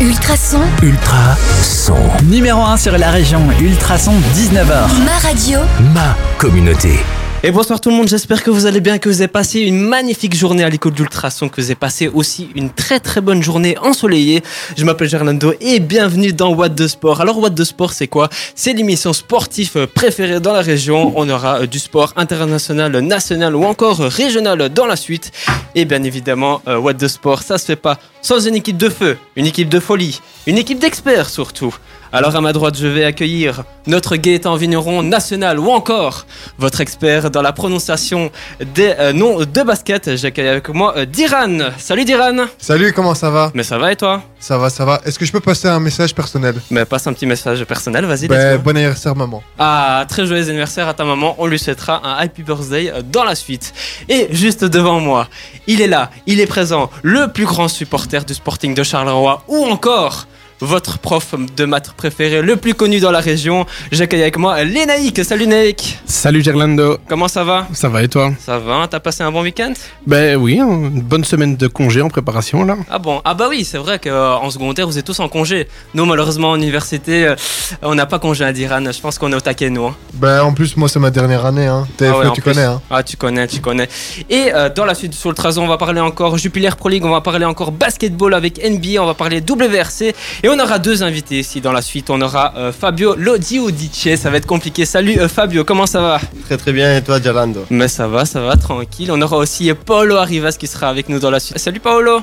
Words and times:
Ultrason, 0.00 0.60
Ultra 0.82 1.36
son. 1.62 1.96
Numéro 2.24 2.62
1 2.62 2.76
sur 2.76 2.98
la 2.98 3.10
région, 3.10 3.40
Ultrason 3.58 4.12
19h. 4.34 5.04
ma 5.04 5.18
radio, 5.26 5.60
Ma 5.94 6.14
communauté. 6.36 7.00
Et 7.42 7.52
bonsoir 7.52 7.80
tout 7.80 7.90
le 7.90 7.96
monde, 7.96 8.08
j'espère 8.08 8.42
que 8.42 8.50
vous 8.50 8.66
allez 8.66 8.80
bien, 8.80 8.98
que 8.98 9.08
vous 9.08 9.20
avez 9.20 9.28
passé 9.28 9.60
une 9.60 9.78
magnifique 9.78 10.34
journée 10.34 10.64
à 10.64 10.70
l'école 10.70 10.92
d'Ultrason, 10.92 11.48
que 11.48 11.60
vous 11.60 11.66
avez 11.66 11.74
passé 11.74 12.08
aussi 12.08 12.48
une 12.56 12.70
très 12.70 12.98
très 12.98 13.20
bonne 13.20 13.42
journée 13.42 13.76
ensoleillée. 13.78 14.42
Je 14.76 14.84
m'appelle 14.84 15.08
Gerlando 15.08 15.52
et 15.60 15.78
bienvenue 15.78 16.32
dans 16.32 16.52
What 16.54 16.70
de 16.70 16.88
Sport. 16.88 17.20
Alors 17.20 17.38
What 17.38 17.50
de 17.50 17.62
Sport 17.62 17.92
c'est 17.92 18.08
quoi? 18.08 18.30
C'est 18.54 18.72
l'émission 18.72 19.12
sportive 19.12 19.86
préférée 19.94 20.40
dans 20.40 20.54
la 20.54 20.62
région. 20.62 21.12
On 21.14 21.28
aura 21.28 21.60
euh, 21.60 21.66
du 21.66 21.78
sport 21.78 22.14
international, 22.16 22.98
national 23.00 23.54
ou 23.54 23.64
encore 23.64 23.98
régional 23.98 24.70
dans 24.70 24.86
la 24.86 24.96
suite. 24.96 25.30
Et 25.74 25.84
bien 25.84 26.02
évidemment, 26.02 26.62
euh, 26.66 26.78
What 26.78 26.94
de 26.94 27.06
Sport, 27.06 27.42
ça 27.42 27.58
se 27.58 27.66
fait 27.66 27.76
pas 27.76 27.98
sans 28.22 28.44
une 28.46 28.56
équipe 28.56 28.78
de 28.78 28.88
feu, 28.88 29.18
une 29.36 29.46
équipe 29.46 29.68
de 29.68 29.78
folie, 29.78 30.20
une 30.46 30.58
équipe 30.58 30.78
d'experts 30.78 31.28
surtout. 31.28 31.76
Alors 32.16 32.34
à 32.34 32.40
ma 32.40 32.54
droite, 32.54 32.78
je 32.78 32.86
vais 32.86 33.04
accueillir 33.04 33.64
notre 33.86 34.16
Gaëtan 34.16 34.56
Vigneron 34.56 35.02
national 35.02 35.58
ou 35.58 35.68
encore 35.70 36.24
votre 36.56 36.80
expert 36.80 37.30
dans 37.30 37.42
la 37.42 37.52
prononciation 37.52 38.30
des 38.74 38.94
euh, 38.98 39.12
noms 39.12 39.40
de 39.40 39.62
basket. 39.62 40.16
J'accueille 40.16 40.48
avec 40.48 40.70
moi 40.70 40.94
euh, 40.96 41.04
Diran. 41.04 41.58
Salut 41.76 42.06
Diran. 42.06 42.46
Salut, 42.56 42.94
comment 42.94 43.14
ça 43.14 43.28
va? 43.28 43.50
Mais 43.52 43.62
ça 43.62 43.76
va 43.76 43.92
et 43.92 43.96
toi? 43.96 44.22
Ça 44.40 44.56
va, 44.56 44.70
ça 44.70 44.86
va. 44.86 45.02
Est-ce 45.04 45.18
que 45.18 45.26
je 45.26 45.32
peux 45.32 45.40
passer 45.40 45.68
un 45.68 45.78
message 45.78 46.14
personnel? 46.14 46.54
Mais 46.70 46.86
passe 46.86 47.06
un 47.06 47.12
petit 47.12 47.26
message 47.26 47.62
personnel, 47.64 48.06
vas-y. 48.06 48.28
Ben. 48.28 48.56
Bon 48.56 48.74
anniversaire, 48.74 49.14
maman. 49.14 49.42
Ah, 49.58 50.06
très 50.08 50.24
joyeux 50.24 50.48
anniversaire 50.48 50.88
à 50.88 50.94
ta 50.94 51.04
maman. 51.04 51.34
On 51.36 51.46
lui 51.46 51.58
souhaitera 51.58 52.00
un 52.02 52.14
happy 52.14 52.42
birthday 52.42 52.92
euh, 52.94 53.02
dans 53.02 53.24
la 53.24 53.34
suite. 53.34 53.74
Et 54.08 54.28
juste 54.30 54.64
devant 54.64 55.00
moi, 55.00 55.28
il 55.66 55.82
est 55.82 55.86
là, 55.86 56.10
il 56.26 56.40
est 56.40 56.46
présent, 56.46 56.88
le 57.02 57.30
plus 57.30 57.44
grand 57.44 57.68
supporter 57.68 58.24
du 58.24 58.32
Sporting 58.32 58.74
de 58.74 58.82
Charleroi 58.82 59.42
ou 59.48 59.66
encore 59.66 60.26
votre 60.60 60.98
prof 60.98 61.34
de 61.56 61.64
maths 61.66 61.92
préféré, 61.96 62.40
le 62.42 62.56
plus 62.56 62.74
connu 62.74 62.98
dans 63.00 63.10
la 63.10 63.20
région. 63.20 63.66
J'accueille 63.92 64.22
avec 64.22 64.38
moi 64.38 64.64
Lénaïque. 64.64 65.22
Salut 65.24 65.46
Naïk. 65.46 65.98
Salut 66.06 66.42
Gerlando, 66.42 66.98
Comment 67.08 67.28
ça 67.28 67.44
va? 67.44 67.66
Ça 67.72 67.88
va 67.88 68.02
et 68.02 68.08
toi? 68.08 68.32
Ça 68.40 68.58
va, 68.58 68.86
t'as 68.90 69.00
passé 69.00 69.22
un 69.22 69.30
bon 69.30 69.42
week-end? 69.42 69.72
Ben 70.06 70.36
oui, 70.36 70.58
hein, 70.60 70.66
une 70.68 71.02
bonne 71.02 71.24
semaine 71.24 71.56
de 71.56 71.66
congé 71.66 72.00
en 72.00 72.08
préparation 72.08 72.64
là. 72.64 72.76
Ah 72.90 72.98
bon? 72.98 73.20
Ah 73.24 73.34
bah 73.34 73.46
oui, 73.50 73.64
c'est 73.64 73.78
vrai 73.78 73.98
qu'en 73.98 74.48
secondaire, 74.50 74.86
vous 74.86 74.96
êtes 74.98 75.04
tous 75.04 75.20
en 75.20 75.28
congé. 75.28 75.68
Nous, 75.94 76.04
malheureusement, 76.06 76.50
en 76.50 76.56
université, 76.56 77.26
euh, 77.26 77.34
on 77.82 77.94
n'a 77.94 78.06
pas 78.06 78.18
congé 78.18 78.44
à 78.44 78.52
Diran. 78.52 78.82
Je 78.90 79.00
pense 79.00 79.18
qu'on 79.18 79.30
est 79.32 79.36
au 79.36 79.40
taquet, 79.40 79.68
nous. 79.70 79.86
hein. 79.86 79.96
Ben, 80.14 80.42
en 80.42 80.52
plus, 80.54 80.76
moi, 80.76 80.88
c'est 80.88 80.98
ma 81.00 81.10
dernière 81.10 81.44
année. 81.44 81.66
Hein. 81.66 81.86
TFE, 81.96 82.10
Ah 82.14 82.18
ouais, 82.18 82.26
en 82.26 82.32
tu 82.32 82.40
plus. 82.40 82.52
connais. 82.52 82.64
Hein. 82.66 82.80
Ah, 82.90 83.02
tu 83.02 83.16
connais, 83.16 83.46
tu 83.46 83.60
connais. 83.60 83.88
Et 84.30 84.52
euh, 84.54 84.68
dans 84.74 84.84
la 84.84 84.94
suite, 84.94 85.14
sur 85.14 85.28
le 85.28 85.34
Trazon, 85.34 85.64
on 85.64 85.68
va 85.68 85.76
parler 85.78 86.00
encore 86.00 86.38
Jupiler 86.38 86.70
Pro 86.76 86.88
League, 86.88 87.04
on 87.04 87.10
va 87.10 87.20
parler 87.20 87.44
encore 87.44 87.72
basketball 87.72 88.32
avec 88.34 88.58
NBA, 88.64 89.02
on 89.02 89.06
va 89.06 89.14
parler 89.14 89.40
WRC. 89.40 90.14
Et 90.42 90.45
on 90.48 90.58
aura 90.58 90.78
deux 90.78 91.02
invités 91.02 91.38
ici 91.38 91.60
dans 91.60 91.72
la 91.72 91.82
suite. 91.82 92.10
On 92.10 92.20
aura 92.20 92.52
euh, 92.56 92.72
Fabio 92.72 93.14
Lodiudice. 93.16 94.16
Ça 94.20 94.30
va 94.30 94.36
être 94.36 94.46
compliqué. 94.46 94.84
Salut 94.84 95.18
euh, 95.18 95.28
Fabio, 95.28 95.64
comment 95.64 95.86
ça 95.86 96.00
va? 96.00 96.20
Très 96.44 96.56
très 96.56 96.72
bien 96.72 96.96
et 96.96 97.02
toi 97.02 97.20
Gialando? 97.20 97.64
Mais 97.70 97.88
ça 97.88 98.06
va, 98.06 98.24
ça 98.24 98.40
va, 98.40 98.56
tranquille. 98.56 99.10
On 99.12 99.20
aura 99.22 99.38
aussi 99.38 99.70
euh, 99.70 99.74
Paolo 99.74 100.16
Arrivas 100.16 100.52
qui 100.52 100.66
sera 100.66 100.88
avec 100.88 101.08
nous 101.08 101.18
dans 101.18 101.30
la 101.30 101.40
suite. 101.40 101.58
Salut 101.58 101.80
Paolo, 101.80 102.20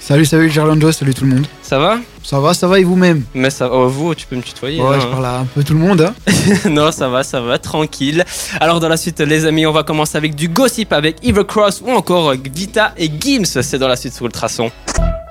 Salut, 0.00 0.26
salut 0.26 0.50
Gerlando, 0.50 0.92
salut 0.92 1.14
tout 1.14 1.24
le 1.24 1.30
monde. 1.30 1.46
ça 1.62 1.78
va? 1.78 1.98
Ça 2.22 2.38
va, 2.38 2.52
ça 2.52 2.66
va 2.68 2.78
et 2.78 2.84
vous-même? 2.84 3.22
Mais 3.32 3.48
ça 3.48 3.70
oh, 3.72 3.88
vous, 3.88 4.14
tu 4.14 4.26
peux 4.26 4.36
me 4.36 4.42
tutoyer. 4.42 4.78
Ouais, 4.78 4.96
hein. 4.96 5.00
je 5.00 5.06
parle 5.06 5.24
à 5.24 5.38
un 5.38 5.44
peu 5.46 5.64
tout 5.64 5.72
le 5.72 5.78
monde. 5.78 6.02
hein. 6.02 6.14
non, 6.70 6.92
ça 6.92 7.08
va, 7.08 7.22
ça 7.22 7.40
va, 7.40 7.58
tranquille. 7.58 8.22
Alors 8.60 8.80
dans 8.80 8.88
la 8.90 8.98
suite, 8.98 9.20
les 9.20 9.46
amis, 9.46 9.64
on 9.64 9.72
va 9.72 9.82
commencer 9.82 10.18
avec 10.18 10.34
du 10.34 10.48
gossip 10.48 10.92
avec 10.92 11.16
Eva 11.22 11.42
Cross 11.44 11.82
ou 11.86 11.90
encore 11.90 12.34
Vita 12.54 12.92
et 12.98 13.10
Gims. 13.18 13.46
C'est 13.46 13.78
dans 13.78 13.88
la 13.88 13.96
suite 13.96 14.12
sur 14.12 14.26
Ultrason. 14.26 14.70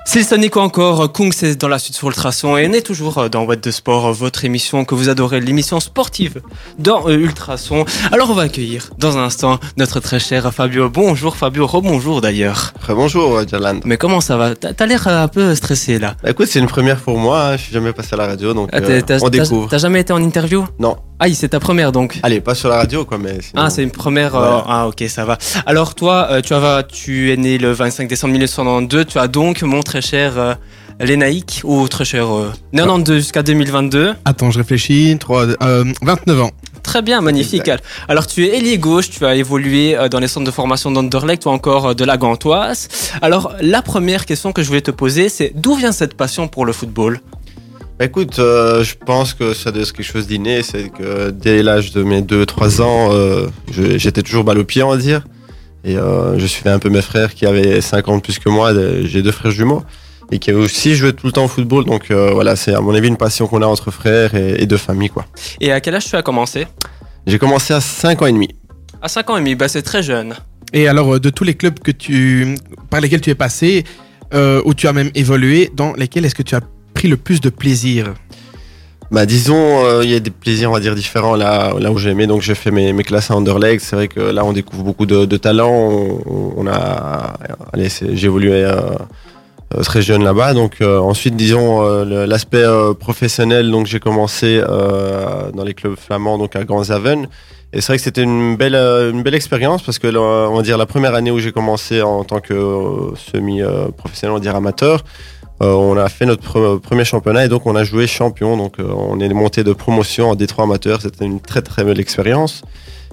C'est 0.06 0.22
Sonic 0.22 0.54
ou 0.54 0.60
encore 0.60 1.10
Kung, 1.12 1.32
c'est 1.32 1.56
dans 1.56 1.66
la 1.66 1.78
suite 1.80 1.96
sur 1.96 2.06
Ultrason 2.08 2.56
et 2.56 2.68
on 2.68 2.72
est 2.72 2.82
toujours 2.82 3.28
dans 3.30 3.42
What 3.44 3.56
de 3.56 3.70
Sport, 3.72 4.12
votre 4.12 4.44
émission 4.44 4.84
que 4.84 4.94
vous 4.94 5.08
adorez, 5.08 5.40
l'émission 5.40 5.80
sportive 5.80 6.40
dans 6.78 7.08
euh, 7.08 7.14
Ultrason. 7.16 7.84
Alors 8.12 8.30
on 8.30 8.34
va 8.34 8.42
accueillir 8.42 8.90
dans 8.98 9.18
un 9.18 9.24
instant 9.24 9.58
notre 9.76 9.98
très 10.00 10.20
cher 10.20 10.52
Fabio. 10.54 10.88
Bonjour 10.88 11.36
Fabio, 11.36 11.66
rebonjour 11.66 12.20
d'ailleurs. 12.20 12.74
Très 12.80 12.94
bonjour 12.94 13.40
Gialando 13.48 13.80
Mais 13.86 13.96
comment 13.96 14.20
ça 14.20 14.36
va? 14.36 14.54
T'as 14.54 14.86
l'air 14.86 15.08
un 15.08 15.26
peu 15.26 15.52
stressé 15.56 15.98
là. 15.98 16.14
Bah, 16.22 16.30
Écoute 16.30 16.46
c'est 16.48 16.60
une 16.60 16.66
première 16.68 17.00
pour 17.00 17.18
moi, 17.18 17.46
hein, 17.48 17.56
je 17.56 17.62
suis 17.62 17.72
jamais 17.72 17.92
passé 17.92 18.10
à 18.12 18.16
la 18.18 18.26
radio 18.28 18.54
donc 18.54 18.68
Ah, 18.72 18.76
euh, 18.78 19.00
on 19.20 19.30
découvre. 19.30 19.68
T'as 19.68 19.78
jamais 19.78 20.00
été 20.00 20.12
en 20.12 20.22
interview? 20.22 20.64
Non, 20.78 20.96
Ah, 21.18 21.26
c'est 21.32 21.48
ta 21.48 21.58
première 21.60 21.90
donc. 21.90 22.20
allez 22.22 22.40
pas 22.40 22.54
sur 22.54 22.68
la 22.68 22.76
radio 22.76 23.04
quoi 23.04 23.18
mais 23.18 23.38
sinon- 23.40 23.62
Ah, 23.64 23.70
c'est 23.70 23.82
une 23.82 23.90
première. 23.90 24.36
euh, 24.36 24.60
ah, 24.68 24.86
ok, 24.86 25.02
ça 25.08 25.24
va. 25.24 25.38
Alors, 25.66 25.94
toi, 25.94 26.28
tu, 26.44 26.52
as, 26.54 26.82
tu 26.84 27.32
es 27.32 27.36
né 27.36 27.56
le 27.58 27.72
25 27.72 28.06
décembre 28.08 28.32
1992. 28.32 29.06
Tu 29.06 29.18
as 29.18 29.26
donc, 29.28 29.62
mon 29.62 29.80
très 29.94 30.02
cher 30.02 30.32
euh, 30.38 30.54
Lénaïque, 30.98 31.60
ou 31.62 31.86
très 31.86 32.04
cher 32.04 32.26
euh, 32.34 32.50
92 32.72 33.18
jusqu'à 33.18 33.44
2022. 33.44 34.14
Attends, 34.24 34.50
je 34.50 34.58
réfléchis, 34.58 35.16
3, 35.20 35.46
euh, 35.62 35.84
29 36.02 36.42
ans. 36.42 36.50
Très 36.82 37.00
bien, 37.00 37.20
magnifique. 37.20 37.70
Alors, 38.08 38.26
tu 38.26 38.44
es 38.44 38.58
ailier 38.58 38.76
gauche. 38.76 39.08
Tu 39.08 39.24
as 39.24 39.36
évolué 39.36 39.96
euh, 39.96 40.08
dans 40.08 40.18
les 40.18 40.26
centres 40.26 40.46
de 40.46 40.50
formation 40.50 40.90
d'Anderlecht 40.90 41.46
ou 41.46 41.50
encore 41.50 41.86
euh, 41.90 41.94
de 41.94 42.04
la 42.04 42.16
Gantoise. 42.16 42.88
Alors, 43.22 43.52
la 43.60 43.82
première 43.82 44.26
question 44.26 44.50
que 44.52 44.62
je 44.62 44.66
voulais 44.66 44.80
te 44.80 44.90
poser, 44.90 45.28
c'est 45.28 45.52
d'où 45.54 45.76
vient 45.76 45.92
cette 45.92 46.14
passion 46.14 46.48
pour 46.48 46.66
le 46.66 46.72
football? 46.72 47.20
Bah, 47.96 48.06
écoute, 48.06 48.40
euh, 48.40 48.82
je 48.82 48.96
pense 48.96 49.32
que 49.32 49.54
ça 49.54 49.70
doit 49.70 49.82
être 49.82 49.92
quelque 49.92 50.04
chose 50.04 50.26
d'inné, 50.26 50.64
c'est 50.64 50.88
que 50.88 51.30
dès 51.30 51.62
l'âge 51.62 51.92
de 51.92 52.02
mes 52.02 52.20
2-3 52.20 52.82
ans, 52.82 53.10
euh, 53.12 53.46
j'étais 53.70 54.22
toujours 54.22 54.42
balle 54.42 54.58
au 54.58 54.64
pied 54.64 54.82
on 54.82 54.90
va 54.90 54.96
dire. 54.96 55.22
Et 55.84 55.96
euh, 55.96 56.38
je 56.38 56.46
suivais 56.46 56.70
un 56.70 56.78
peu 56.78 56.88
mes 56.88 57.02
frères 57.02 57.34
qui 57.34 57.44
avaient 57.46 57.80
5 57.80 58.08
ans 58.08 58.16
de 58.16 58.22
plus 58.22 58.38
que 58.38 58.48
moi, 58.48 58.72
de- 58.72 59.02
j'ai 59.04 59.22
deux 59.22 59.32
frères 59.32 59.52
jumeaux. 59.52 59.82
Et 60.32 60.38
qui 60.38 60.50
aussi 60.52 60.94
jouaient 60.94 61.12
tout 61.12 61.26
le 61.26 61.32
temps 61.32 61.44
au 61.44 61.48
football, 61.48 61.84
donc 61.84 62.10
euh, 62.10 62.30
voilà, 62.32 62.56
c'est 62.56 62.72
à 62.74 62.80
mon 62.80 62.94
avis 62.94 63.08
une 63.08 63.18
passion 63.18 63.46
qu'on 63.46 63.60
a 63.60 63.66
entre 63.66 63.90
frères 63.90 64.34
et, 64.34 64.62
et 64.62 64.66
de 64.66 64.76
famille 64.78 65.10
quoi. 65.10 65.26
Et 65.60 65.70
à 65.70 65.80
quel 65.82 65.94
âge 65.94 66.06
tu 66.06 66.16
as 66.16 66.22
commencé? 66.22 66.66
J'ai 67.26 67.38
commencé 67.38 67.74
à 67.74 67.80
5 67.82 68.22
ans 68.22 68.26
et 68.26 68.32
demi. 68.32 68.48
À 69.02 69.08
5 69.08 69.28
ans 69.28 69.36
et 69.36 69.40
demi, 69.40 69.54
bah, 69.54 69.68
c'est 69.68 69.82
très 69.82 70.02
jeune. 70.02 70.34
Et 70.72 70.88
alors, 70.88 71.14
euh, 71.16 71.20
de 71.20 71.28
tous 71.28 71.44
les 71.44 71.52
clubs 71.54 71.78
que 71.78 71.90
tu, 71.90 72.54
par 72.88 73.02
lesquels 73.02 73.20
tu 73.20 73.28
es 73.28 73.34
passé, 73.34 73.84
euh, 74.32 74.62
où 74.64 74.72
tu 74.72 74.88
as 74.88 74.94
même 74.94 75.10
évolué, 75.14 75.70
dans 75.76 75.92
lesquels 75.92 76.24
est-ce 76.24 76.34
que 76.34 76.42
tu 76.42 76.54
as 76.54 76.62
pris 76.94 77.08
le 77.08 77.18
plus 77.18 77.42
de 77.42 77.50
plaisir? 77.50 78.14
Bah 79.10 79.26
disons, 79.26 79.84
euh, 79.84 80.00
il 80.02 80.10
y 80.10 80.14
a 80.14 80.20
des 80.20 80.30
plaisirs, 80.30 80.70
on 80.70 80.78
dire, 80.78 80.94
différents 80.94 81.36
là, 81.36 81.74
où 81.74 81.98
j'ai 81.98 82.10
aimé. 82.10 82.26
Donc 82.26 82.42
j'ai 82.42 82.54
fait 82.54 82.70
mes, 82.70 82.94
classes 83.04 83.30
à 83.30 83.34
Underleg. 83.34 83.80
C'est 83.80 83.96
vrai 83.96 84.08
que 84.08 84.20
là, 84.20 84.44
on 84.44 84.52
découvre 84.52 84.82
beaucoup 84.82 85.06
de, 85.06 85.36
talents. 85.36 86.18
On, 86.56 86.66
a, 86.66 87.34
j'ai 87.76 88.26
évolué 88.26 88.64
euh, 88.64 88.80
euh, 89.74 89.82
très 89.82 90.02
jeune 90.02 90.24
là-bas. 90.24 90.54
Donc 90.54 90.78
ensuite, 90.80 91.36
disons, 91.36 91.82
l'aspect 92.04 92.64
professionnel. 92.98 93.70
Donc 93.70 93.86
j'ai 93.86 94.00
commencé 94.00 94.60
dans 94.60 95.64
les 95.64 95.74
clubs 95.74 95.96
flamands, 95.96 96.38
donc 96.38 96.56
à 96.56 96.64
Grandhaven. 96.64 97.28
Et 97.76 97.80
c'est 97.80 97.88
vrai 97.88 97.96
que 97.96 98.04
c'était 98.04 98.22
une 98.22 98.56
belle, 98.56 98.76
une 98.76 99.26
expérience 99.34 99.82
parce 99.82 99.98
que, 99.98 100.06
on 100.16 100.54
va 100.54 100.62
dire, 100.62 100.78
la 100.78 100.86
première 100.86 101.14
année 101.14 101.32
où 101.32 101.40
j'ai 101.40 101.50
commencé 101.50 102.02
en 102.02 102.22
tant 102.22 102.40
que 102.40 103.12
semi-professionnel, 103.16 104.30
on 104.30 104.34
va 104.34 104.40
dire 104.40 104.54
amateur, 104.54 105.02
euh, 105.62 105.72
on 105.72 105.96
a 105.96 106.08
fait 106.08 106.26
notre 106.26 106.42
pre- 106.42 106.80
premier 106.80 107.04
championnat 107.04 107.44
et 107.44 107.48
donc 107.48 107.66
on 107.66 107.76
a 107.76 107.84
joué 107.84 108.06
champion. 108.06 108.56
Donc 108.56 108.78
euh, 108.78 108.84
on 108.88 109.20
est 109.20 109.28
monté 109.28 109.62
de 109.64 109.72
promotion 109.72 110.30
en 110.30 110.34
Détroit 110.34 110.64
amateur. 110.64 111.00
C'était 111.00 111.24
une 111.24 111.40
très 111.40 111.62
très 111.62 111.84
belle 111.84 112.00
expérience. 112.00 112.62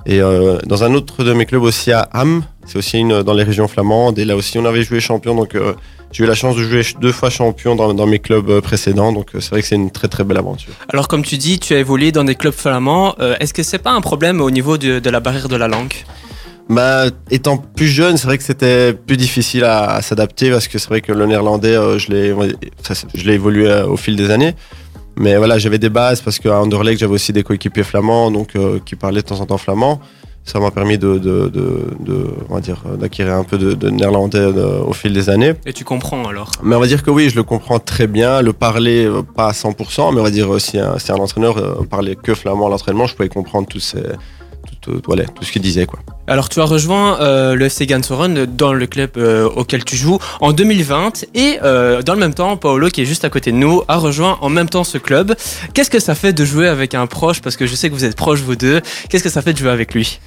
Et 0.08 0.20
euh, 0.20 0.58
dans 0.66 0.84
un 0.84 0.94
autre 0.96 1.24
de 1.24 1.34
mes 1.34 1.46
clubs 1.46 1.62
aussi 1.62 1.92
à 1.92 2.10
Ham, 2.14 2.44
c'est 2.66 2.78
aussi 2.78 2.98
une, 2.98 3.22
dans 3.22 3.34
les 3.34 3.44
régions 3.44 3.68
flamandes. 3.68 4.18
Et 4.18 4.26
là 4.26 4.36
aussi 4.36 4.58
on 4.58 4.66
avait 4.66 4.84
joué 4.84 5.00
champion. 5.00 5.36
Donc 5.36 5.56
j'ai 6.12 6.24
eu 6.24 6.28
la 6.28 6.34
chance 6.36 6.56
de 6.56 6.64
jouer 6.64 6.84
deux 7.00 7.12
fois 7.12 7.30
champion 7.30 7.76
dans, 7.76 8.08
mes 8.08 8.20
clubs 8.20 8.60
précédents. 8.62 9.14
Donc 9.14 9.30
c'est 9.34 9.50
vrai 9.52 9.62
que 9.62 9.68
c'est 9.68 9.76
une 9.76 9.92
très 9.92 10.08
très 10.08 10.24
belle 10.24 10.38
aventure. 10.38 10.74
Alors, 10.90 11.08
comme 11.08 11.24
tu 11.24 11.38
dis, 11.38 11.60
tu 11.60 11.74
as 11.74 11.80
évolué 11.80 12.12
dans 12.12 12.24
des 12.24 12.36
clubs 12.36 12.54
flamands. 12.54 13.16
Est-ce 13.40 13.54
que 13.54 13.64
c'est 13.64 13.78
pas 13.78 13.92
un 13.92 14.02
problème 14.02 14.42
au 14.42 14.50
niveau 14.50 14.78
de 14.78 15.10
la 15.10 15.20
barrière 15.20 15.48
de 15.48 15.56
la 15.56 15.68
langue? 15.68 15.94
Bah, 16.72 17.06
étant 17.30 17.58
plus 17.58 17.88
jeune, 17.88 18.16
c'est 18.16 18.28
vrai 18.28 18.38
que 18.38 18.44
c'était 18.46 18.94
plus 18.94 19.18
difficile 19.18 19.66
à, 19.66 19.92
à 19.96 20.02
s'adapter 20.02 20.50
parce 20.52 20.68
que 20.70 20.80
c'est 20.80 20.88
vrai 20.90 21.02
que 21.02 21.12
le 21.12 21.26
néerlandais, 21.26 21.76
euh, 21.76 22.00
je 22.00 22.10
l'ai, 22.12 22.34
je 23.14 23.24
l'ai 23.26 23.34
évolué 23.34 23.70
euh, 23.70 23.86
au 23.88 23.98
fil 23.98 24.16
des 24.16 24.32
années. 24.32 24.56
Mais 25.18 25.36
voilà, 25.36 25.58
j'avais 25.58 25.80
des 25.80 25.90
bases 25.90 26.22
parce 26.22 26.40
qu'à 26.40 26.58
Anderlecht, 26.62 26.98
j'avais 27.00 27.14
aussi 27.14 27.34
des 27.34 27.44
coéquipiers 27.44 27.84
flamands, 27.84 28.32
donc 28.32 28.56
euh, 28.56 28.80
qui 28.86 28.96
parlaient 28.96 29.22
de 29.22 29.28
temps 29.28 29.42
en 29.42 29.46
temps 29.46 29.58
flamand. 29.58 30.00
Ça 30.46 30.60
m'a 30.62 30.72
permis 30.72 30.98
de, 30.98 31.18
de, 31.20 31.50
de, 31.50 31.84
de- 32.00 32.28
on 32.50 32.56
va 32.56 32.62
dire, 32.62 32.82
d'acquérir 33.00 33.34
un 33.36 33.44
peu 33.44 33.58
de, 33.58 33.90
néerlandais 33.90 34.46
au 34.46 34.94
fil 34.94 35.12
des 35.14 35.30
années. 35.30 35.54
Et 35.66 35.74
tu 35.74 35.84
comprends 35.84 36.24
alors? 36.26 36.52
Mais 36.64 36.76
on 36.76 36.80
va 36.80 36.88
dire 36.88 37.04
que 37.04 37.12
oui, 37.12 37.30
je 37.30 37.36
le 37.36 37.44
comprends 37.44 37.80
très 37.80 38.08
bien. 38.08 38.42
Le 38.42 38.54
parler, 38.54 39.08
pas 39.36 39.48
à 39.50 39.52
100%, 39.52 40.14
mais 40.14 40.22
on 40.22 40.24
va 40.24 40.32
dire 40.32 40.60
si 40.60 40.80
un, 40.80 40.98
si 40.98 41.12
un 41.12 41.16
entraîneur 41.16 41.86
parlait 41.90 42.16
que 42.16 42.34
flamand 42.34 42.68
à 42.68 42.70
l'entraînement, 42.70 43.06
je 43.06 43.16
pouvais 43.16 43.30
comprendre 43.30 43.68
ces, 43.80 44.02
tout, 44.02 44.94
tout- 44.94 45.02
voilà, 45.06 45.26
tout 45.26 45.44
ce 45.44 45.52
qu'il 45.52 45.62
disait. 45.62 45.86
Quoi. 45.86 46.00
Alors, 46.32 46.48
tu 46.48 46.62
as 46.62 46.64
rejoint 46.64 47.20
euh, 47.20 47.56
le 47.56 47.66
FC 47.66 47.86
Gansoren 47.86 48.46
dans 48.46 48.72
le 48.72 48.88
club 48.88 49.10
euh, 49.18 49.50
auquel 49.54 49.84
tu 49.84 49.98
joues 49.98 50.18
en 50.40 50.54
2020. 50.54 51.26
Et 51.36 51.58
euh, 51.62 52.02
dans 52.04 52.14
le 52.14 52.22
même 52.22 52.34
temps, 52.34 52.56
Paolo, 52.56 52.88
qui 52.88 53.02
est 53.02 53.06
juste 53.06 53.26
à 53.26 53.30
côté 53.30 53.52
de 53.52 53.58
nous, 53.58 53.82
a 53.90 53.98
rejoint 53.98 54.38
en 54.40 54.48
même 54.48 54.70
temps 54.70 54.86
ce 54.86 54.98
club. 54.98 55.36
Qu'est-ce 55.74 55.90
que 55.90 56.00
ça 56.00 56.16
fait 56.16 56.32
de 56.32 56.46
jouer 56.46 56.70
avec 56.70 56.96
un 56.96 57.06
proche? 57.06 57.42
Parce 57.42 57.58
que 57.58 57.66
je 57.68 57.76
sais 57.76 57.90
que 57.90 57.96
vous 57.96 58.06
êtes 58.06 58.16
proches, 58.16 58.40
vous 58.40 58.56
deux. 58.56 58.80
Qu'est-ce 59.10 59.26
que 59.26 59.30
ça 59.30 59.42
fait 59.42 59.52
de 59.52 59.58
jouer 59.58 59.72
avec 59.72 59.94
lui? 59.94 60.22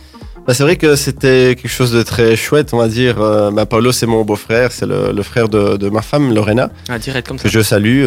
Bah, 0.47 0.53
c'est 0.53 0.63
vrai 0.63 0.77
que 0.77 0.95
c'était 0.95 1.57
quelque 1.59 1.71
chose 1.73 1.93
de 1.93 2.03
très 2.03 2.37
chouette, 2.37 2.75
on 2.75 2.77
va 2.77 2.89
dire. 2.89 3.17
Bah, 3.53 3.65
Paolo, 3.65 3.91
c'est 3.91 4.05
mon 4.05 4.25
beau-frère, 4.25 4.73
c'est 4.73 4.85
le, 4.85 5.11
le 5.11 5.23
frère 5.23 5.49
de, 5.49 5.79
de 5.79 5.89
ma 5.89 6.03
femme, 6.03 6.35
Lorena, 6.35 6.69
Ah, 6.91 6.99
direct 6.99 7.27
comme 7.29 7.39
ça. 7.39 7.45
que 7.45 7.49
je 7.49 7.61
salue. 7.63 8.07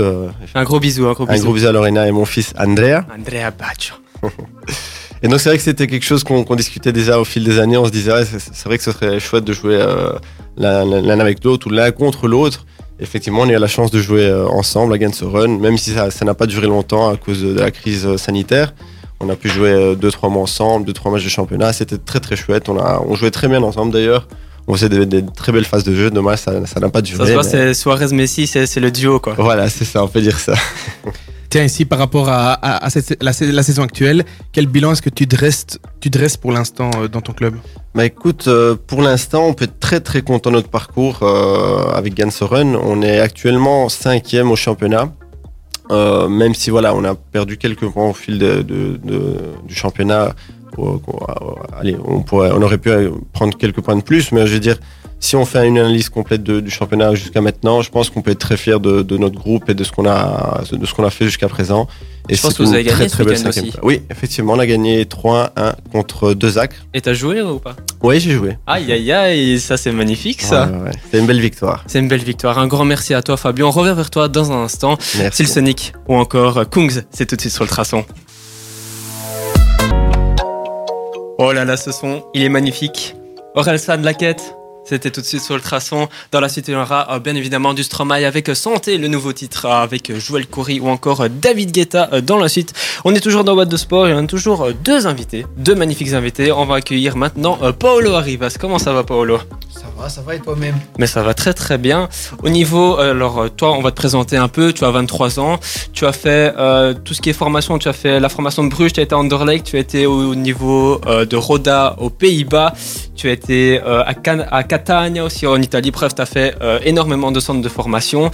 Un 0.53 0.63
gros 0.65 0.79
bisou, 0.79 1.07
un 1.07 1.13
gros 1.13 1.23
un 1.27 1.33
bisou. 1.33 1.45
gros 1.45 1.53
bisou 1.55 1.67
à 1.67 1.71
Lorena 1.71 2.07
et 2.07 2.11
mon 2.11 2.25
fils 2.25 2.53
Andrea. 2.59 3.07
Andrea 3.17 3.49
Baccio. 3.49 3.95
Et 5.23 5.27
donc 5.27 5.39
c'est 5.39 5.49
vrai 5.49 5.57
que 5.57 5.63
c'était 5.63 5.87
quelque 5.87 6.05
chose 6.05 6.23
qu'on 6.23 6.55
discutait 6.55 6.91
déjà 6.91 7.19
au 7.19 7.23
fil 7.25 7.43
des 7.43 7.59
années. 7.59 7.77
On 7.77 7.85
se 7.85 7.91
disait, 7.91 8.11
ouais, 8.11 8.25
c'est 8.25 8.65
vrai 8.65 8.77
que 8.77 8.83
ce 8.83 8.91
serait 8.91 9.19
chouette 9.19 9.43
de 9.43 9.53
jouer 9.53 9.75
euh, 9.79 10.11
l'un 10.57 11.19
avec 11.19 11.43
l'autre 11.43 11.67
ou 11.67 11.69
l'un 11.69 11.91
contre 11.91 12.27
l'autre. 12.27 12.65
Effectivement, 12.99 13.41
on 13.41 13.49
a 13.49 13.53
eu 13.53 13.59
la 13.59 13.67
chance 13.67 13.91
de 13.91 13.99
jouer 13.99 14.25
euh, 14.25 14.47
ensemble 14.47 14.93
à 14.93 14.95
Against 14.95 15.21
Run, 15.21 15.59
même 15.59 15.77
si 15.77 15.91
ça 15.91 16.25
n'a 16.25 16.33
pas 16.33 16.47
duré 16.47 16.65
longtemps 16.65 17.09
à 17.09 17.17
cause 17.17 17.43
de, 17.43 17.53
la 17.53 17.69
crise 17.69 18.07
euh, 18.07 18.17
sanitaire. 18.17 18.73
On 19.19 19.29
a 19.29 19.35
pu 19.35 19.49
jouer 19.49 19.69
euh, 19.69 19.95
deux 19.95 20.11
trois 20.11 20.29
mois 20.29 20.43
ensemble, 20.43 20.85
deux 20.85 20.93
trois 20.93 21.11
matchs 21.11 21.23
de 21.23 21.29
championnat. 21.29 21.73
C'était 21.73 21.97
très 21.97 22.19
très 22.19 22.35
chouette. 22.35 22.69
On 22.69 22.77
a 22.77 23.01
on 23.07 23.15
jouait 23.15 23.31
très 23.31 23.47
bien 23.47 23.61
ensemble 23.61 23.93
d'ailleurs. 23.93 24.27
On 24.67 24.73
faisait 24.73 24.89
des, 24.89 25.05
des 25.05 25.23
très 25.25 25.51
belles 25.51 25.65
phases 25.65 25.83
de 25.83 25.95
jeu. 25.95 26.09
Dommage, 26.09 26.39
ça 26.39 26.79
n'a 26.79 26.89
pas 26.89 27.01
duré. 27.01 27.19
Ça 27.19 27.27
se 27.27 27.33
voit, 27.33 27.43
mais- 27.43 27.49
c'est 27.49 27.73
Suarez 27.73 28.13
Messi, 28.13 28.47
c'est 28.47 28.65
c'est 28.65 28.79
le 28.79 28.91
duo 28.91 29.19
quoi. 29.19 29.35
Voilà, 29.37 29.69
c'est 29.69 29.85
ça, 29.85 30.03
on 30.03 30.07
peut 30.07 30.21
dire 30.21 30.39
ça. 30.39 30.53
Tiens, 31.49 31.63
ici, 31.63 31.85
par 31.85 31.97
rapport 31.99 32.27
à, 32.29 32.59
la, 33.21 33.33
sa- 33.33 33.45
la 33.45 33.63
saison 33.63 33.83
actuelle, 33.83 34.25
quel 34.51 34.67
bilan 34.67 34.91
est-ce 34.91 35.01
que 35.01 35.09
tu 35.09 35.25
dresses, 35.25 36.37
pour 36.37 36.51
l'instant 36.51 36.91
euh, 36.97 37.07
dans 37.07 37.21
ton 37.21 37.33
club? 37.33 37.55
Bah 37.95 38.05
écoute, 38.05 38.47
euh, 38.47 38.75
pour 38.75 39.01
l'instant, 39.01 39.45
on 39.45 39.53
peut 39.53 39.65
être 39.65 39.79
très 39.79 39.99
très 40.01 40.21
content 40.21 40.49
de 40.51 40.55
notre 40.55 40.69
parcours 40.69 41.19
euh, 41.23 41.89
avec 41.93 42.15
Gansoren. 42.15 42.75
On 42.75 43.01
est 43.01 43.19
actuellement 43.19 43.87
cinquième 43.89 44.51
au 44.51 44.55
championnat. 44.55 45.11
Même 45.89 46.53
si 46.53 46.69
voilà, 46.69 46.93
on 46.93 47.05
a 47.05 47.15
perdu 47.15 47.57
quelques 47.57 47.87
points 47.89 48.09
au 48.09 48.13
fil 48.13 48.39
du 48.39 49.73
championnat. 49.75 50.35
Allez, 51.79 51.95
on, 52.05 52.21
pourrait, 52.23 52.51
on 52.53 52.61
aurait 52.61 52.77
pu 52.77 52.91
prendre 53.31 53.57
quelques 53.57 53.79
points 53.79 53.95
de 53.95 54.01
plus, 54.01 54.33
mais 54.33 54.45
je 54.47 54.53
veux 54.55 54.59
dire, 54.59 54.77
si 55.19 55.35
on 55.35 55.45
fait 55.45 55.67
une 55.67 55.77
analyse 55.79 56.09
complète 56.09 56.43
de- 56.43 56.59
du 56.59 56.69
championnat 56.69 57.15
jusqu'à 57.15 57.41
maintenant, 57.41 57.81
je 57.81 57.89
pense 57.89 58.09
qu'on 58.09 58.21
peut 58.21 58.31
être 58.31 58.39
très 58.39 58.55
fier 58.57 58.79
de, 58.79 59.01
de 59.01 59.17
notre 59.17 59.35
groupe 59.35 59.69
et 59.69 59.73
de 59.73 59.83
ce 59.83 59.91
qu'on 59.91 60.07
a, 60.07 60.61
de 60.71 60.85
ce 60.85 60.93
qu'on 60.93 61.03
a 61.05 61.09
fait 61.09 61.25
jusqu'à 61.25 61.47
présent. 61.47 61.87
Et 62.29 62.35
Je 62.35 62.41
pense 62.41 62.55
que 62.55 62.63
vous 62.63 62.73
avez 62.73 62.83
gagné 62.83 63.07
très 63.07 63.23
très 63.23 63.23
belle 63.23 63.47
aussi. 63.47 63.71
Oui, 63.81 64.01
effectivement, 64.11 64.53
on 64.53 64.59
a 64.59 64.65
gagné 64.65 65.05
3-1 65.05 65.49
contre 65.93 66.33
deux 66.33 66.57
acres. 66.57 66.75
Et 66.93 66.99
t'as 67.01 67.13
joué 67.13 67.41
ou 67.41 67.57
pas? 67.59 67.75
Oui, 68.03 68.19
j'ai 68.19 68.31
joué. 68.33 68.57
Aïe 68.67 68.91
aïe 68.91 69.11
aïe, 69.11 69.59
ça 69.59 69.77
c'est 69.77 69.91
magnifique 69.93 70.41
ça. 70.41 70.65
Ouais, 70.67 70.73
ouais, 70.77 70.83
ouais. 70.83 70.91
C'est 71.11 71.19
une 71.19 71.25
belle 71.25 71.39
victoire. 71.39 71.83
C'est 71.87 71.99
une 71.99 72.07
belle 72.09 72.23
victoire. 72.23 72.59
Un 72.59 72.67
grand 72.67 72.83
merci 72.85 73.13
à 73.13 73.21
toi 73.21 73.37
Fabien. 73.37 73.65
On 73.65 73.71
revient 73.71 73.93
vers 73.95 74.09
toi 74.11 74.27
dans 74.27 74.51
un 74.51 74.63
instant. 74.65 74.97
Merci. 75.17 75.45
Style 75.45 75.47
Sonic 75.47 75.93
ou 76.07 76.15
encore 76.15 76.69
Kungs, 76.69 77.01
c'est 77.11 77.25
tout 77.25 77.35
de 77.37 77.41
suite 77.41 77.53
sur 77.53 77.63
le 77.63 77.69
traçon. 77.69 78.03
Oh 81.39 81.51
là 81.53 81.65
là, 81.65 81.77
ce 81.77 81.91
son, 81.91 82.23
il 82.33 82.43
est 82.43 82.49
magnifique. 82.49 83.15
Orelsan 83.55 83.97
Laquette, 84.01 84.55
c'était 84.87 85.11
tout 85.11 85.21
de 85.21 85.25
suite 85.25 85.41
sur 85.41 85.55
le 85.55 85.61
traçon. 85.61 86.07
Dans 86.31 86.39
la 86.39 86.49
suite, 86.49 86.67
il 86.67 86.71
y 86.73 86.75
aura 86.75 87.13
euh, 87.13 87.19
bien 87.19 87.35
évidemment 87.35 87.73
du 87.73 87.83
Stromae 87.83 88.25
avec 88.25 88.49
euh, 88.49 88.55
Santé, 88.55 88.97
le 88.97 89.07
nouveau 89.07 89.33
titre 89.33 89.65
euh, 89.65 89.83
avec 89.83 90.17
Joël 90.17 90.47
Coury 90.47 90.79
ou 90.79 90.87
encore 90.89 91.27
David 91.29 91.71
Guetta 91.71 92.21
dans 92.21 92.37
la 92.37 92.47
suite. 92.49 92.73
On 93.03 93.13
est 93.13 93.19
toujours 93.19 93.43
dans 93.43 93.55
What 93.55 93.65
de 93.65 93.77
Sport 93.77 94.07
et 94.07 94.13
on 94.13 94.19
a 94.23 94.27
toujours 94.27 94.69
deux 94.83 95.07
invités, 95.07 95.45
deux 95.57 95.75
magnifiques 95.75 96.13
invités. 96.13 96.51
On 96.51 96.65
va 96.65 96.75
accueillir 96.75 97.17
maintenant 97.17 97.57
Paolo 97.77 98.13
Arribas. 98.13 98.55
Comment 98.59 98.79
ça 98.79 98.93
va 98.93 99.03
Paolo? 99.03 99.39
Ça 99.71 99.85
va, 99.97 100.09
ça 100.09 100.21
va 100.21 100.35
et 100.35 100.39
toi-même? 100.39 100.75
Mais 100.97 101.05
ça 101.07 101.21
va 101.21 101.33
très 101.33 101.53
très 101.53 101.77
bien. 101.77 102.09
Au 102.43 102.49
niveau, 102.49 102.97
alors 102.97 103.49
toi, 103.55 103.73
on 103.73 103.81
va 103.81 103.91
te 103.91 103.95
présenter 103.95 104.35
un 104.37 104.47
peu. 104.47 104.73
Tu 104.73 104.83
as 104.85 104.91
23 104.91 105.39
ans. 105.39 105.59
Tu 105.93 106.05
as 106.05 106.11
fait 106.13 106.53
euh, 106.57 106.93
tout 106.93 107.13
ce 107.13 107.21
qui 107.21 107.29
est 107.29 107.33
formation. 107.33 107.77
Tu 107.77 107.87
as 107.87 107.93
fait 107.93 108.19
la 108.19 108.29
formation 108.29 108.63
de 108.63 108.69
Bruges. 108.69 108.93
Tu 108.93 108.99
as 109.01 109.03
été 109.03 109.13
à 109.13 109.17
Anderlecht. 109.19 109.65
Tu 109.67 109.75
as 109.75 109.79
été 109.79 110.05
au 110.07 110.33
niveau 110.33 110.99
euh, 111.05 111.25
de 111.25 111.35
Roda 111.35 111.95
aux 111.99 112.09
Pays-Bas. 112.09 112.73
Tu 113.15 113.29
as 113.29 113.31
été 113.33 113.79
euh, 113.85 114.03
à, 114.03 114.13
Can- 114.15 114.45
à 114.51 114.63
Catania 114.77 115.23
aussi 115.23 115.45
en 115.47 115.61
Italie. 115.61 115.91
Bref, 115.91 116.13
tu 116.15 116.21
as 116.21 116.25
fait 116.25 116.55
euh, 116.61 116.79
énormément 116.83 117.31
de 117.31 117.39
centres 117.39 117.61
de 117.61 117.69
formation. 117.69 118.31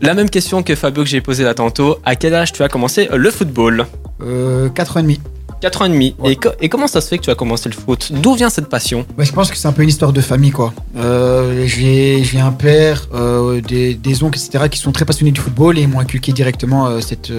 La 0.00 0.14
même 0.14 0.30
question 0.30 0.62
que 0.62 0.74
Fabio 0.74 1.02
que 1.04 1.08
j'ai 1.08 1.20
posée 1.20 1.44
là 1.44 1.54
tantôt. 1.54 1.98
À 2.04 2.16
quel 2.16 2.34
âge 2.34 2.52
tu 2.52 2.62
as 2.62 2.68
commencé 2.68 3.08
euh, 3.12 3.16
le 3.16 3.30
football? 3.30 3.86
Euh, 4.22 4.68
4 4.70 4.96
ans 4.96 5.00
et 5.00 5.02
demi. 5.02 5.20
4 5.60 5.82
ans 5.82 5.84
et 5.86 5.88
demi. 5.88 6.14
Ouais. 6.18 6.32
Et, 6.32 6.36
co- 6.36 6.50
et 6.60 6.68
comment 6.68 6.86
ça 6.86 7.00
se 7.00 7.08
fait 7.08 7.18
que 7.18 7.24
tu 7.24 7.30
as 7.30 7.34
commencé 7.34 7.68
le 7.68 7.74
foot? 7.74 8.12
D'où 8.12 8.34
vient 8.34 8.50
cette 8.50 8.68
passion? 8.68 9.06
Ouais, 9.16 9.24
je 9.24 9.32
pense 9.32 9.50
que 9.50 9.56
c'est 9.56 9.66
un 9.68 9.72
peu 9.72 9.82
une 9.82 9.88
histoire 9.88 10.12
de 10.12 10.20
famille, 10.20 10.50
quoi. 10.52 10.72
Euh, 10.96 11.64
j'ai 11.66 12.22
un 12.40 12.52
père, 12.52 13.08
euh, 13.14 13.60
des, 13.60 13.94
des 13.94 14.22
oncles, 14.22 14.38
etc., 14.38 14.64
qui 14.70 14.78
sont 14.78 14.92
très 14.92 15.04
passionnés 15.04 15.32
du 15.32 15.40
football 15.40 15.78
et 15.78 15.86
m'ont 15.86 16.00
inculqué 16.00 16.32
directement 16.32 16.86
euh, 16.86 17.00
cette, 17.00 17.32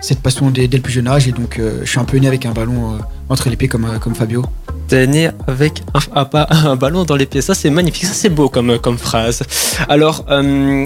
cette 0.00 0.20
passion 0.20 0.50
dès, 0.50 0.68
dès 0.68 0.76
le 0.78 0.82
plus 0.82 0.92
jeune 0.92 1.08
âge. 1.08 1.28
Et 1.28 1.32
donc, 1.32 1.58
je 1.82 1.88
suis 1.88 1.98
un 2.00 2.04
peu 2.04 2.18
né 2.18 2.26
avec 2.26 2.44
un 2.46 2.52
ballon 2.52 2.98
entre 3.30 3.48
les 3.48 3.56
pieds 3.56 3.68
comme, 3.68 3.86
comme 4.00 4.14
Fabio. 4.14 4.44
Né 4.90 5.30
avec 5.46 5.82
un, 5.94 6.20
un 6.20 6.24
ba- 6.24 6.46
un 6.50 6.76
ballon 6.76 7.04
dans 7.04 7.16
les 7.16 7.24
pieds. 7.26 7.40
Ça, 7.40 7.54
c'est 7.54 7.70
magnifique. 7.70 8.04
Ça, 8.04 8.12
c'est 8.12 8.28
beau 8.28 8.48
comme, 8.50 8.78
comme 8.78 8.98
phrase. 8.98 9.42
Alors, 9.88 10.26
euh, 10.30 10.84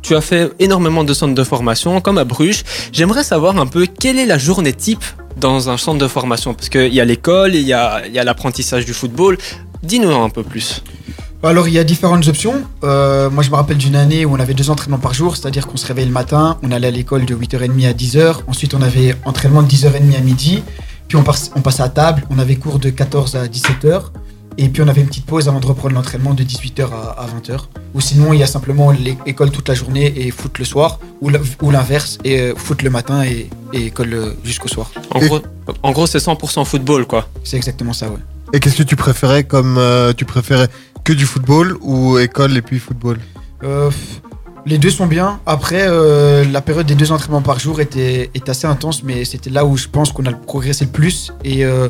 tu 0.00 0.14
as 0.14 0.20
fait 0.20 0.52
énormément 0.60 1.02
de 1.02 1.12
centres 1.12 1.34
de 1.34 1.42
formation, 1.44 2.00
comme 2.00 2.18
à 2.18 2.24
Bruges. 2.24 2.62
J'aimerais 2.92 3.24
savoir 3.24 3.58
un 3.58 3.66
peu 3.66 3.86
quelle 3.86 4.18
est 4.20 4.26
la 4.26 4.38
journée 4.38 4.72
type 4.72 5.04
dans 5.36 5.70
un 5.70 5.76
centre 5.76 5.98
de 5.98 6.06
formation? 6.06 6.54
Parce 6.54 6.68
qu'il 6.68 6.94
y 6.94 7.00
a 7.00 7.04
l'école, 7.04 7.54
il 7.56 7.62
y 7.66 7.72
a, 7.72 8.06
y 8.06 8.18
a 8.20 8.22
l'apprentissage 8.24 8.84
du 8.84 8.94
football. 8.94 9.36
Dis-nous 9.82 10.12
un 10.12 10.28
peu 10.30 10.44
plus. 10.44 10.82
Alors, 11.42 11.66
il 11.66 11.74
y 11.74 11.78
a 11.80 11.84
différentes 11.84 12.28
options. 12.28 12.62
Euh, 12.84 13.28
moi, 13.28 13.42
je 13.42 13.50
me 13.50 13.56
rappelle 13.56 13.76
d'une 13.78 13.96
année 13.96 14.24
où 14.24 14.32
on 14.32 14.38
avait 14.38 14.54
deux 14.54 14.70
entraînements 14.70 14.98
par 14.98 15.14
jour, 15.14 15.36
c'est-à-dire 15.36 15.66
qu'on 15.66 15.76
se 15.76 15.86
réveillait 15.88 16.06
le 16.06 16.12
matin, 16.12 16.58
on 16.62 16.70
allait 16.70 16.86
à 16.86 16.90
l'école 16.92 17.24
de 17.24 17.34
8h30 17.34 17.88
à 17.88 17.92
10h. 17.92 18.36
Ensuite, 18.46 18.74
on 18.74 18.82
avait 18.82 19.16
entraînement 19.24 19.62
de 19.64 19.68
10h30 19.68 20.16
à 20.16 20.20
midi. 20.20 20.62
Puis, 21.12 21.20
on, 21.20 21.24
passe- 21.24 21.50
on 21.54 21.60
passait 21.60 21.82
à 21.82 21.90
table, 21.90 22.22
on 22.30 22.38
avait 22.38 22.56
cours 22.56 22.78
de 22.78 22.88
14 22.88 23.36
à 23.36 23.46
17h. 23.46 24.04
Et 24.56 24.70
puis, 24.70 24.80
on 24.80 24.88
avait 24.88 25.02
une 25.02 25.08
petite 25.08 25.26
pause 25.26 25.46
avant 25.46 25.60
de 25.60 25.66
reprendre 25.66 25.94
l'entraînement 25.94 26.32
de 26.32 26.42
18h 26.42 26.84
à, 26.90 27.26
20h. 27.26 27.64
Ou 27.92 28.00
sinon, 28.00 28.32
il 28.32 28.38
y 28.40 28.42
a 28.42 28.46
simplement 28.46 28.90
l'école 28.92 29.50
toute 29.50 29.68
la 29.68 29.74
journée 29.74 30.06
et 30.16 30.30
foot 30.30 30.58
le 30.58 30.64
soir. 30.64 31.00
Ou 31.20 31.28
l'inverse, 31.70 32.16
et 32.24 32.40
euh, 32.40 32.54
foot 32.56 32.80
le 32.80 32.88
matin 32.88 33.24
et, 33.24 33.50
et 33.74 33.88
école 33.88 34.14
euh, 34.14 34.32
jusqu'au 34.42 34.68
soir. 34.68 34.90
En 35.14 35.20
Et- 35.20 35.26
gros, 35.26 35.40
en 35.82 35.92
gros 35.92 36.06
c'est 36.06 36.16
100% 36.16 36.64
football, 36.64 37.04
quoi. 37.04 37.28
C'est 37.44 37.58
exactement 37.58 37.92
ça, 37.92 38.08
ouais. 38.08 38.16
Et 38.54 38.60
qu'est-ce 38.60 38.76
que 38.78 38.82
tu 38.82 38.96
préférais 38.96 39.44
comme 39.44 39.76
euh, 39.76 40.14
tu 40.14 40.24
préférais 40.24 40.68
que 41.04 41.12
du 41.12 41.26
football 41.26 41.76
ou 41.82 42.18
école 42.18 42.56
et 42.56 42.62
puis 42.62 42.78
football? 42.78 43.18
Euh, 43.64 43.90
les 44.64 44.78
deux 44.78 44.90
sont 44.90 45.06
bien. 45.06 45.40
Après, 45.46 45.86
euh, 45.88 46.44
la 46.44 46.60
période 46.60 46.86
des 46.86 46.94
deux 46.94 47.12
entraînements 47.12 47.42
par 47.42 47.58
jour 47.58 47.80
était, 47.80 48.30
était 48.34 48.50
assez 48.50 48.66
intense, 48.66 49.02
mais 49.02 49.24
c'était 49.24 49.50
là 49.50 49.64
où 49.64 49.76
je 49.76 49.88
pense 49.88 50.12
qu'on 50.12 50.24
a 50.26 50.32
progressé 50.32 50.84
le 50.84 50.90
plus. 50.90 51.32
Et, 51.44 51.64
euh, 51.64 51.88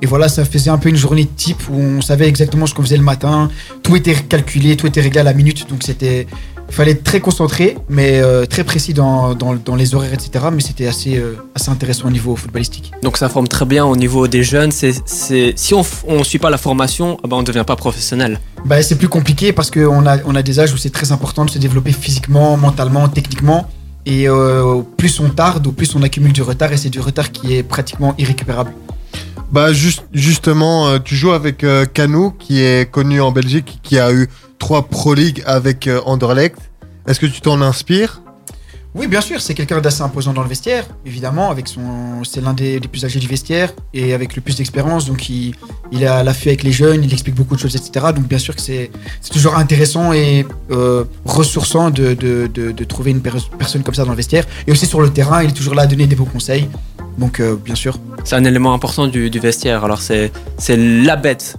et 0.00 0.06
voilà, 0.06 0.28
ça 0.28 0.44
faisait 0.44 0.70
un 0.70 0.78
peu 0.78 0.88
une 0.88 0.96
journée 0.96 1.26
type 1.26 1.68
où 1.68 1.76
on 1.76 2.00
savait 2.00 2.28
exactement 2.28 2.66
ce 2.66 2.74
qu'on 2.74 2.82
faisait 2.82 2.96
le 2.96 3.02
matin. 3.02 3.50
Tout 3.82 3.96
était 3.96 4.14
calculé, 4.14 4.76
tout 4.76 4.86
était 4.86 5.00
réglé 5.00 5.20
à 5.20 5.24
la 5.24 5.34
minute. 5.34 5.68
Donc 5.68 5.82
c'était. 5.82 6.26
Il 6.72 6.74
fallait 6.74 6.92
être 6.92 7.04
très 7.04 7.20
concentré, 7.20 7.76
mais 7.90 8.22
euh, 8.22 8.46
très 8.46 8.64
précis 8.64 8.94
dans, 8.94 9.34
dans, 9.34 9.54
dans 9.56 9.76
les 9.76 9.94
horaires, 9.94 10.14
etc. 10.14 10.46
Mais 10.50 10.62
c'était 10.62 10.86
assez, 10.86 11.18
euh, 11.18 11.36
assez 11.54 11.68
intéressant 11.68 12.08
au 12.08 12.10
niveau 12.10 12.34
footballistique. 12.34 12.92
Donc 13.02 13.18
ça 13.18 13.28
forme 13.28 13.46
très 13.46 13.66
bien 13.66 13.84
au 13.84 13.94
niveau 13.94 14.26
des 14.26 14.42
jeunes. 14.42 14.72
C'est, 14.72 14.94
c'est, 15.04 15.52
si 15.54 15.74
on 15.74 15.84
ne 16.08 16.24
suit 16.24 16.38
pas 16.38 16.48
la 16.48 16.56
formation, 16.56 17.18
ah 17.22 17.28
ben, 17.28 17.36
on 17.36 17.40
ne 17.40 17.44
devient 17.44 17.64
pas 17.66 17.76
professionnel. 17.76 18.40
Bah, 18.64 18.82
c'est 18.82 18.96
plus 18.96 19.10
compliqué 19.10 19.52
parce 19.52 19.70
qu'on 19.70 20.06
a, 20.06 20.16
on 20.24 20.34
a 20.34 20.42
des 20.42 20.60
âges 20.60 20.72
où 20.72 20.78
c'est 20.78 20.88
très 20.88 21.12
important 21.12 21.44
de 21.44 21.50
se 21.50 21.58
développer 21.58 21.92
physiquement, 21.92 22.56
mentalement, 22.56 23.06
techniquement. 23.06 23.68
Et 24.06 24.26
euh, 24.26 24.80
plus 24.96 25.20
on 25.20 25.28
tarde, 25.28 25.66
au 25.66 25.72
plus 25.72 25.94
on 25.94 26.02
accumule 26.02 26.32
du 26.32 26.40
retard, 26.40 26.72
et 26.72 26.78
c'est 26.78 26.88
du 26.88 27.00
retard 27.00 27.32
qui 27.32 27.54
est 27.54 27.62
pratiquement 27.62 28.14
irrécupérable. 28.16 28.72
Bah 29.52 29.74
juste, 29.74 30.04
justement, 30.14 30.88
euh, 30.88 30.98
tu 30.98 31.14
joues 31.14 31.32
avec 31.32 31.62
euh, 31.62 31.84
Cano 31.84 32.30
qui 32.30 32.62
est 32.62 32.90
connu 32.90 33.20
en 33.20 33.32
Belgique, 33.32 33.80
qui 33.82 33.98
a 33.98 34.10
eu 34.10 34.30
trois 34.58 34.88
Pro 34.88 35.12
League 35.12 35.42
avec 35.44 35.88
euh, 35.88 36.00
Anderlecht. 36.06 36.56
Est-ce 37.06 37.20
que 37.20 37.26
tu 37.26 37.40
t'en 37.40 37.60
inspires? 37.60 38.22
Oui, 38.94 39.06
bien 39.06 39.22
sûr, 39.22 39.40
c'est 39.40 39.54
quelqu'un 39.54 39.80
d'assez 39.80 40.02
imposant 40.02 40.34
dans 40.34 40.42
le 40.42 40.50
vestiaire, 40.50 40.84
évidemment. 41.06 41.50
Avec 41.50 41.66
son, 41.66 42.24
c'est 42.24 42.42
l'un 42.42 42.52
des, 42.52 42.78
des 42.78 42.88
plus 42.88 43.06
âgés 43.06 43.18
du 43.20 43.26
vestiaire 43.26 43.72
et 43.94 44.12
avec 44.12 44.36
le 44.36 44.42
plus 44.42 44.56
d'expérience. 44.56 45.06
Donc, 45.06 45.30
il, 45.30 45.54
il 45.92 46.02
est 46.02 46.06
à 46.06 46.22
l'affût 46.22 46.48
avec 46.48 46.62
les 46.62 46.72
jeunes, 46.72 47.02
il 47.02 47.10
explique 47.10 47.34
beaucoup 47.34 47.54
de 47.54 47.60
choses, 47.60 47.74
etc. 47.74 48.08
Donc, 48.14 48.28
bien 48.28 48.36
sûr 48.38 48.54
que 48.54 48.60
c'est, 48.60 48.90
c'est 49.22 49.32
toujours 49.32 49.56
intéressant 49.56 50.12
et 50.12 50.44
euh, 50.70 51.04
ressourçant 51.24 51.88
de, 51.88 52.12
de, 52.12 52.50
de, 52.52 52.70
de 52.70 52.84
trouver 52.84 53.12
une 53.12 53.22
per- 53.22 53.30
personne 53.58 53.82
comme 53.82 53.94
ça 53.94 54.04
dans 54.04 54.10
le 54.10 54.16
vestiaire. 54.16 54.44
Et 54.66 54.72
aussi 54.72 54.84
sur 54.84 55.00
le 55.00 55.08
terrain, 55.10 55.42
il 55.42 55.48
est 55.48 55.54
toujours 55.54 55.74
là 55.74 55.82
à 55.82 55.86
donner 55.86 56.06
des 56.06 56.16
bons 56.16 56.26
conseils. 56.26 56.68
Donc, 57.16 57.40
euh, 57.40 57.56
bien 57.56 57.74
sûr. 57.74 57.98
C'est 58.24 58.36
un 58.36 58.44
élément 58.44 58.74
important 58.74 59.06
du, 59.06 59.30
du 59.30 59.38
vestiaire. 59.40 59.84
Alors 59.84 60.02
c'est, 60.02 60.30
c'est 60.58 60.76
la 60.76 61.16
bête. 61.16 61.56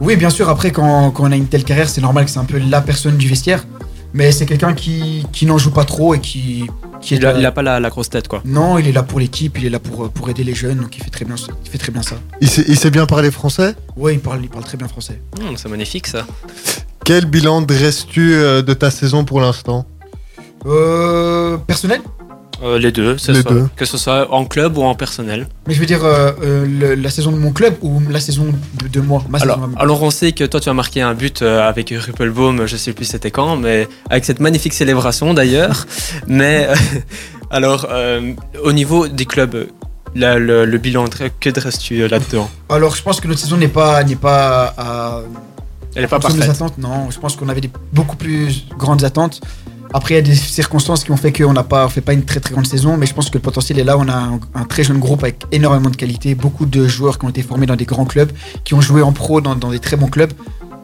Oui, 0.00 0.14
bien 0.14 0.30
sûr, 0.30 0.48
après, 0.48 0.70
quand, 0.70 1.10
quand 1.10 1.24
on 1.24 1.32
a 1.32 1.36
une 1.36 1.46
telle 1.48 1.64
carrière, 1.64 1.88
c'est 1.88 2.00
normal 2.00 2.26
que 2.26 2.30
c'est 2.30 2.38
un 2.38 2.44
peu 2.44 2.58
la 2.58 2.80
personne 2.80 3.16
du 3.16 3.26
vestiaire. 3.28 3.66
Mais 4.16 4.32
c'est 4.32 4.46
quelqu'un 4.46 4.72
qui, 4.72 5.26
qui 5.30 5.44
n'en 5.44 5.58
joue 5.58 5.70
pas 5.70 5.84
trop 5.84 6.14
et 6.14 6.20
qui, 6.20 6.64
qui 7.02 7.14
est 7.14 7.18
Il 7.18 7.22
n'a 7.22 7.34
là- 7.34 7.52
pas 7.52 7.60
la, 7.62 7.78
la 7.80 7.90
grosse 7.90 8.08
tête, 8.08 8.28
quoi. 8.28 8.40
Non, 8.46 8.78
il 8.78 8.88
est 8.88 8.92
là 8.92 9.02
pour 9.02 9.20
l'équipe, 9.20 9.58
il 9.58 9.66
est 9.66 9.68
là 9.68 9.78
pour, 9.78 10.08
pour 10.10 10.30
aider 10.30 10.42
les 10.42 10.54
jeunes, 10.54 10.78
donc 10.78 10.96
il 10.96 11.04
fait 11.04 11.10
très 11.10 11.26
bien, 11.26 11.36
ça- 11.36 11.52
il 11.64 11.70
fait 11.70 11.76
très 11.76 11.92
bien 11.92 12.00
ça. 12.00 12.16
il 12.40 12.48
sait, 12.48 12.64
il 12.66 12.78
sait 12.78 12.90
bien 12.90 13.04
parler 13.04 13.30
français? 13.30 13.74
Ouais, 13.94 14.14
il 14.14 14.20
parle, 14.20 14.40
il 14.42 14.48
parle 14.48 14.64
très 14.64 14.78
bien 14.78 14.88
français. 14.88 15.20
Hum, 15.38 15.58
c'est 15.58 15.68
magnifique, 15.68 16.06
ça. 16.06 16.26
Quel 17.04 17.26
bilan 17.26 17.60
dresses-tu 17.60 18.32
euh, 18.34 18.62
de 18.62 18.72
ta 18.72 18.90
saison 18.90 19.26
pour 19.26 19.42
l'instant? 19.42 19.84
Euh, 20.64 21.58
personnel? 21.58 22.00
Euh, 22.62 22.78
les 22.78 22.90
deux, 22.90 23.16
Les. 23.28 23.42
Que 23.76 23.84
ce 23.84 23.98
soit 23.98 24.32
en 24.32 24.46
club 24.46 24.78
ou 24.78 24.82
en 24.82 24.94
personnel. 24.94 25.46
Mais 25.66 25.74
je 25.74 25.80
veux 25.80 25.84
dire, 25.86 26.02
euh, 26.04 26.32
euh, 26.42 26.64
le- 26.66 26.94
la 26.94 27.10
saison 27.10 27.30
de 27.30 27.36
mon 27.36 27.52
club 27.52 27.74
ou 27.82 28.00
la 28.10 28.18
saison 28.18 28.46
de, 28.80 28.88
de 28.88 29.00
moi 29.00 29.22
ma 29.28 29.38
Alors, 29.38 29.56
saison 29.56 29.64
à 29.66 29.68
moi. 29.68 29.78
alors 29.82 30.02
on 30.02 30.10
sait 30.10 30.32
que 30.32 30.44
toi 30.44 30.58
tu 30.60 30.68
as 30.70 30.74
marqué 30.74 31.02
un 31.02 31.12
but 31.14 31.42
euh, 31.42 31.68
avec 31.68 31.90
Ruppelbaum, 31.94 32.64
je 32.66 32.76
sais 32.76 32.94
plus 32.94 33.04
c'était 33.04 33.30
quand, 33.30 33.56
mais 33.56 33.86
avec 34.08 34.24
cette 34.24 34.40
magnifique 34.40 34.72
célébration 34.72 35.34
d'ailleurs. 35.34 35.86
mais 36.26 36.66
euh, 36.70 36.74
alors 37.50 37.86
euh, 37.90 38.32
au 38.64 38.72
niveau 38.72 39.06
des 39.06 39.26
clubs, 39.26 39.68
la- 40.14 40.38
le, 40.38 40.64
le 40.64 40.78
bilan, 40.78 41.04
que 41.40 41.50
dresses-tu 41.50 42.00
euh, 42.00 42.08
là-dedans? 42.08 42.48
Alors, 42.70 42.96
je 42.96 43.02
pense 43.02 43.20
que 43.20 43.28
notre 43.28 43.40
saison 43.40 43.58
n'est 43.58 43.68
pas, 43.68 44.02
n'est 44.02 44.16
pas 44.16 44.72
à, 44.78 45.20
Elle 45.94 46.04
est 46.04 46.06
pas 46.06 46.16
en 46.16 46.20
dessous 46.20 46.32
de 46.32 46.36
nos 46.38 46.46
parfaite. 46.46 46.62
attentes. 46.62 46.78
Non, 46.78 47.10
je 47.10 47.18
pense 47.18 47.36
qu'on 47.36 47.50
avait 47.50 47.60
des 47.60 47.70
beaucoup 47.92 48.16
plus 48.16 48.64
grandes 48.78 49.04
attentes. 49.04 49.42
Après, 49.94 50.14
il 50.14 50.16
y 50.16 50.20
a 50.20 50.22
des 50.22 50.34
circonstances 50.34 51.04
qui 51.04 51.10
ont 51.10 51.16
fait 51.16 51.32
qu'on 51.32 51.52
n'a 51.52 51.62
pas 51.62 51.88
fait 51.88 52.00
pas 52.00 52.12
une 52.12 52.24
très 52.24 52.40
très 52.40 52.52
grande 52.52 52.66
saison, 52.66 52.96
mais 52.96 53.06
je 53.06 53.14
pense 53.14 53.30
que 53.30 53.38
le 53.38 53.42
potentiel 53.42 53.78
est 53.78 53.84
là. 53.84 53.96
On 53.98 54.08
a 54.08 54.38
un, 54.54 54.64
très 54.64 54.84
jeune 54.84 54.98
groupe 54.98 55.22
avec 55.22 55.44
énormément 55.52 55.90
de 55.90 55.96
qualité, 55.96 56.34
beaucoup 56.34 56.66
de 56.66 56.86
joueurs 56.86 57.18
qui 57.18 57.24
ont 57.24 57.28
été 57.28 57.42
formés 57.42 57.66
dans 57.66 57.76
des 57.76 57.84
grands 57.84 58.04
clubs, 58.04 58.30
qui 58.64 58.74
ont 58.74 58.80
joué 58.80 59.02
en 59.02 59.12
pro 59.12 59.40
dans, 59.40 59.54
dans 59.54 59.70
des 59.70 59.78
très 59.78 59.96
bons 59.96 60.08
clubs. 60.08 60.32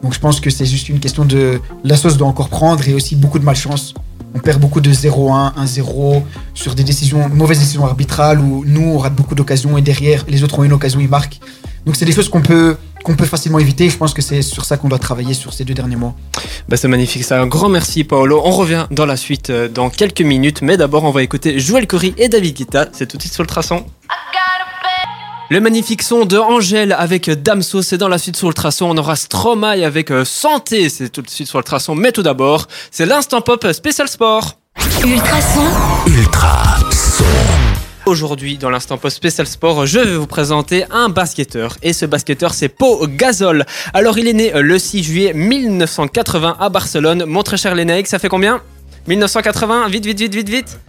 Donc 0.01 0.13
je 0.13 0.19
pense 0.19 0.39
que 0.39 0.49
c'est 0.49 0.65
juste 0.65 0.89
une 0.89 0.99
question 0.99 1.25
de 1.25 1.61
la 1.83 1.95
sauce 1.95 2.17
doit 2.17 2.27
encore 2.27 2.49
prendre 2.49 2.87
et 2.87 2.93
aussi 2.93 3.15
beaucoup 3.15 3.39
de 3.39 3.45
malchance. 3.45 3.93
On 4.35 4.39
perd 4.39 4.59
beaucoup 4.59 4.81
de 4.81 4.91
0-1, 4.91 5.53
1-0 5.55 6.23
sur 6.53 6.75
des 6.75 6.83
décisions, 6.83 7.29
mauvaises 7.29 7.59
décisions 7.59 7.85
arbitrales 7.85 8.39
où 8.39 8.63
nous 8.65 8.81
on 8.81 8.97
rate 8.97 9.15
beaucoup 9.15 9.35
d'occasions 9.35 9.77
et 9.77 9.81
derrière 9.81 10.25
les 10.27 10.43
autres 10.43 10.59
ont 10.59 10.63
une 10.63 10.73
occasion, 10.73 10.99
ils 10.99 11.07
marquent. 11.07 11.39
Donc 11.85 11.95
c'est 11.95 12.05
des 12.05 12.11
choses 12.11 12.29
qu'on 12.29 12.41
peut 12.41 12.75
qu'on 13.03 13.15
peut 13.15 13.25
facilement 13.25 13.59
éviter. 13.59 13.89
Je 13.89 13.97
pense 13.97 14.13
que 14.13 14.21
c'est 14.21 14.41
sur 14.41 14.65
ça 14.65 14.77
qu'on 14.77 14.87
doit 14.87 14.99
travailler 14.99 15.33
sur 15.33 15.53
ces 15.53 15.65
deux 15.65 15.73
derniers 15.73 15.95
mois. 15.95 16.15
Bah, 16.67 16.77
c'est 16.77 16.87
magnifique, 16.87 17.23
ça. 17.23 17.39
Un 17.39 17.47
grand 17.47 17.69
merci 17.69 18.03
Paolo. 18.03 18.41
On 18.43 18.51
revient 18.51 18.87
dans 18.91 19.05
la 19.05 19.17
suite 19.17 19.49
euh, 19.49 19.67
dans 19.67 19.89
quelques 19.89 20.21
minutes, 20.21 20.61
mais 20.61 20.77
d'abord 20.77 21.03
on 21.03 21.11
va 21.11 21.23
écouter 21.23 21.59
Joël 21.59 21.87
Corry 21.87 22.13
et 22.17 22.29
David 22.29 22.55
Guetta. 22.55 22.87
C'est 22.93 23.07
tout 23.07 23.17
de 23.17 23.21
suite 23.21 23.33
sur 23.33 23.43
le 23.43 23.47
traçon. 23.47 23.85
Le 25.49 25.59
magnifique 25.59 26.01
son 26.01 26.25
de 26.25 26.37
Angèle 26.37 26.95
avec 26.97 27.29
Damso, 27.29 27.81
c'est 27.81 27.97
dans 27.97 28.07
la 28.07 28.17
suite 28.17 28.35
sur 28.37 28.47
le 28.47 28.53
traçon. 28.53 28.85
On 28.89 28.97
aura 28.97 29.15
Stromae 29.15 29.85
avec 29.85 30.09
euh, 30.09 30.25
Santé, 30.25 30.89
c'est 30.89 31.09
tout 31.09 31.21
de 31.21 31.29
suite 31.29 31.47
sur 31.47 31.59
le 31.59 31.63
traçon. 31.63 31.95
Mais 31.95 32.11
tout 32.11 32.23
d'abord, 32.23 32.67
c'est 32.89 33.05
l'instant 33.05 33.41
pop 33.41 33.67
spécial 33.71 34.07
sport. 34.07 34.55
Ultrason, 35.05 35.67
Ultra 36.07 36.77
son. 36.91 37.72
Aujourd'hui, 38.05 38.57
dans 38.57 38.69
l'instant 38.69 38.97
pop 38.97 39.09
spécial 39.09 39.47
sport, 39.47 39.85
je 39.85 39.99
vais 39.99 40.17
vous 40.17 40.27
présenter 40.27 40.83
un 40.91 41.07
basketteur. 41.07 41.77
Et 41.83 41.93
ce 41.93 42.05
basketteur, 42.05 42.53
c'est 42.53 42.67
Pau 42.67 43.07
Gasol. 43.07 43.65
Alors, 43.93 44.17
il 44.17 44.27
est 44.27 44.33
né 44.33 44.53
euh, 44.53 44.61
le 44.61 44.77
6 44.77 45.03
juillet 45.03 45.33
1980 45.33 46.57
à 46.59 46.67
Barcelone. 46.67 47.23
Mon 47.25 47.43
très 47.43 47.55
cher 47.55 47.73
ça 48.05 48.19
fait 48.19 48.27
combien? 48.27 48.61
1980 49.07 49.87
Vite, 49.87 50.05
vite, 50.05 50.19
vite, 50.19 50.35
vite, 50.35 50.49
vite. 50.49 50.79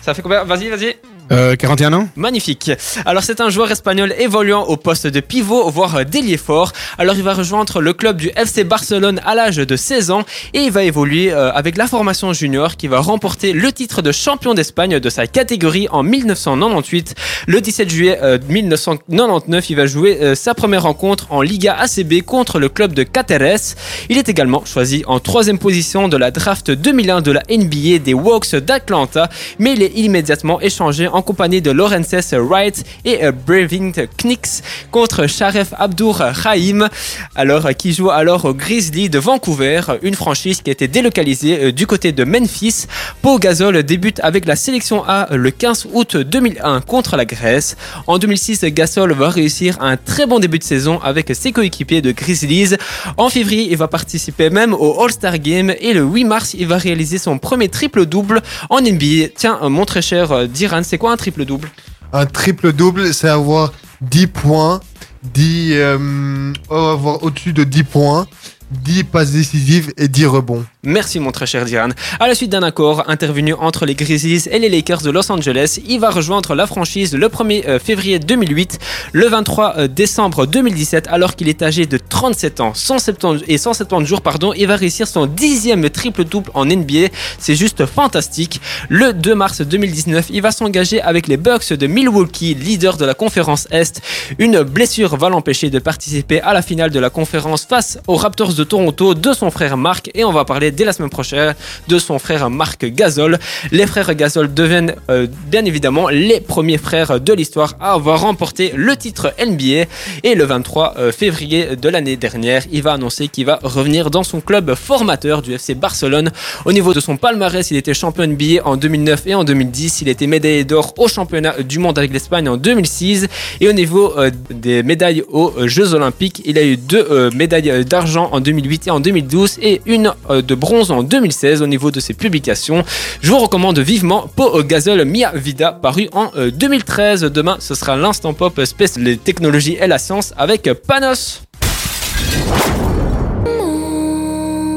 Ça 0.00 0.14
fait 0.14 0.22
combien? 0.22 0.44
Vas-y, 0.44 0.70
vas-y. 0.70 0.96
Euh, 1.32 1.56
41 1.56 1.92
ans 1.94 2.08
Magnifique. 2.16 2.70
Alors 3.06 3.22
c'est 3.22 3.40
un 3.40 3.50
joueur 3.50 3.70
espagnol 3.70 4.14
évoluant 4.18 4.64
au 4.64 4.76
poste 4.76 5.06
de 5.06 5.20
pivot, 5.20 5.70
voire 5.70 5.96
euh, 5.96 6.04
d'ailier 6.04 6.36
fort. 6.36 6.72
Alors 6.98 7.16
il 7.16 7.22
va 7.22 7.34
rejoindre 7.34 7.80
le 7.80 7.92
club 7.92 8.18
du 8.18 8.30
FC 8.36 8.64
Barcelone 8.64 9.20
à 9.24 9.34
l'âge 9.34 9.56
de 9.56 9.76
16 9.76 10.10
ans 10.10 10.24
et 10.52 10.60
il 10.60 10.70
va 10.70 10.84
évoluer 10.84 11.32
euh, 11.32 11.52
avec 11.52 11.76
la 11.76 11.86
formation 11.86 12.32
junior 12.32 12.76
qui 12.76 12.88
va 12.88 13.00
remporter 13.00 13.52
le 13.52 13.72
titre 13.72 14.02
de 14.02 14.12
champion 14.12 14.54
d'Espagne 14.54 14.98
de 14.98 15.08
sa 15.08 15.26
catégorie 15.26 15.88
en 15.90 16.02
1998. 16.02 17.14
Le 17.46 17.60
17 17.60 17.90
juillet 17.90 18.18
euh, 18.22 18.38
1999, 18.48 19.70
il 19.70 19.76
va 19.76 19.86
jouer 19.86 20.18
euh, 20.20 20.34
sa 20.34 20.54
première 20.54 20.82
rencontre 20.82 21.26
en 21.30 21.42
Liga 21.42 21.74
ACB 21.74 22.22
contre 22.24 22.58
le 22.58 22.68
club 22.68 22.92
de 22.92 23.02
Cáceres. 23.02 23.76
Il 24.08 24.18
est 24.18 24.28
également 24.28 24.64
choisi 24.64 25.04
en 25.06 25.20
troisième 25.20 25.58
position 25.58 26.08
de 26.08 26.16
la 26.16 26.30
draft 26.30 26.70
2001 26.70 27.22
de 27.22 27.32
la 27.32 27.42
NBA 27.50 27.98
des 27.98 28.12
Hawks 28.12 28.54
d'Atlanta, 28.54 29.28
mais 29.58 29.72
il 29.72 29.82
est 29.82 29.92
immédiatement 29.96 30.60
échangé 30.60 31.08
en 31.14 31.22
compagnie 31.22 31.62
de 31.62 31.70
Lawrence 31.70 32.14
Wright 32.32 32.84
et 33.04 33.24
euh, 33.24 33.32
Brevin 33.32 33.92
Knicks 34.18 34.62
contre 34.90 35.28
Sharef 35.28 35.72
Abdur 35.78 36.16
Rahim, 36.16 36.88
alors 37.36 37.66
euh, 37.66 37.72
qui 37.72 37.92
joue 37.92 38.10
alors 38.10 38.44
au 38.44 38.52
Grizzly 38.52 39.08
de 39.08 39.18
Vancouver, 39.18 39.80
une 40.02 40.14
franchise 40.14 40.60
qui 40.60 40.70
a 40.70 40.72
été 40.72 40.88
délocalisée 40.88 41.66
euh, 41.66 41.72
du 41.72 41.86
côté 41.86 42.10
de 42.10 42.24
Memphis. 42.24 42.86
Pau 43.22 43.38
Gasol 43.38 43.82
débute 43.84 44.18
avec 44.24 44.44
la 44.44 44.56
sélection 44.56 45.04
A 45.06 45.28
le 45.30 45.50
15 45.50 45.86
août 45.92 46.16
2001 46.16 46.80
contre 46.80 47.16
la 47.16 47.24
Grèce. 47.24 47.76
En 48.08 48.18
2006, 48.18 48.64
Gasol 48.64 49.12
va 49.12 49.28
réussir 49.28 49.80
un 49.80 49.96
très 49.96 50.26
bon 50.26 50.40
début 50.40 50.58
de 50.58 50.64
saison 50.64 51.00
avec 51.02 51.30
ses 51.34 51.52
coéquipiers 51.52 52.02
de 52.02 52.10
Grizzlies. 52.10 52.74
En 53.16 53.30
février, 53.30 53.68
il 53.70 53.76
va 53.76 53.86
participer 53.86 54.50
même 54.50 54.74
au 54.74 55.00
All-Star 55.00 55.38
Game 55.38 55.72
et 55.80 55.92
le 55.92 56.02
8 56.02 56.24
mars, 56.24 56.54
il 56.58 56.66
va 56.66 56.76
réaliser 56.76 57.18
son 57.18 57.38
premier 57.38 57.68
triple-double 57.68 58.42
en 58.70 58.80
NBA. 58.80 59.28
Tiens, 59.36 59.58
euh, 59.62 59.68
mon 59.68 59.84
très 59.84 60.02
cher 60.02 60.32
euh, 60.32 60.46
Diran, 60.46 60.82
c'est 60.82 60.98
quoi 61.04 61.12
un 61.12 61.16
triple-double 61.18 61.68
Un 62.14 62.24
triple-double, 62.24 63.12
c'est 63.12 63.28
avoir 63.28 63.74
10 64.00 64.26
points, 64.26 64.80
10, 65.22 65.72
euh, 65.74 66.52
avoir 66.70 67.22
au-dessus 67.22 67.52
de 67.52 67.62
10 67.62 67.84
points, 67.84 68.26
10 68.74 69.04
passes 69.04 69.32
décisives 69.32 69.92
et 69.96 70.08
10 70.08 70.26
rebonds. 70.26 70.64
Merci 70.82 71.18
mon 71.18 71.32
très 71.32 71.46
cher 71.46 71.64
Diran. 71.64 71.88
À 72.20 72.28
la 72.28 72.34
suite 72.34 72.50
d'un 72.50 72.62
accord 72.62 73.04
intervenu 73.08 73.54
entre 73.54 73.86
les 73.86 73.94
Grizzlies 73.94 74.48
et 74.50 74.58
les 74.58 74.68
Lakers 74.68 75.02
de 75.02 75.10
Los 75.10 75.30
Angeles, 75.32 75.80
il 75.86 75.98
va 76.00 76.10
rejoindre 76.10 76.54
la 76.54 76.66
franchise 76.66 77.14
le 77.14 77.28
1er 77.28 77.66
euh, 77.66 77.78
février 77.78 78.18
2008, 78.18 78.78
le 79.12 79.26
23 79.28 79.74
euh, 79.76 79.88
décembre 79.88 80.46
2017, 80.46 81.06
alors 81.08 81.36
qu'il 81.36 81.48
est 81.48 81.62
âgé 81.62 81.86
de 81.86 81.96
37 81.96 82.60
ans 82.60 82.74
170 82.74 83.44
et 83.48 83.56
170 83.56 84.06
jours, 84.06 84.20
pardon, 84.20 84.52
il 84.52 84.66
va 84.66 84.76
réussir 84.76 85.06
son 85.06 85.26
dixième 85.26 85.88
triple-double 85.88 86.50
en 86.54 86.66
NBA. 86.66 87.08
C'est 87.38 87.54
juste 87.54 87.86
fantastique. 87.86 88.60
Le 88.88 89.12
2 89.12 89.34
mars 89.34 89.62
2019, 89.62 90.26
il 90.30 90.42
va 90.42 90.50
s'engager 90.50 91.00
avec 91.00 91.28
les 91.28 91.36
Bucks 91.36 91.72
de 91.72 91.86
Milwaukee, 91.86 92.54
leader 92.54 92.96
de 92.96 93.04
la 93.04 93.14
conférence 93.14 93.66
Est. 93.70 94.02
Une 94.38 94.62
blessure 94.62 95.16
va 95.16 95.28
l'empêcher 95.28 95.70
de 95.70 95.78
participer 95.78 96.40
à 96.40 96.52
la 96.52 96.62
finale 96.62 96.90
de 96.90 97.00
la 97.00 97.10
conférence 97.10 97.64
face 97.64 97.98
aux 98.06 98.16
Raptors 98.16 98.54
de 98.54 98.63
Toronto 98.64 99.14
de 99.14 99.32
son 99.32 99.50
frère 99.50 99.76
Marc 99.76 100.10
et 100.14 100.24
on 100.24 100.32
va 100.32 100.44
parler 100.44 100.70
dès 100.70 100.84
la 100.84 100.92
semaine 100.92 101.10
prochaine 101.10 101.54
de 101.88 101.98
son 101.98 102.18
frère 102.18 102.50
Marc 102.50 102.84
Gasol. 102.86 103.38
Les 103.72 103.86
frères 103.86 104.14
Gasol 104.14 104.52
deviennent 104.52 104.94
euh, 105.10 105.26
bien 105.46 105.64
évidemment 105.64 106.08
les 106.08 106.40
premiers 106.40 106.78
frères 106.78 107.20
de 107.20 107.32
l'histoire 107.32 107.74
à 107.80 107.92
avoir 107.92 108.20
remporté 108.20 108.72
le 108.74 108.96
titre 108.96 109.32
NBA 109.44 109.86
et 110.22 110.34
le 110.34 110.44
23 110.44 110.94
euh, 110.98 111.12
février 111.12 111.76
de 111.76 111.88
l'année 111.88 112.16
dernière, 112.16 112.62
il 112.72 112.82
va 112.82 112.92
annoncer 112.92 113.28
qu'il 113.28 113.46
va 113.46 113.58
revenir 113.62 114.10
dans 114.10 114.22
son 114.22 114.40
club 114.40 114.74
formateur 114.74 115.42
du 115.42 115.54
FC 115.54 115.74
Barcelone. 115.74 116.30
Au 116.64 116.72
niveau 116.72 116.92
de 116.94 117.00
son 117.00 117.16
palmarès, 117.16 117.70
il 117.70 117.76
était 117.76 117.94
champion 117.94 118.26
NBA 118.26 118.62
en 118.64 118.76
2009 118.76 119.26
et 119.26 119.34
en 119.34 119.44
2010, 119.44 120.02
il 120.02 120.08
était 120.08 120.26
médaillé 120.26 120.64
d'or 120.64 120.94
au 120.98 121.08
championnat 121.08 121.62
du 121.62 121.78
monde 121.78 121.98
avec 121.98 122.12
l'Espagne 122.12 122.48
en 122.48 122.56
2006 122.56 123.26
et 123.60 123.68
au 123.68 123.72
niveau 123.72 124.18
euh, 124.18 124.30
des 124.50 124.82
médailles 124.82 125.22
aux 125.28 125.52
Jeux 125.66 125.94
Olympiques, 125.94 126.42
il 126.44 126.58
a 126.58 126.64
eu 126.64 126.76
deux 126.76 127.30
médailles 127.30 127.84
d'argent 127.84 128.28
en 128.32 128.40
2008 128.44 128.86
et 128.86 128.90
en 128.90 129.00
2012 129.00 129.58
et 129.60 129.80
une 129.86 130.12
euh, 130.30 130.42
de 130.42 130.54
bronze 130.54 130.92
en 130.92 131.02
2016 131.02 131.62
au 131.62 131.66
niveau 131.66 131.90
de 131.90 131.98
ses 131.98 132.14
publications. 132.14 132.84
Je 133.20 133.30
vous 133.30 133.38
recommande 133.38 133.80
vivement 133.80 134.30
Pau 134.36 134.62
Gasol 134.62 135.04
Mia 135.04 135.32
Vida 135.34 135.72
paru 135.72 136.08
en 136.12 136.30
euh, 136.36 136.52
2013. 136.52 137.22
Demain, 137.22 137.56
ce 137.58 137.74
sera 137.74 137.96
l'instant 137.96 138.34
pop 138.34 138.60
space 138.64 138.96
les 138.96 139.16
technologies 139.16 139.76
et 139.80 139.88
la 139.88 139.98
science 139.98 140.32
avec 140.36 140.70
Panos. 140.86 141.42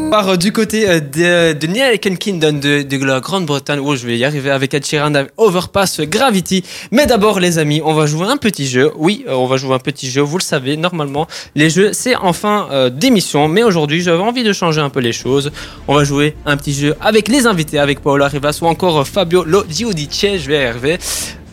Par 0.10 0.30
euh, 0.30 0.38
du 0.38 0.52
côté 0.52 0.90
euh, 0.90 1.00
de, 1.00 1.54
de 1.54 1.68
United 1.68 2.18
Kingdom 2.18 2.54
de, 2.54 2.82
de 2.82 3.06
la 3.06 3.20
Grande-Bretagne, 3.20 3.80
où 3.80 3.96
je 3.96 4.06
vais 4.08 4.18
y 4.18 4.24
arriver 4.24 4.50
avec 4.50 4.74
Ed 4.74 4.86
Sheeran 4.86 5.12
Overpass 5.38 6.02
Gravity. 6.02 6.64
Mais 6.92 7.06
d'abord, 7.06 7.40
les 7.40 7.60
amis, 7.60 7.82
on 7.84 7.94
va 7.94 8.06
jouer 8.06 8.28
un 8.28 8.38
petit 8.38 8.68
jeu. 8.68 8.92
Oui, 8.96 9.26
euh, 9.28 9.34
on 9.34 9.48
va 9.48 9.58
jouer 9.58 9.76
un 9.76 9.80
petit 9.80 10.10
jeu. 10.10 10.22
Vous 10.22 10.38
le 10.38 10.44
savez, 10.44 10.78
normalement, 10.78 11.28
les 11.56 11.70
jeux, 11.70 11.92
c'est 11.94 12.16
en 12.16 12.34
fin 12.34 12.68
euh, 12.72 12.90
d'émission. 12.90 13.48
Mais 13.48 13.64
aujourd'hui, 13.64 14.02
j'avais 14.02 14.24
envie 14.24 14.44
de 14.44 14.54
changer 14.54 14.82
un 14.82 14.90
peu 14.90 15.02
les 15.02 15.14
choses. 15.14 15.52
On 15.88 15.96
va 15.96 16.04
jouer 16.04 16.36
un 16.46 16.56
petit 16.58 16.74
jeu 16.74 16.96
avec 17.02 17.28
les 17.28 17.46
invités, 17.46 17.80
avec 17.80 18.02
Paola 18.02 18.28
Rivas 18.28 18.60
ou 18.62 18.68
encore 18.68 19.00
euh, 19.00 19.04
Fabio 19.04 19.44
Lo 19.44 19.66
Giudice. 19.70 20.38
Je 20.40 20.48
vais 20.48 20.64
y 20.64 20.66
arriver. 20.66 21.00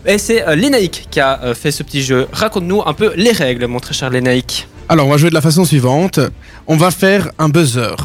Et 0.06 0.18
c'est 0.18 0.46
euh, 0.46 0.86
qui 1.10 1.20
a 1.20 1.40
euh, 1.42 1.54
fait 1.54 1.70
ce 1.70 1.82
petit 1.82 2.02
jeu. 2.02 2.26
Raconte-nous 2.32 2.82
un 2.84 2.92
peu 2.92 3.12
les 3.16 3.32
règles, 3.32 3.66
mon 3.66 3.80
très 3.80 3.94
cher 3.94 4.10
Lénaïque. 4.10 4.68
Alors, 4.88 5.06
on 5.06 5.10
va 5.10 5.16
jouer 5.16 5.30
de 5.30 5.34
la 5.34 5.40
façon 5.40 5.64
suivante. 5.64 6.20
On 6.66 6.76
va 6.76 6.90
faire 6.90 7.30
un 7.38 7.48
buzzer. 7.48 7.96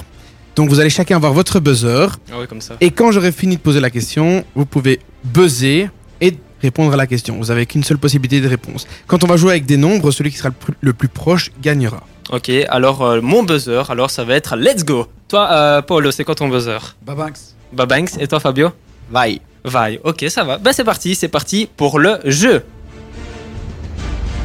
Donc, 0.60 0.68
vous 0.68 0.82
allez 0.82 0.90
chacun 0.90 1.16
avoir 1.16 1.32
votre 1.32 1.62
buzzer. 1.62 2.08
Ah 2.30 2.36
oui, 2.38 2.46
comme 2.46 2.60
ça. 2.60 2.76
Et 2.82 2.92
quand 2.92 3.14
j'aurai 3.14 3.32
fini 3.32 3.56
de 3.56 3.62
poser 3.62 3.80
la 3.80 3.90
question, 3.90 4.44
vous 4.56 4.66
pouvez 4.66 5.00
buzzer 5.24 5.90
et 6.20 6.34
répondre 6.62 6.92
à 6.92 6.98
la 6.98 7.08
question. 7.08 7.38
Vous 7.38 7.46
n'avez 7.46 7.66
qu'une 7.66 7.86
seule 7.86 7.98
possibilité 7.98 8.42
de 8.42 8.50
réponse. 8.50 8.86
Quand 9.08 9.24
on 9.24 9.28
va 9.28 9.38
jouer 9.38 9.52
avec 9.52 9.66
des 9.66 9.78
nombres, 9.78 10.12
celui 10.12 10.32
qui 10.32 10.38
sera 10.38 10.50
le 10.50 10.56
plus, 10.56 10.74
le 10.82 10.92
plus 10.92 11.08
proche 11.08 11.52
gagnera. 11.62 12.02
Ok, 12.34 12.52
alors 12.68 13.04
euh, 13.04 13.22
mon 13.22 13.44
buzzer, 13.44 13.90
alors 13.90 14.12
ça 14.12 14.26
va 14.26 14.34
être 14.34 14.58
let's 14.58 14.84
go. 14.84 15.08
Toi, 15.30 15.48
euh, 15.50 15.82
Paolo, 15.82 16.12
c'est 16.12 16.26
quoi 16.26 16.36
ton 16.36 16.50
buzzer? 16.50 16.80
Babanks. 17.06 17.38
Babanks 17.72 18.18
et 18.20 18.28
toi, 18.28 18.42
Fabio? 18.42 18.72
Vaille. 19.10 19.40
Vaille. 19.64 20.02
Ok, 20.04 20.26
ça 20.28 20.44
va. 20.44 20.58
Bah 20.58 20.74
c'est 20.74 20.84
parti, 20.84 21.16
c'est 21.16 21.30
parti 21.30 21.70
pour 21.78 22.00
le 22.00 22.18
jeu. 22.26 22.66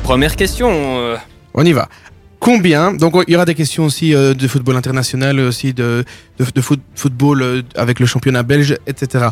Première 0.05 0.37
question. 0.37 0.69
euh, 0.71 1.17
On 1.55 1.65
y 1.65 1.73
va. 1.73 1.89
Combien 2.45 2.93
Donc, 2.93 3.15
il 3.27 3.33
y 3.33 3.37
aura 3.37 3.47
des 3.47 3.55
questions 3.55 3.87
aussi 3.87 4.15
euh, 4.15 4.35
de 4.35 4.47
football 4.47 4.77
international, 4.77 5.41
aussi 5.41 5.73
de, 5.73 6.05
de, 6.39 6.45
de 6.45 6.61
foot- 6.61 6.83
football 6.95 7.41
euh, 7.43 7.63
avec 7.75 8.01
le 8.01 8.07
championnat 8.07 8.43
belge, 8.43 8.77
etc. 8.87 9.29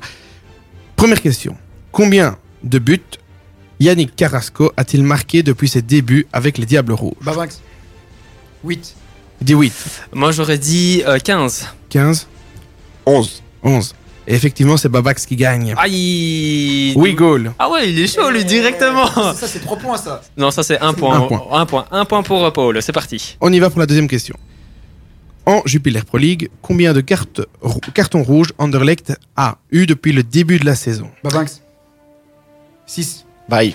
Première 0.97 1.21
question. 1.21 1.54
Combien 1.90 2.38
de 2.62 2.78
buts 2.78 3.02
Yannick 3.81 4.16
Carrasco 4.16 4.73
a-t-il 4.78 5.02
marqué 5.02 5.42
depuis 5.42 5.69
ses 5.69 5.83
débuts 5.83 6.26
avec 6.33 6.57
les 6.57 6.64
Diables 6.64 6.95
Rouges 6.95 7.12
Babanks. 7.21 7.59
8. 8.64 8.95
Dis 9.42 9.54
8. 9.54 9.73
Moi 10.14 10.31
j'aurais 10.33 10.57
dit 10.57 11.02
euh, 11.07 11.19
15. 11.19 11.66
15 11.90 12.28
11. 13.04 13.42
11. 13.62 13.95
Et 14.26 14.35
effectivement, 14.35 14.76
c'est 14.76 14.88
Babax 14.88 15.26
qui 15.26 15.35
gagne. 15.37 15.75
Aïe 15.76 16.93
Oui, 16.97 17.14
goal. 17.14 17.52
Ah 17.59 17.69
ouais, 17.71 17.91
il 17.91 17.99
est 17.99 18.07
chaud 18.07 18.31
lui 18.31 18.45
directement 18.45 19.07
Ça, 19.35 19.49
c'est 19.49 19.59
3 19.59 19.76
points, 19.79 19.97
ça. 19.97 20.23
Non, 20.37 20.50
ça 20.50 20.62
c'est 20.62 20.79
un 20.81 20.95
point. 20.95 21.17
Un 21.17 21.26
point. 21.26 21.43
Un 21.50 21.67
point. 21.67 21.85
Un 21.91 22.05
point 22.05 22.23
pour 22.23 22.45
euh, 22.45 22.50
Paul, 22.50 22.81
c'est 22.83 22.93
parti. 22.93 23.37
On 23.41 23.52
y 23.52 23.59
va 23.59 23.69
pour 23.71 23.81
la 23.81 23.87
deuxième 23.87 24.09
question. 24.09 24.37
En 25.45 25.62
Jupiler 25.64 26.02
Pro 26.02 26.19
League, 26.19 26.50
combien 26.62 26.93
de 26.93 27.00
cartes 27.00 27.41
cartons 27.95 28.23
rouges 28.23 28.52
Anderlecht 28.59 29.12
a 29.35 29.59
eu 29.73 29.87
depuis 29.87 30.12
le 30.12 30.23
début 30.23 30.59
de 30.61 30.64
la 30.64 30.76
saison? 30.76 31.11
Babanks. 31.25 31.61
6. 32.87 33.25
Bye. 33.49 33.75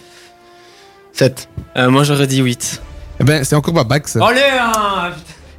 7. 1.12 1.50
Euh, 1.76 1.90
moi 1.90 2.04
j'aurais 2.06 2.28
dit 2.28 2.40
8. 2.40 2.82
Eh 3.20 3.24
ben, 3.26 3.44
c'est 3.44 3.56
encore 3.56 3.74
Babax. 3.74 4.16
Allez 4.16 4.40
hein 4.60 5.12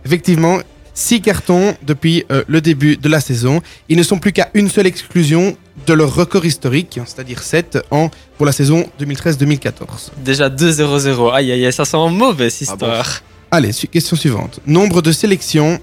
Effectivement, 0.04 0.58
6 0.98 1.20
cartons 1.20 1.76
depuis 1.82 2.24
euh, 2.32 2.42
le 2.48 2.60
début 2.60 2.96
de 2.96 3.08
la 3.08 3.20
saison. 3.20 3.60
Ils 3.88 3.96
ne 3.96 4.02
sont 4.02 4.18
plus 4.18 4.32
qu'à 4.32 4.50
une 4.54 4.68
seule 4.68 4.88
exclusion 4.88 5.56
de 5.86 5.92
leur 5.92 6.12
record 6.12 6.44
historique, 6.44 6.98
c'est-à-dire 7.06 7.40
7 7.40 7.78
en, 7.92 8.10
pour 8.36 8.46
la 8.46 8.50
saison 8.50 8.84
2013-2014. 9.00 10.10
Déjà 10.24 10.48
2-0-0. 10.48 11.32
Aïe 11.32 11.52
aïe 11.52 11.64
aïe, 11.66 11.72
ça 11.72 11.84
sent 11.84 11.96
mauvaise 12.10 12.56
Ah 12.60 12.64
histoire. 12.64 13.22
Allez, 13.52 13.70
su- 13.70 13.86
question 13.86 14.16
suivante. 14.16 14.58
Nombre 14.66 15.00
de 15.00 15.12
sélections 15.12 15.78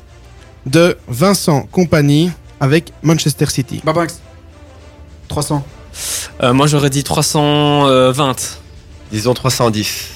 de 0.65 0.97
Vincent 1.07 1.61
Compagnie 1.71 2.29
avec 2.59 2.91
Manchester 3.01 3.45
City. 3.45 3.81
Babanks. 3.85 4.11
300. 5.29 5.65
Euh, 6.43 6.53
moi 6.53 6.67
j'aurais 6.67 6.89
dit 6.89 7.05
320. 7.05 8.35
Disons 9.13 9.33
310. 9.33 10.09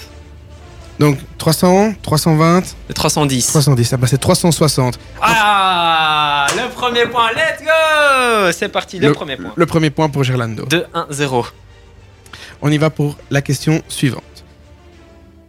Donc 0.99 1.17
300, 1.37 1.93
320, 2.01 2.75
310. 2.93 3.47
310. 3.47 3.93
Ah 3.93 3.97
bah 3.97 4.07
c'est 4.07 4.17
360. 4.17 4.99
Ah 5.21 6.45
Le 6.55 6.69
premier 6.73 7.05
point, 7.05 7.29
let's 7.31 7.63
go 7.63 8.51
C'est 8.51 8.69
parti, 8.69 8.99
le, 8.99 9.13
premier 9.13 9.37
point. 9.37 9.53
Le 9.55 9.65
premier 9.65 9.89
point 9.91 10.09
pour 10.09 10.23
Gerlando. 10.25 10.65
2-1-0. 10.65 11.45
On 12.61 12.69
y 12.69 12.77
va 12.77 12.89
pour 12.89 13.15
la 13.31 13.41
question 13.41 13.81
suivante. 13.87 14.23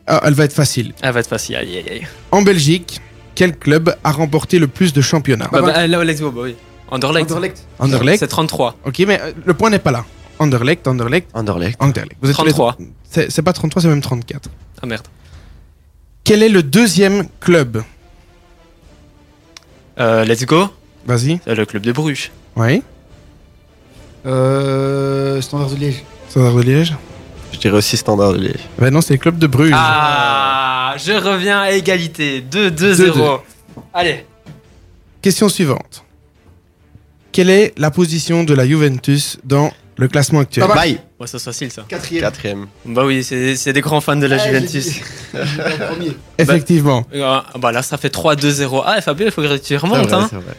Ah, 0.07 0.21
elle 0.25 0.35
va 0.35 0.45
être 0.45 0.52
facile. 0.52 0.95
Elle 1.02 1.12
va 1.12 1.21
être 1.21 1.28
facile, 1.28 1.57
aïe 1.57 1.76
aïe 1.78 1.88
aïe. 1.90 2.07
En 2.30 2.42
Belgique, 2.42 3.00
quel 3.35 3.57
club 3.57 3.95
a 4.04 4.12
remporté 4.12 4.61
le 4.61 4.69
plus 4.69 4.92
de 4.92 5.00
championnats? 5.00 5.49
Bah, 5.50 5.62
bah, 5.62 5.87
là, 5.87 6.04
let's 6.04 6.21
go, 6.21 6.30
bah 6.30 6.42
oui. 6.45 6.54
Anderlecht. 6.90 7.30
Anderlecht. 7.30 7.66
Anderlecht. 7.78 8.19
C'est 8.21 8.28
33. 8.28 8.76
Ok, 8.85 8.99
mais 9.07 9.21
euh, 9.21 9.33
le 9.45 9.54
point 9.54 9.71
n'est 9.71 9.78
pas 9.80 9.92
là. 9.92 10.04
Anderlecht, 10.38 10.87
Anderlecht, 10.87 11.28
Anderlecht. 11.35 11.76
Anderlecht. 11.80 12.16
Vous 12.23 12.30
êtes 12.30 12.37
tous 12.37 12.45
les 12.45 12.52
33. 12.52 12.76
deux- 12.78 12.87
C'est 13.09 13.30
c'est 13.30 13.42
pas 13.42 13.52
33, 13.52 13.83
c'est 13.83 13.88
même 13.88 14.00
34. 14.00 14.49
Ah 14.83 14.87
merde. 14.87 15.07
Quel 16.25 16.43
est 16.43 16.49
le 16.49 16.62
deuxième 16.62 17.27
club 17.41 17.83
Euh, 19.99 20.25
let's 20.25 20.45
go. 20.47 20.69
Vas-y. 21.07 21.41
C'est 21.45 21.55
le 21.55 21.65
club 21.67 21.83
de 21.83 21.93
Bruges. 21.93 22.31
Oui. 22.57 22.83
Euh, 24.27 25.41
Standard 25.41 25.71
de 25.71 25.77
Liège. 25.77 26.05
Standard 26.29 26.55
de 26.55 26.62
Liège. 26.62 26.95
Je 27.53 27.59
dirais 27.59 27.77
aussi 27.79 27.97
Standard 27.97 28.33
de 28.35 28.39
Liège. 28.39 28.61
Ben 28.79 28.91
non, 28.93 29.00
c'est 29.00 29.15
le 29.15 29.19
club 29.19 29.39
de 29.39 29.47
Bruges. 29.47 29.73
Ah 29.75 30.95
Je 30.99 31.12
reviens 31.12 31.61
à 31.61 31.71
égalité. 31.73 32.43
2-2-0. 32.50 32.71
2-2. 33.12 33.41
Allez. 33.95 34.25
Question 35.23 35.49
suivante. 35.49 36.05
Quelle 37.33 37.50
est 37.50 37.73
la 37.79 37.91
position 37.91 38.45
de 38.45 38.55
la 38.55 38.67
Juventus 38.67 39.39
dans 39.45 39.71
le 39.97 40.09
classement 40.09 40.41
actuel 40.41 40.65
Ah 40.65 40.69
bah. 40.69 40.75
Bye. 40.77 41.00
Ouais, 41.21 41.27
ça 41.27 41.39
c'est 41.39 41.45
facile 41.45 41.71
ça. 41.71 41.85
Quatrième. 41.87 42.23
Quatrième. 42.23 42.67
Bah 42.87 43.05
oui, 43.05 43.23
c'est 43.23 43.55
c'est 43.55 43.75
des 43.75 43.83
grands 43.83 44.00
fans 44.00 44.17
de 44.17 44.27
la 44.27 44.37
Ah, 44.41 44.47
Juventus. 44.47 45.00
premier. 45.33 46.17
Effectivement. 46.39 47.07
Ah, 47.15 47.45
bah 47.59 47.73
là, 47.73 47.83
ça 47.83 47.99
fait 47.99 48.12
3-2-0. 48.15 48.83
Ah, 48.87 49.00
Fabio, 49.03 49.27
il 49.27 49.33
faut 49.33 49.43
que 49.43 49.57
tu 49.59 49.77
remontes. 49.77 50.09
vrai, 50.09 50.15
Hein. 50.15 50.29
vrai. 50.33 50.55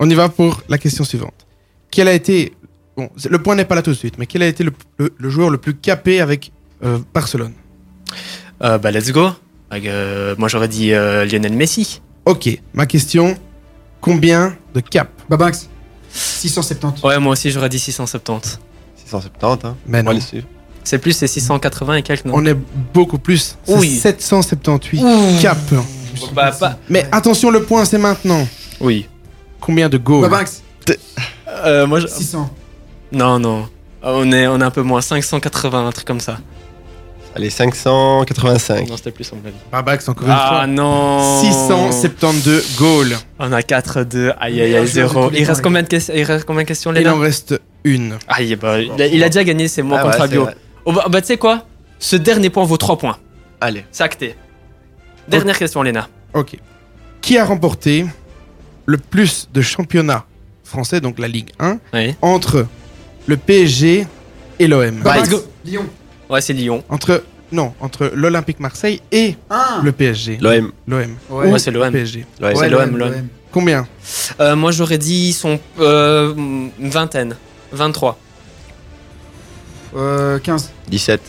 On 0.00 0.10
y 0.10 0.14
va 0.14 0.28
pour 0.28 0.62
la 0.68 0.78
question 0.78 1.04
suivante. 1.04 1.46
Quel 1.92 2.08
a 2.08 2.12
été. 2.12 2.54
Bon, 2.96 3.08
le 3.28 3.38
point 3.40 3.54
n'est 3.54 3.64
pas 3.64 3.76
là 3.76 3.82
tout 3.82 3.90
de 3.90 3.96
suite, 3.96 4.18
mais 4.18 4.26
quel 4.26 4.42
a 4.42 4.46
été 4.48 4.64
le, 4.64 4.72
le- 4.98 5.12
le 5.16 5.30
joueur 5.30 5.50
le 5.50 5.58
plus 5.58 5.74
capé 5.74 6.20
avec 6.20 6.50
euh, 6.84 6.98
Barcelone? 7.12 7.52
Euh, 8.62 8.78
bah 8.78 8.90
let's 8.90 9.10
go. 9.12 9.30
Avec, 9.70 9.86
euh, 9.86 10.34
moi 10.38 10.48
j'aurais 10.48 10.68
dit 10.68 10.92
euh, 10.92 11.24
Lionel 11.24 11.52
Messi. 11.54 12.00
Ok, 12.24 12.48
ma 12.72 12.86
question. 12.86 13.36
Combien 14.00 14.56
de 14.74 14.80
caps 14.80 15.10
Babanks. 15.28 15.68
670. 16.12 17.02
Ouais, 17.02 17.18
moi 17.18 17.32
aussi 17.32 17.50
j'aurais 17.50 17.68
dit 17.68 17.78
670. 17.78 18.58
670, 19.20 19.66
hein. 19.68 19.76
Ben 19.86 20.00
On 20.00 20.02
va 20.02 20.02
non. 20.02 20.10
les 20.12 20.20
suivre. 20.20 20.46
C'est 20.82 20.98
plus, 20.98 21.12
c'est 21.12 21.26
680 21.26 21.94
et 21.96 22.02
quelques, 22.02 22.24
non? 22.26 22.34
On 22.36 22.44
est 22.46 22.56
beaucoup 22.92 23.18
plus. 23.18 23.56
C'est 23.64 23.74
Oui. 23.78 23.96
778 23.96 25.02
caps. 25.40 25.60
Bah, 26.34 26.52
pas- 26.52 26.76
Mais 26.90 27.06
attention, 27.10 27.50
le 27.50 27.62
point 27.62 27.84
c'est 27.84 27.98
maintenant. 27.98 28.46
Oui. 28.80 29.08
Combien 29.60 29.88
de 29.88 29.96
goals? 29.98 30.22
Babanks. 30.28 30.48
Euh, 31.64 31.86
moi, 31.86 32.00
je- 32.00 32.06
600. 32.06 32.50
non, 33.12 33.38
non. 33.38 33.66
On 34.02 34.30
est, 34.32 34.46
on 34.46 34.60
est 34.60 34.64
un 34.64 34.70
peu 34.70 34.82
moins, 34.82 35.00
580, 35.00 35.86
un 35.86 35.92
truc 35.92 36.06
comme 36.06 36.20
ça. 36.20 36.38
Allez, 37.34 37.48
585. 37.50 38.88
Non, 38.88 38.96
c'était 38.96 39.10
plus 39.10 39.32
en 39.32 39.36
avis. 39.44 39.54
Babax, 39.72 40.08
encore 40.08 40.26
une 40.26 40.30
Ah 40.32 40.48
fois. 40.50 40.66
non 40.66 41.40
672 41.40 42.76
goals. 42.76 43.16
On 43.38 43.50
a 43.52 43.62
4-2, 43.62 44.32
aïe 44.38 44.60
aïe 44.60 44.68
Meilleur 44.68 44.80
aïe, 44.82 44.86
de 44.88 44.92
0. 44.92 45.24
tous 45.24 45.30
les 45.30 45.40
Il 45.40 45.44
reste, 45.46 45.58
les 45.58 45.62
combien 45.64 45.82
de 45.82 45.88
ques- 45.88 46.10
il 46.14 46.22
reste 46.22 46.44
combien 46.44 46.62
de 46.62 46.68
questions, 46.68 46.92
Il 46.92 46.98
Léna? 46.98 47.14
en 47.16 47.18
reste 47.18 47.58
une. 47.84 48.18
Aïe, 48.28 48.56
bah, 48.56 48.80
il, 48.80 49.00
a, 49.00 49.06
il 49.06 49.22
a 49.22 49.28
déjà 49.28 49.44
gagné, 49.44 49.68
c'est 49.68 49.82
moi 49.82 49.98
Ah 50.00 50.02
contre 50.04 50.14
ouais, 50.14 50.20
Fabio. 50.20 50.42
vrai. 50.44 50.56
Oh, 50.84 50.92
bah, 50.92 51.06
bah, 51.10 51.20
tu 51.20 51.28
sais 51.28 51.36
quoi? 51.38 51.66
Ce 51.98 52.16
dernier 52.16 52.50
point 52.50 52.64
vaut 52.64 52.76
3 52.76 52.98
points. 52.98 53.18
Allez. 53.60 53.84
C'est 53.90 54.02
acté. 54.04 54.34
Dernière 55.28 55.58
question, 55.58 55.82
Léna. 55.82 56.08
Ok. 56.34 56.56
Qui 57.20 57.38
a 57.38 57.44
remporté 57.44 58.04
le 58.86 58.98
plus 58.98 59.48
de 59.52 59.62
championnats 59.62 60.24
français, 60.64 61.00
donc 61.00 61.18
la 61.18 61.28
Ligue 61.28 61.50
1, 61.58 61.78
Oui. 61.94 62.14
entre 62.20 62.66
le 63.26 63.36
PSG 63.36 64.06
et 64.58 64.66
l'OM 64.66 65.00
Babanks. 65.02 65.30
go. 65.30 65.42
Lyon. 65.64 65.86
Ouais, 66.28 66.40
c'est 66.40 66.52
Lyon. 66.52 66.82
Entre 66.88 67.22
non, 67.52 67.72
entre 67.80 68.10
l'Olympique 68.14 68.60
Marseille 68.60 69.00
et 69.12 69.36
1. 69.48 69.82
le 69.82 69.92
PSG. 69.92 70.38
L'OM. 70.40 70.72
L'OM. 70.86 71.16
Ouais. 71.30 71.52
Ouais, 71.52 71.58
c'est 71.58 71.70
l'OM. 71.70 71.90
PSG. 71.92 72.26
L'OM. 72.40 72.54
c'est 72.56 72.68
l'OM, 72.68 72.96
l'OM. 72.98 73.28
Combien? 73.52 73.86
Euh, 74.40 74.56
moi, 74.56 74.72
j'aurais 74.72 74.98
dit 74.98 75.32
son 75.32 75.58
euh, 75.78 76.34
une 76.34 76.90
vingtaine. 76.90 77.36
23. 77.74 78.18
Euh, 79.96 80.38
15. 80.38 80.70
17. 80.88 81.20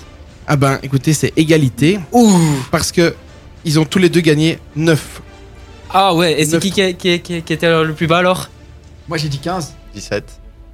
Ah 0.47 0.55
ben, 0.55 0.79
écoutez, 0.83 1.13
c'est 1.13 1.33
égalité 1.37 1.99
Ouh 2.11 2.37
parce 2.71 2.91
que 2.91 3.15
ils 3.63 3.79
ont 3.79 3.85
tous 3.85 3.99
les 3.99 4.09
deux 4.09 4.21
gagné 4.21 4.59
9. 4.75 5.21
Ah 5.91 6.13
ouais, 6.13 6.39
et 6.39 6.45
c'est 6.45 6.53
Neuf. 6.53 6.61
qui 6.61 6.71
qui, 6.71 6.95
qui- 6.95 7.19
qui- 7.21 7.41
qui 7.41 7.53
était 7.53 7.69
le 7.83 7.93
plus 7.93 8.07
bas 8.07 8.17
alors? 8.19 8.49
Moi 9.07 9.17
j'ai 9.17 9.27
dit 9.29 9.39
15. 9.39 9.73
17. 9.93 10.23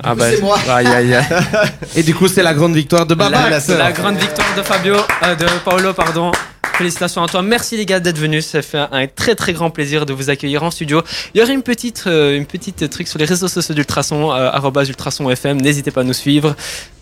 Ah 0.03 0.15
coup, 0.15 0.21
c'est 0.21 0.41
moi. 0.41 0.57
Aïe 0.69 0.87
aïe 0.87 1.13
aïe. 1.15 1.25
Et 1.95 2.01
du 2.01 2.15
coup, 2.15 2.27
c'est 2.27 2.41
la 2.41 2.53
grande 2.55 2.73
victoire 2.73 3.05
de 3.05 3.13
la, 3.13 3.29
Babax. 3.29 3.67
la 3.69 3.91
grande 3.91 4.17
victoire 4.17 4.47
de 4.57 4.63
Fabio, 4.63 4.95
euh, 5.23 5.35
de 5.35 5.45
Paolo, 5.63 5.93
pardon. 5.93 6.31
Félicitations 6.81 7.21
à 7.21 7.27
toi. 7.27 7.43
Merci 7.43 7.77
les 7.77 7.85
gars 7.85 7.99
d'être 7.99 8.17
venus. 8.17 8.43
Ça 8.43 8.63
fait 8.63 8.79
un 8.79 9.05
très 9.05 9.35
très 9.35 9.53
grand 9.53 9.69
plaisir 9.69 10.07
de 10.07 10.13
vous 10.13 10.31
accueillir 10.31 10.63
en 10.63 10.71
studio. 10.71 11.03
Il 11.35 11.39
y 11.39 11.43
aurait 11.43 11.53
une 11.53 11.61
petite, 11.61 12.05
euh, 12.07 12.35
une 12.35 12.47
petite 12.47 12.89
truc 12.89 13.07
sur 13.07 13.19
les 13.19 13.25
réseaux 13.25 13.47
sociaux 13.47 13.75
d'Ultrason, 13.75 14.31
euh, 14.31 14.49
arobase 14.51 14.89
Ultrason 14.89 15.29
FM. 15.29 15.61
N'hésitez 15.61 15.91
pas 15.91 16.01
à 16.01 16.03
nous 16.03 16.13
suivre. 16.13 16.55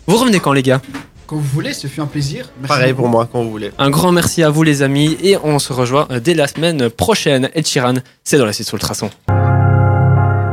Vous 0.06 0.18
revenez 0.18 0.42
quand 0.42 0.52
les 0.52 0.64
gars? 0.64 0.82
Quand 1.28 1.38
vous 1.38 1.44
voulez, 1.44 1.72
ce 1.72 1.88
fut 1.88 2.02
un 2.02 2.08
plaisir. 2.08 2.50
Merci 2.60 2.68
Pareil 2.68 2.94
pour 2.94 3.08
moi, 3.08 3.30
quand 3.32 3.42
vous 3.42 3.52
voulez. 3.52 3.72
Un 3.78 3.90
grand 3.90 4.12
merci 4.12 4.44
à 4.44 4.50
vous 4.50 4.64
les 4.64 4.82
amis 4.82 5.18
et 5.24 5.38
on 5.42 5.60
se 5.60 5.72
rejoint 5.72 6.10
euh, 6.12 6.20
dès 6.20 6.34
la 6.34 6.50
semaine 6.50 6.90
prochaine. 6.90 7.50
Ed 7.54 7.66
Sheeran, 7.66 7.94
c'est 8.26 8.38
dans 8.38 8.46
la 8.46 8.52
suite 8.52 8.68
sur 8.68 8.76
Ultrason. 8.76 9.10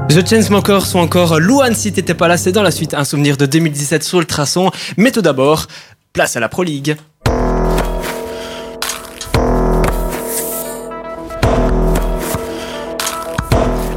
The 0.09 0.25
Chainsmokers 0.25 0.87
sont 0.87 1.01
encore 1.01 1.41
Louane 1.41 1.75
si 1.75 1.93
t'étais 1.93 2.15
pas 2.15 2.29
là, 2.29 2.37
c'est 2.37 2.53
dans 2.53 2.62
la 2.62 2.71
suite 2.71 2.95
un 2.95 3.03
souvenir 3.03 3.37
de 3.37 3.47
2017 3.47 4.05
sur 4.05 4.21
Ultrason. 4.21 4.71
Mais 4.97 5.11
tout 5.11 5.21
d'abord, 5.21 5.67
place 6.12 6.37
à 6.37 6.41
la 6.41 6.49
Pro 6.49 6.62
League. 6.62 6.97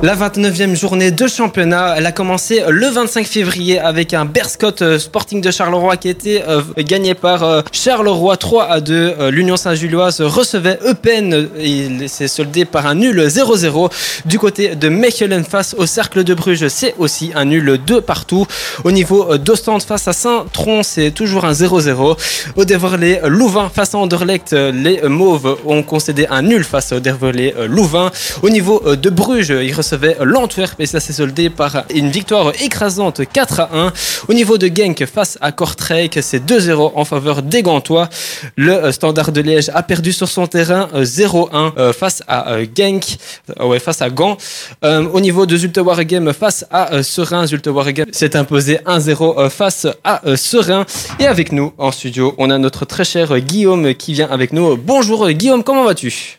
La 0.01 0.15
29e 0.15 0.77
journée 0.79 1.11
de 1.11 1.27
championnat, 1.27 1.95
elle 1.97 2.05
a 2.05 2.13
commencé 2.13 2.63
le 2.69 2.87
25 2.87 3.27
février 3.27 3.79
avec 3.79 4.13
un 4.13 4.23
Berscott 4.23 4.81
euh, 4.81 4.97
Sporting 4.97 5.41
de 5.41 5.51
Charleroi 5.51 5.97
qui 5.97 6.07
était 6.07 6.41
euh, 6.47 6.61
gagné 6.77 7.15
par 7.15 7.43
euh, 7.43 7.61
Charleroi 7.73 8.37
3 8.37 8.63
à 8.63 8.79
2. 8.79 8.93
Euh, 8.93 9.29
L'Union 9.29 9.57
Saint-Gilloise 9.57 10.21
recevait 10.21 10.79
Eupen 10.87 11.49
et 11.57 11.69
il 11.69 12.07
s'est 12.07 12.29
soldé 12.29 12.63
par 12.63 12.87
un 12.87 12.95
nul 12.95 13.19
0-0. 13.19 13.91
Du 14.23 14.39
côté 14.39 14.73
de 14.73 14.87
Mechelen 14.87 15.43
face 15.43 15.75
au 15.77 15.85
Cercle 15.85 16.23
de 16.23 16.33
Bruges, 16.33 16.69
c'est 16.69 16.95
aussi 16.97 17.31
un 17.35 17.43
nul 17.43 17.77
2 17.85 17.99
partout. 17.99 18.47
Au 18.85 18.91
niveau 18.93 19.37
d'Ostende 19.37 19.83
face 19.83 20.07
à 20.07 20.13
Saint-Tron, 20.13 20.81
c'est 20.81 21.11
toujours 21.11 21.43
un 21.43 21.51
0-0. 21.51 22.17
Au 22.55 22.63
Deverley 22.63 23.19
Louvain 23.25 23.69
face 23.73 23.93
à 23.95 23.97
Anderlecht, 23.97 24.53
les 24.53 25.01
Mauves 25.09 25.57
ont 25.65 25.83
concédé 25.83 26.25
un 26.29 26.41
nul 26.41 26.63
face 26.63 26.93
au 26.93 27.01
Deverley 27.01 27.53
Louvain. 27.67 28.11
Au 28.41 28.49
niveau 28.49 28.81
de 28.95 29.09
Bruges, 29.09 29.51
recevaient 29.73 29.88
recevait 29.89 30.17
l'Antwerp 30.21 30.79
et 30.79 30.85
ça 30.85 30.99
s'est 30.99 31.13
soldé 31.13 31.49
par 31.49 31.83
une 31.95 32.09
victoire 32.09 32.51
écrasante 32.61 33.21
4 33.33 33.59
à 33.59 33.69
1. 33.73 33.93
Au 34.27 34.33
niveau 34.33 34.59
de 34.59 34.67
Genk 34.67 35.03
face 35.05 35.39
à 35.41 35.51
Kortrijk, 35.51 36.19
c'est 36.21 36.45
2-0 36.45 36.91
en 36.93 37.05
faveur 37.05 37.41
des 37.41 37.63
Gantois. 37.63 38.07
Le 38.55 38.73
euh, 38.73 38.91
Standard 38.91 39.31
de 39.31 39.41
Liège 39.41 39.71
a 39.73 39.81
perdu 39.81 40.13
sur 40.13 40.27
son 40.27 40.45
terrain 40.45 40.89
euh, 40.93 41.03
0-1 41.03 41.71
euh, 41.77 41.93
face 41.93 42.21
à 42.27 42.51
euh, 42.51 42.67
Genk, 42.77 43.17
euh, 43.59 43.65
ouais, 43.65 43.79
face 43.79 44.03
à 44.03 44.11
Gand. 44.11 44.37
Euh, 44.83 45.07
au 45.11 45.21
niveau 45.21 45.47
de 45.47 45.57
Zulte 45.57 45.77
Waregem 45.77 46.33
face 46.33 46.65
à 46.69 46.93
euh, 46.93 47.01
Serein, 47.01 47.47
Zulte 47.47 47.67
Waregem 47.67 48.05
s'est 48.11 48.35
imposé 48.35 48.75
1-0 48.85 49.39
euh, 49.39 49.49
face 49.49 49.87
à 50.03 50.21
euh, 50.27 50.35
Serein. 50.35 50.85
Et 51.19 51.25
avec 51.25 51.51
nous 51.51 51.73
en 51.79 51.91
studio, 51.91 52.35
on 52.37 52.51
a 52.51 52.59
notre 52.59 52.85
très 52.85 53.05
cher 53.05 53.31
euh, 53.31 53.39
Guillaume 53.39 53.95
qui 53.95 54.13
vient 54.13 54.29
avec 54.29 54.53
nous. 54.53 54.77
Bonjour 54.77 55.25
euh, 55.25 55.31
Guillaume, 55.31 55.63
comment 55.63 55.85
vas-tu? 55.85 56.38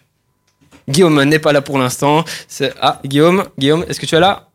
Guillaume 0.90 1.22
n'est 1.24 1.38
pas 1.38 1.52
là 1.52 1.60
pour 1.62 1.78
l'instant. 1.78 2.24
Ah, 2.80 3.00
Guillaume, 3.04 3.44
Guillaume, 3.58 3.84
est-ce 3.88 4.00
que 4.00 4.06
tu 4.06 4.14
es 4.14 4.20
là? 4.20 4.46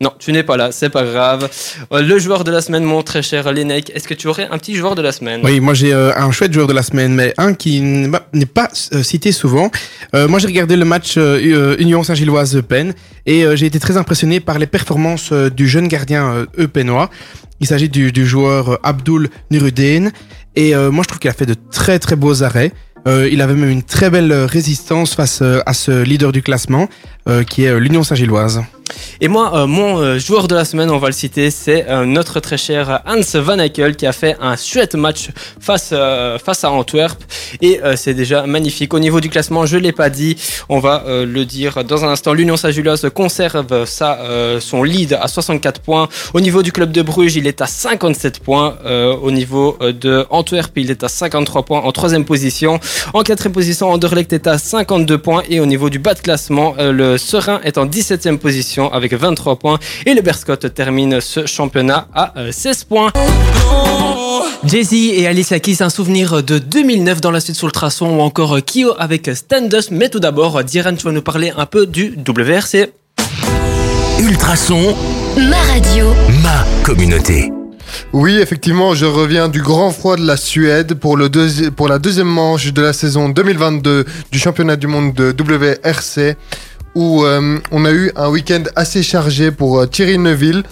Non, 0.00 0.12
tu 0.18 0.32
n'es 0.32 0.42
pas 0.42 0.56
là, 0.56 0.72
c'est 0.72 0.90
pas 0.90 1.04
grave. 1.04 1.48
Euh, 1.92 2.02
Le 2.02 2.18
joueur 2.18 2.42
de 2.42 2.50
la 2.50 2.60
semaine, 2.60 2.82
mon 2.82 3.02
très 3.04 3.22
cher 3.22 3.52
Lénec, 3.52 3.88
est-ce 3.94 4.08
que 4.08 4.14
tu 4.14 4.26
aurais 4.26 4.48
un 4.50 4.58
petit 4.58 4.74
joueur 4.74 4.96
de 4.96 5.02
la 5.02 5.12
semaine? 5.12 5.42
Oui, 5.44 5.60
moi 5.60 5.74
j'ai 5.74 5.92
euh, 5.94 6.10
un 6.16 6.32
chouette 6.32 6.52
joueur 6.52 6.66
de 6.66 6.72
la 6.72 6.82
semaine, 6.82 7.14
mais 7.14 7.32
un 7.38 7.54
qui 7.54 7.80
n'est 7.80 8.46
pas- 8.46 8.68
euh, 8.94 9.04
cité 9.04 9.30
souvent. 9.30 9.70
Moi 10.12 10.40
j'ai 10.40 10.48
regardé 10.48 10.74
le 10.76 10.84
match 10.84 11.16
Union 11.78 12.02
Saint-Gilloise 12.02 12.56
Eupen 12.56 12.92
et 13.26 13.44
j'ai 13.54 13.66
été 13.66 13.78
très 13.78 13.96
impressionné 13.96 14.40
par 14.40 14.58
les 14.58 14.66
performances 14.66 15.32
du 15.32 15.68
jeune 15.68 15.86
gardien 15.88 16.46
Eupenois. 16.58 17.08
Il 17.60 17.66
s'agit 17.68 17.88
du, 17.88 18.10
du 18.10 18.26
joueur 18.26 18.80
Abdul 18.82 19.30
Nurudeen 19.52 20.10
et 20.56 20.74
moi 20.74 21.02
je 21.04 21.08
trouve 21.08 21.20
qu'il 21.20 21.30
a 21.30 21.32
fait 21.32 21.46
de 21.46 21.54
très 21.70 21.98
très 22.00 22.16
beaux 22.16 22.42
arrêts. 22.42 22.72
Euh, 23.06 23.28
il 23.30 23.40
avait 23.40 23.54
même 23.54 23.70
une 23.70 23.82
très 23.82 24.10
belle 24.10 24.30
euh, 24.30 24.46
résistance 24.46 25.14
face 25.14 25.40
euh, 25.42 25.60
à 25.66 25.74
ce 25.74 26.02
leader 26.02 26.32
du 26.32 26.42
classement 26.42 26.88
qui 27.48 27.62
est 27.62 27.78
l'Union 27.78 28.02
Saint-Gilloise. 28.02 28.62
Et 29.24 29.28
moi, 29.28 29.52
euh, 29.54 29.66
mon 29.68 30.00
euh, 30.00 30.18
joueur 30.18 30.48
de 30.48 30.56
la 30.56 30.64
semaine, 30.64 30.90
on 30.90 30.98
va 30.98 31.06
le 31.06 31.12
citer, 31.12 31.52
c'est 31.52 31.88
euh, 31.88 32.04
notre 32.04 32.40
très 32.40 32.56
cher 32.58 33.02
Hans 33.06 33.20
Van 33.34 33.56
Eyck 33.56 33.80
qui 33.96 34.04
a 34.04 34.10
fait 34.10 34.36
un 34.40 34.56
chouette 34.56 34.96
match 34.96 35.28
face, 35.60 35.94
face 36.44 36.64
à 36.64 36.72
Antwerp. 36.72 37.22
Et 37.60 37.80
c'est 37.94 38.14
déjà 38.14 38.46
magnifique. 38.46 38.94
Au 38.94 38.98
niveau 38.98 39.20
du 39.20 39.28
classement, 39.28 39.64
je 39.64 39.76
l'ai 39.76 39.92
pas 39.92 40.10
dit, 40.10 40.36
on 40.68 40.80
va 40.80 41.04
le 41.06 41.44
dire 41.44 41.84
dans 41.84 42.04
un 42.04 42.08
instant. 42.08 42.32
L'Union 42.32 42.56
Saint-Gilloise 42.56 43.08
conserve 43.14 43.84
sa, 43.84 44.18
son 44.60 44.82
lead 44.82 45.18
à 45.20 45.28
64 45.28 45.80
points. 45.80 46.08
Au 46.34 46.40
niveau 46.40 46.62
du 46.62 46.72
club 46.72 46.90
de 46.92 47.02
Bruges, 47.02 47.36
il 47.36 47.46
est 47.46 47.60
à 47.60 47.66
57 47.66 48.40
points. 48.40 48.76
Au 49.22 49.30
niveau 49.30 49.76
de 49.80 50.26
Antwerp, 50.30 50.72
il 50.76 50.90
est 50.90 51.04
à 51.04 51.08
53 51.08 51.64
points 51.64 51.80
en 51.80 51.92
troisième 51.92 52.24
position. 52.24 52.80
En 53.12 53.22
quatrième 53.22 53.52
position, 53.52 53.90
Anderlecht 53.90 54.32
est 54.32 54.46
à 54.46 54.58
52 54.58 55.18
points. 55.18 55.42
Et 55.48 55.60
au 55.60 55.66
niveau 55.66 55.90
du 55.90 55.98
bas 55.98 56.14
de 56.14 56.20
classement, 56.20 56.74
le 56.78 57.18
Serein 57.18 57.60
est 57.62 57.78
en 57.78 57.86
17e 57.86 58.38
position 58.38 58.92
avec 58.92 59.11
23 59.16 59.56
points. 59.56 59.78
Et 60.06 60.14
le 60.14 60.22
Berscott 60.22 60.72
termine 60.74 61.20
ce 61.20 61.46
championnat 61.46 62.08
à 62.14 62.32
euh, 62.38 62.52
16 62.52 62.84
points. 62.84 63.12
Jay-Z 64.64 64.92
et 64.92 65.26
Alicia 65.26 65.58
Keys, 65.58 65.82
un 65.82 65.90
souvenir 65.90 66.42
de 66.42 66.58
2009 66.58 67.20
dans 67.20 67.30
la 67.32 67.40
suite 67.40 67.56
sur 67.56 67.66
le 67.66 67.72
traçon 67.72 68.06
ou 68.06 68.20
encore 68.20 68.56
Kyo 68.64 68.94
avec 68.98 69.28
Standus. 69.34 69.90
Mais 69.90 70.08
tout 70.08 70.20
d'abord, 70.20 70.62
Diran, 70.62 70.94
tu 70.94 71.04
vas 71.04 71.12
nous 71.12 71.22
parler 71.22 71.52
un 71.56 71.66
peu 71.66 71.86
du 71.86 72.14
WRC. 72.26 72.92
Ultrason, 74.20 74.94
Ma 75.36 75.56
radio. 75.72 76.06
ma 76.42 76.64
communauté. 76.84 77.50
Oui, 78.12 78.38
effectivement, 78.38 78.94
je 78.94 79.04
reviens 79.04 79.48
du 79.48 79.60
grand 79.60 79.90
froid 79.90 80.16
de 80.16 80.24
la 80.24 80.36
Suède 80.36 80.94
pour, 80.94 81.16
le 81.16 81.28
deuxi- 81.28 81.70
pour 81.70 81.88
la 81.88 81.98
deuxième 81.98 82.28
manche 82.28 82.72
de 82.72 82.80
la 82.80 82.92
saison 82.92 83.28
2022 83.28 84.04
du 84.30 84.38
championnat 84.38 84.76
du 84.76 84.86
monde 84.86 85.12
de 85.14 85.34
WRC 85.38 86.36
où 86.94 87.24
euh, 87.24 87.58
on 87.70 87.84
a 87.84 87.92
eu 87.92 88.10
un 88.16 88.28
week-end 88.28 88.64
assez 88.76 89.02
chargé 89.02 89.50
pour 89.50 89.80
euh, 89.80 89.86
Thierry 89.86 90.18
Neuville. 90.18 90.62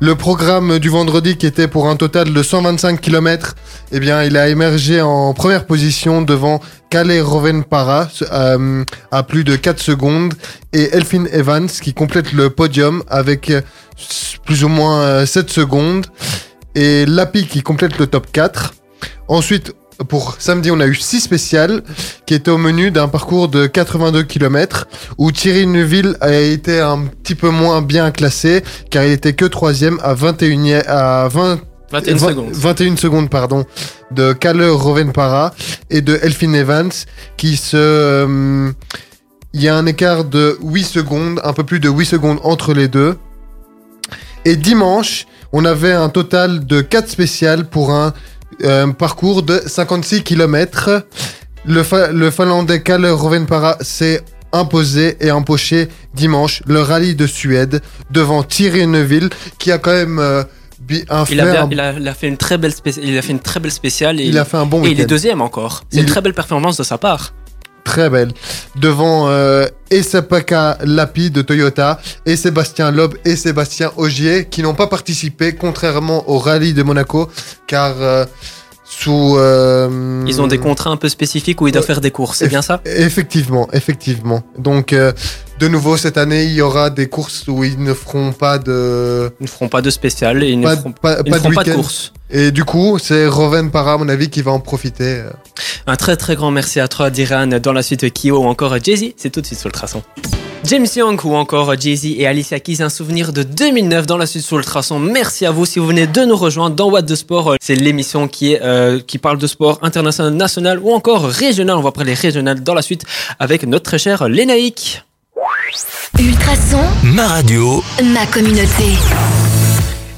Le 0.00 0.14
programme 0.14 0.78
du 0.78 0.88
vendredi 0.88 1.36
qui 1.36 1.46
était 1.46 1.68
pour 1.68 1.88
un 1.88 1.96
total 1.96 2.32
de 2.32 2.42
125 2.42 3.00
km, 3.00 3.54
eh 3.92 4.00
bien, 4.00 4.22
il 4.22 4.36
a 4.36 4.48
émergé 4.48 5.00
en 5.00 5.32
première 5.34 5.66
position 5.66 6.22
devant 6.22 6.60
Calais 6.90 7.20
Rovenpara 7.20 8.08
euh, 8.32 8.84
à 9.10 9.22
plus 9.22 9.44
de 9.44 9.56
4 9.56 9.80
secondes 9.80 10.34
et 10.72 10.90
Elfin 10.92 11.24
Evans 11.32 11.66
qui 11.66 11.94
complète 11.94 12.32
le 12.32 12.50
podium 12.50 13.02
avec 13.08 13.50
euh, 13.50 13.62
plus 14.44 14.64
ou 14.64 14.68
moins 14.68 15.00
euh, 15.02 15.26
7 15.26 15.50
secondes 15.50 16.06
et 16.74 17.06
Lapi 17.06 17.46
qui 17.46 17.62
complète 17.62 17.98
le 17.98 18.06
top 18.06 18.30
4. 18.32 18.74
Ensuite, 19.28 19.74
pour 20.08 20.36
samedi, 20.38 20.70
on 20.70 20.80
a 20.80 20.86
eu 20.86 20.94
6 20.94 21.20
spéciales 21.20 21.82
qui 22.26 22.34
étaient 22.34 22.50
au 22.50 22.58
menu 22.58 22.90
d'un 22.90 23.08
parcours 23.08 23.48
de 23.48 23.66
82 23.66 24.22
km 24.24 24.86
où 25.18 25.30
Thierry 25.30 25.66
Neuville 25.66 26.16
a 26.20 26.32
été 26.34 26.80
un 26.80 27.04
petit 27.22 27.34
peu 27.34 27.50
moins 27.50 27.80
bien 27.82 28.10
classé 28.10 28.62
car 28.90 29.04
il 29.04 29.12
était 29.12 29.34
que 29.34 29.44
troisième 29.44 29.98
à 30.02 30.14
21 30.14 30.82
à 30.86 31.28
20 31.28 31.60
21 31.92 32.14
vingt- 32.16 32.28
secondes. 32.28 32.48
21 32.52 32.96
secondes 32.96 33.30
pardon 33.30 33.64
de 34.10 34.32
Kalle 34.32 34.64
Rovenpara 34.68 35.54
et 35.90 36.00
de 36.00 36.18
Elfin 36.22 36.52
Evans 36.54 36.90
qui 37.36 37.56
se 37.56 37.76
euh, 37.76 38.72
il 39.52 39.62
y 39.62 39.68
a 39.68 39.76
un 39.76 39.86
écart 39.86 40.24
de 40.24 40.58
8 40.64 40.82
secondes, 40.82 41.40
un 41.44 41.52
peu 41.52 41.62
plus 41.62 41.78
de 41.78 41.88
8 41.88 42.06
secondes 42.06 42.38
entre 42.42 42.74
les 42.74 42.88
deux. 42.88 43.16
Et 44.44 44.56
dimanche, 44.56 45.26
on 45.52 45.64
avait 45.64 45.92
un 45.92 46.08
total 46.08 46.66
de 46.66 46.80
4 46.80 47.08
spéciales 47.08 47.66
pour 47.70 47.92
un 47.92 48.12
euh, 48.62 48.86
parcours 48.92 49.42
de 49.42 49.60
56 49.66 50.22
km. 50.22 51.04
Le, 51.66 51.82
Fa- 51.82 52.12
le 52.12 52.30
Finlandais 52.30 52.82
Kalle 52.82 53.06
Rovenpara 53.06 53.78
s'est 53.80 54.20
imposé 54.52 55.16
et 55.20 55.30
empoché 55.30 55.88
dimanche 56.14 56.62
le 56.66 56.80
rallye 56.80 57.14
de 57.14 57.26
Suède 57.26 57.80
devant 58.10 58.42
Thierry 58.42 58.86
Neuville 58.86 59.30
qui 59.58 59.72
a 59.72 59.78
quand 59.78 59.92
même 59.92 60.18
euh, 60.18 60.44
un 61.08 61.24
Il 61.30 61.40
a, 61.40 61.62
un- 61.62 61.68
il, 61.70 61.80
a, 61.80 61.92
il 61.92 62.06
a 62.08 62.14
fait 62.14 62.28
une 62.28 62.36
très 62.36 62.58
belle 62.58 62.72
il 63.02 63.16
a 63.16 63.22
fait 63.22 63.32
une 63.32 63.40
très 63.40 63.58
belle 63.60 63.72
spéciale 63.72 64.20
et, 64.20 64.24
il 64.26 64.36
a 64.38 64.44
fait 64.44 64.58
un 64.58 64.66
bon 64.66 64.84
et 64.84 64.90
il 64.90 65.00
est 65.00 65.06
deuxième 65.06 65.40
encore. 65.40 65.82
C'est 65.90 66.00
une 66.00 66.06
très 66.06 66.20
belle 66.20 66.34
performance 66.34 66.76
de 66.76 66.82
sa 66.82 66.98
part. 66.98 67.32
Très 67.84 68.08
belle. 68.10 68.32
Devant 68.76 69.28
euh, 69.28 69.66
Esapaka 69.90 70.78
Lapi 70.84 71.30
de 71.30 71.42
Toyota 71.42 72.00
et 72.26 72.36
Sébastien 72.36 72.90
Loeb 72.90 73.14
et 73.24 73.36
Sébastien 73.36 73.92
Ogier 73.96 74.46
qui 74.50 74.62
n'ont 74.62 74.74
pas 74.74 74.86
participé 74.86 75.54
contrairement 75.54 76.28
au 76.28 76.38
rallye 76.38 76.72
de 76.74 76.82
Monaco 76.82 77.30
car 77.66 77.94
euh, 78.00 78.24
sous... 78.84 79.36
euh, 79.36 80.24
Ils 80.26 80.40
ont 80.40 80.46
des 80.46 80.58
contrats 80.58 80.90
un 80.90 80.96
peu 80.96 81.08
spécifiques 81.08 81.60
où 81.60 81.68
ils 81.68 81.72
doivent 81.72 81.84
faire 81.84 82.00
des 82.00 82.10
courses, 82.10 82.38
c'est 82.38 82.48
bien 82.48 82.62
ça? 82.62 82.80
Effectivement, 82.84 83.68
effectivement. 83.72 84.42
Donc, 84.58 84.92
euh, 84.92 85.12
de 85.64 85.68
nouveau, 85.68 85.96
cette 85.96 86.18
année, 86.18 86.44
il 86.44 86.52
y 86.52 86.60
aura 86.60 86.90
des 86.90 87.08
courses 87.08 87.44
où 87.48 87.64
ils 87.64 87.82
ne 87.82 87.94
feront 87.94 88.32
pas 88.32 88.58
de... 88.58 89.30
Ils 89.40 89.44
ne 89.44 89.48
feront 89.48 89.68
pas 89.68 89.80
de 89.80 89.88
spécial 89.90 90.42
et 90.42 90.50
ils 90.50 90.60
ne 90.60 90.68
feront, 90.68 90.92
pas- 90.92 91.16
ils 91.24 91.30
ne 91.30 91.30
pas 91.30 91.38
feront 91.38 91.54
pas 91.54 91.64
de 91.64 91.72
course. 91.72 92.12
Et 92.30 92.50
du 92.50 92.64
coup, 92.64 92.98
c'est 93.02 93.26
Roven 93.26 93.70
Para, 93.70 93.94
à 93.94 93.96
mon 93.96 94.08
avis, 94.10 94.28
qui 94.28 94.42
va 94.42 94.50
en 94.52 94.60
profiter. 94.60 95.20
euh. 95.20 95.30
Un 95.86 95.96
très 95.96 96.16
très 96.16 96.36
grand 96.36 96.50
merci 96.50 96.80
à 96.80 96.88
toi, 96.88 97.08
Diran, 97.08 97.46
dans 97.46 97.72
la 97.72 97.82
suite 97.82 98.12
Kyo 98.12 98.38
ou 98.42 98.44
encore 98.46 98.76
Jay-Z, 98.82 99.12
c'est 99.16 99.30
tout 99.30 99.40
de 99.40 99.46
suite 99.46 99.58
sur 99.58 99.68
le 99.68 99.72
traçon. 99.72 100.02
James 100.64 100.86
Young 100.96 101.22
ou 101.24 101.34
encore 101.34 101.78
Jay-Z 101.78 102.06
et 102.18 102.26
Alicia 102.26 102.58
Keys, 102.58 102.82
un 102.82 102.88
souvenir 102.88 103.32
de 103.34 103.42
2009 103.42 104.06
dans 104.06 104.16
la 104.16 104.26
suite 104.26 104.42
sur 104.44 104.56
le 104.56 104.64
traçon. 104.64 104.98
Merci 104.98 105.44
à 105.46 105.50
vous 105.50 105.66
si 105.66 105.78
vous 105.78 105.86
venez 105.86 106.06
de 106.06 106.22
nous 106.24 106.36
rejoindre 106.36 106.74
dans 106.74 106.90
What 106.90 107.02
de 107.02 107.14
Sport. 107.14 107.56
C'est 107.62 107.74
l'émission 107.74 108.28
qui, 108.28 108.54
est, 108.54 108.62
euh, 108.62 108.98
qui 109.06 109.18
parle 109.18 109.36
de 109.38 109.46
sport 109.46 109.78
international, 109.82 110.32
national 110.34 110.78
ou 110.82 110.92
encore 110.92 111.24
régional. 111.26 111.76
On 111.76 111.82
va 111.82 111.92
parler 111.92 112.14
régional 112.14 112.62
dans 112.62 112.74
la 112.74 112.82
suite 112.82 113.04
avec 113.38 113.64
notre 113.66 113.84
très 113.84 113.98
cher 113.98 114.26
Lénaïque. 114.28 115.02
Ultrason. 116.18 116.86
Ma 117.02 117.26
radio, 117.26 117.82
Ma 118.02 118.26
communauté. 118.26 119.43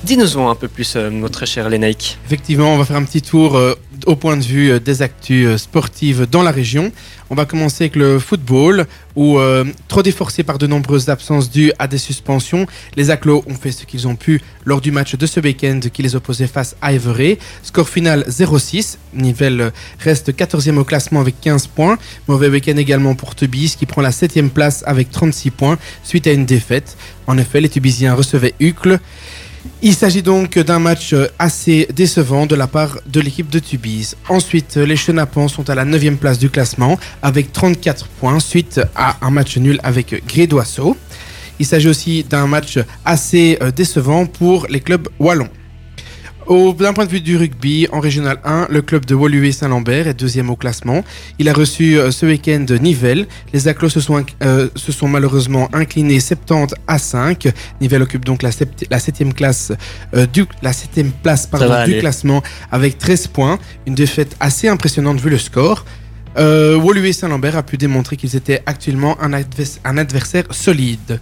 Dis-nous 0.06 0.40
un 0.46 0.54
peu 0.54 0.68
plus, 0.68 0.94
euh, 0.94 1.10
notre 1.10 1.46
cher 1.46 1.68
Lénaïque. 1.68 2.16
Effectivement, 2.26 2.72
on 2.72 2.78
va 2.78 2.84
faire 2.84 2.94
un 2.94 3.02
petit 3.02 3.22
tour 3.22 3.56
euh, 3.56 3.74
au 4.06 4.14
point 4.14 4.36
de 4.36 4.44
vue 4.44 4.70
euh, 4.70 4.78
des 4.78 5.02
actus 5.02 5.56
sportives 5.56 6.28
dans 6.30 6.44
la 6.44 6.52
région. 6.52 6.92
On 7.28 7.34
va 7.34 7.44
commencer 7.44 7.82
avec 7.82 7.96
le 7.96 8.20
football, 8.20 8.86
où 9.16 9.36
trop 9.88 10.04
déforcé 10.04 10.44
par 10.44 10.58
de 10.58 10.68
nombreuses 10.68 11.08
absences 11.08 11.50
dues 11.50 11.72
à 11.80 11.88
des 11.88 11.98
suspensions, 11.98 12.68
les 12.94 13.10
Aclos 13.10 13.42
ont 13.48 13.54
fait 13.54 13.72
ce 13.72 13.84
qu'ils 13.84 14.06
ont 14.06 14.14
pu 14.14 14.40
lors 14.64 14.80
du 14.80 14.92
match 14.92 15.16
de 15.16 15.26
ce 15.26 15.40
week-end 15.40 15.80
qui 15.92 16.02
les 16.04 16.14
opposait 16.14 16.46
face 16.46 16.76
à 16.80 16.92
Everett. 16.92 17.40
Score 17.64 17.88
final 17.88 18.24
0-6. 18.28 18.98
Nivelle 19.12 19.72
reste 19.98 20.30
14e 20.30 20.76
au 20.76 20.84
classement 20.84 21.20
avec 21.20 21.40
15 21.40 21.66
points. 21.66 21.98
Mauvais 22.28 22.48
week-end 22.48 22.76
également 22.76 23.16
pour 23.16 23.34
Tubis 23.34 23.74
qui 23.76 23.86
prend 23.86 24.02
la 24.02 24.10
7e 24.10 24.50
place 24.50 24.84
avec 24.86 25.10
36 25.10 25.50
points 25.50 25.78
suite 26.04 26.28
à 26.28 26.32
une 26.32 26.46
défaite. 26.46 26.96
En 27.26 27.38
effet, 27.38 27.60
les 27.60 27.68
Tubisiens 27.68 28.14
recevaient 28.14 28.54
Hucle. 28.60 29.00
Il 29.82 29.94
s'agit 29.94 30.22
donc 30.22 30.58
d'un 30.58 30.78
match 30.78 31.12
euh, 31.12 31.26
assez 31.38 31.86
décevant 31.94 32.46
de 32.46 32.54
la 32.54 32.66
part 32.66 32.98
de 33.06 33.20
l'équipe 33.20 33.48
de 33.50 33.58
Tubize. 33.58 34.16
Ensuite, 34.28 34.76
euh, 34.76 34.86
les 34.86 34.96
Chenapans 34.96 35.48
sont 35.48 35.68
à 35.70 35.74
la 35.74 35.84
9e 35.84 36.16
place 36.16 36.38
du 36.38 36.50
classement 36.50 36.98
avec 37.22 37.52
34 37.52 38.08
points 38.20 38.40
suite 38.40 38.80
à 38.94 39.16
un 39.20 39.30
match 39.30 39.56
nul 39.58 39.78
avec 39.82 40.26
Grédoisseau. 40.26 40.96
Il 41.58 41.66
s'agit 41.66 41.88
aussi 41.88 42.24
d'un 42.24 42.46
match 42.46 42.78
assez 43.04 43.58
euh, 43.62 43.70
décevant 43.70 44.26
pour 44.26 44.66
les 44.68 44.80
clubs 44.80 45.08
wallons. 45.18 45.48
Au 46.46 46.72
d'un 46.72 46.92
point 46.92 47.06
de 47.06 47.10
vue 47.10 47.20
du 47.20 47.36
rugby, 47.36 47.88
en 47.90 47.98
Régional 47.98 48.38
1, 48.44 48.68
le 48.70 48.80
club 48.80 49.04
de 49.04 49.16
Woluwe 49.16 49.50
Saint-Lambert 49.50 50.06
est 50.06 50.14
deuxième 50.14 50.48
au 50.48 50.54
classement. 50.54 51.04
Il 51.40 51.48
a 51.48 51.52
reçu 51.52 51.98
euh, 51.98 52.12
ce 52.12 52.24
week-end 52.24 52.64
Nivelles. 52.80 53.26
Les 53.52 53.66
Acclos 53.66 53.88
se 53.88 53.98
sont, 54.00 54.16
inc- 54.20 54.28
euh, 54.44 54.68
se 54.76 54.92
sont 54.92 55.08
malheureusement 55.08 55.68
inclinés 55.72 56.20
70 56.20 56.72
à 56.86 56.98
5. 56.98 57.48
Nivelles 57.80 58.02
occupe 58.02 58.24
donc 58.24 58.42
la, 58.42 58.52
sept- 58.52 58.86
la 58.90 59.00
septième 59.00 59.34
classe 59.34 59.72
euh, 60.14 60.26
du 60.26 60.44
la 60.62 60.72
septième 60.72 61.10
place 61.10 61.48
pardon, 61.48 61.66
du 61.86 61.98
classement 61.98 62.42
avec 62.70 62.96
13 62.98 63.26
points. 63.26 63.58
Une 63.88 63.96
défaite 63.96 64.36
assez 64.38 64.68
impressionnante 64.68 65.20
vu 65.20 65.30
le 65.30 65.38
score. 65.38 65.84
Euh, 66.38 66.76
Woluwe 66.76 67.10
Saint-Lambert 67.12 67.56
a 67.56 67.64
pu 67.64 67.76
démontrer 67.76 68.16
qu'ils 68.16 68.36
étaient 68.36 68.62
actuellement 68.66 69.20
un, 69.20 69.32
advers- 69.32 69.78
un 69.84 69.98
adversaire 69.98 70.44
solide. 70.52 71.18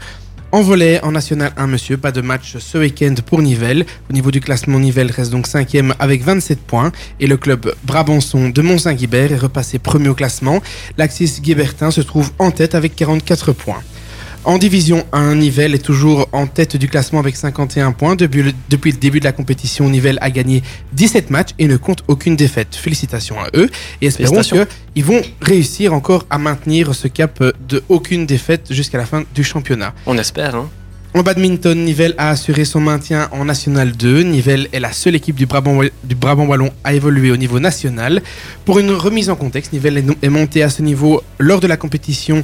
En 0.54 0.62
volet, 0.62 1.02
en 1.02 1.10
National 1.10 1.52
1, 1.56 1.66
monsieur, 1.66 1.96
pas 1.96 2.12
de 2.12 2.20
match 2.20 2.58
ce 2.60 2.78
week-end 2.78 3.16
pour 3.26 3.42
Nivelles. 3.42 3.84
Au 4.08 4.12
niveau 4.12 4.30
du 4.30 4.40
classement, 4.40 4.78
Nivelles 4.78 5.10
reste 5.10 5.32
donc 5.32 5.48
cinquième 5.48 5.96
avec 5.98 6.22
27 6.22 6.60
points. 6.60 6.92
Et 7.18 7.26
le 7.26 7.36
club 7.36 7.74
Brabançon 7.82 8.50
de 8.50 8.62
Mont-Saint-Guibert 8.62 9.32
est 9.32 9.36
repassé 9.36 9.80
premier 9.80 10.10
au 10.10 10.14
classement. 10.14 10.62
L'Axis 10.96 11.40
Guibertin 11.40 11.90
se 11.90 12.02
trouve 12.02 12.30
en 12.38 12.52
tête 12.52 12.76
avec 12.76 12.94
44 12.94 13.50
points. 13.50 13.82
En 14.46 14.59
division 14.59 15.07
1, 15.12 15.37
Nivelles 15.37 15.74
est 15.74 15.78
toujours 15.78 16.28
en 16.33 16.46
tête 16.46 16.76
du 16.76 16.87
classement 16.87 17.18
avec 17.18 17.35
51 17.35 17.92
points. 17.92 18.14
Depuis 18.14 18.42
le, 18.42 18.52
depuis 18.68 18.92
le 18.92 18.98
début 18.98 19.18
de 19.18 19.24
la 19.24 19.33
compétition, 19.33 19.88
Nivelles 19.88 20.18
a 20.20 20.30
gagné 20.30 20.62
17 20.92 21.30
matchs 21.30 21.50
et 21.59 21.66
ne 21.66 21.78
compte 21.78 22.04
aucune 22.09 22.37
défaite. 22.37 22.76
Félicitations 22.76 23.40
à 23.40 23.46
eux 23.54 23.70
et 24.02 24.07
espérons 24.09 24.35
qu'ils 24.92 25.04
vont 25.04 25.22
réussir 25.40 25.94
encore 25.94 26.26
à 26.28 26.37
maintenir 26.37 26.94
ce 26.94 27.09
cap 27.09 27.42
de 27.68 27.83
aucune 27.88 28.26
défaite 28.26 28.66
jusqu'à 28.70 28.98
la 28.98 29.07
fin 29.07 29.24
du 29.35 29.44
championnat. 29.44 29.94
On 30.04 30.18
espère, 30.18 30.54
hein. 30.57 30.68
En 31.16 31.22
badminton, 31.22 31.78
Nivelles 31.85 32.14
a 32.18 32.30
assuré 32.30 32.64
son 32.64 32.80
maintien 32.80 33.28
en 33.30 33.44
National 33.44 33.92
2. 33.92 34.24
Nivelles 34.24 34.66
est 34.72 34.80
la 34.80 34.92
seule 34.92 35.14
équipe 35.14 35.37
du 35.37 35.46
Brabant, 35.46 35.80
du 36.02 36.14
Brabant 36.16 36.44
Wallon 36.44 36.70
à 36.83 36.92
évoluer 36.92 37.30
au 37.30 37.37
niveau 37.37 37.61
national. 37.61 38.20
Pour 38.64 38.80
une 38.80 38.90
remise 38.90 39.30
en 39.30 39.37
contexte, 39.37 39.72
Nivelles 39.72 39.98
est, 39.98 40.02
no- 40.02 40.16
est 40.20 40.28
monté 40.28 40.64
à 40.64 40.68
ce 40.70 40.83
niveau 40.83 41.22
lors 41.38 41.61
de 41.61 41.68
la 41.68 41.76
compétition, 41.76 42.42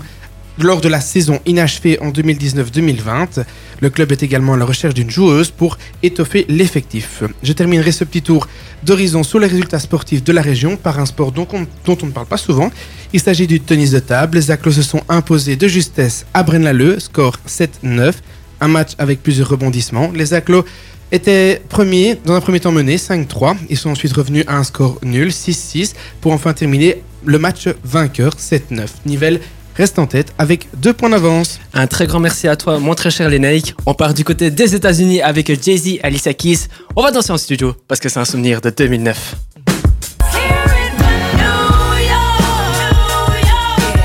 lors 0.58 0.80
de 0.80 0.88
la 0.88 1.00
saison 1.00 1.40
inachevée 1.46 1.98
en 2.00 2.10
2019-2020. 2.10 3.44
Le 3.80 3.90
club 3.90 4.12
est 4.12 4.22
également 4.22 4.54
à 4.54 4.56
la 4.56 4.64
recherche 4.64 4.94
d'une 4.94 5.10
joueuse 5.10 5.50
pour 5.50 5.78
étoffer 6.02 6.44
l'effectif. 6.48 7.22
Je 7.42 7.52
terminerai 7.52 7.92
ce 7.92 8.04
petit 8.04 8.22
tour 8.22 8.46
d'horizon 8.82 9.22
sur 9.22 9.38
les 9.38 9.46
résultats 9.46 9.78
sportifs 9.78 10.24
de 10.24 10.32
la 10.32 10.42
région 10.42 10.76
par 10.76 10.98
un 10.98 11.06
sport 11.06 11.32
dont 11.32 11.48
on, 11.52 11.60
ne 12.06 12.10
parle 12.10 12.26
pas 12.26 12.36
souvent. 12.36 12.70
Il 13.12 13.20
s'agit 13.20 13.46
du 13.46 13.60
tennis 13.60 13.90
de 13.90 14.00
table. 14.00 14.36
Les 14.38 14.50
Aclos 14.50 14.72
se 14.72 14.82
sont 14.82 15.02
imposés 15.08 15.56
de 15.56 15.68
justesse 15.68 16.26
à 16.34 16.42
Braine-l'Alleud, 16.42 17.00
score 17.00 17.36
7-9 17.48 18.14
un 18.60 18.68
match 18.68 18.92
avec 18.98 19.22
plusieurs 19.22 19.48
rebondissements. 19.48 20.10
Les 20.14 20.34
Aclos 20.34 20.64
étaient 21.12 21.62
premiers, 21.68 22.18
dans 22.24 22.34
un 22.34 22.40
premier 22.40 22.60
temps 22.60 22.72
menés 22.72 22.96
5-3. 22.96 23.56
Ils 23.68 23.76
sont 23.76 23.90
ensuite 23.90 24.12
revenus 24.12 24.44
à 24.46 24.56
un 24.56 24.64
score 24.64 24.98
nul 25.02 25.28
6-6 25.28 25.94
pour 26.20 26.32
enfin 26.32 26.52
terminer 26.52 27.02
le 27.24 27.38
match 27.38 27.68
vainqueur 27.84 28.34
7-9. 28.34 28.86
Nivelles 29.06 29.40
reste 29.80 29.98
en 29.98 30.06
tête 30.06 30.34
avec 30.36 30.68
deux 30.76 30.92
points 30.92 31.08
d'avance. 31.08 31.58
Un 31.72 31.86
très 31.86 32.06
grand 32.06 32.20
merci 32.20 32.46
à 32.46 32.54
toi, 32.56 32.78
mon 32.78 32.94
très 32.94 33.10
cher 33.10 33.30
Lénaïque. 33.30 33.74
On 33.86 33.94
part 33.94 34.12
du 34.12 34.24
côté 34.24 34.50
des 34.50 34.74
États-Unis 34.74 35.22
avec 35.22 35.46
Jay-Z, 35.62 36.00
Alicia 36.02 36.34
Keys. 36.34 36.68
On 36.96 37.02
va 37.02 37.10
danser 37.10 37.32
en 37.32 37.38
studio 37.38 37.74
parce 37.88 37.98
que 37.98 38.10
c'est 38.10 38.20
un 38.20 38.26
souvenir 38.26 38.60
de 38.60 38.68
2009. 38.68 39.36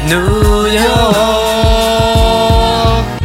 New 0.07 0.67
York. 0.67 1.25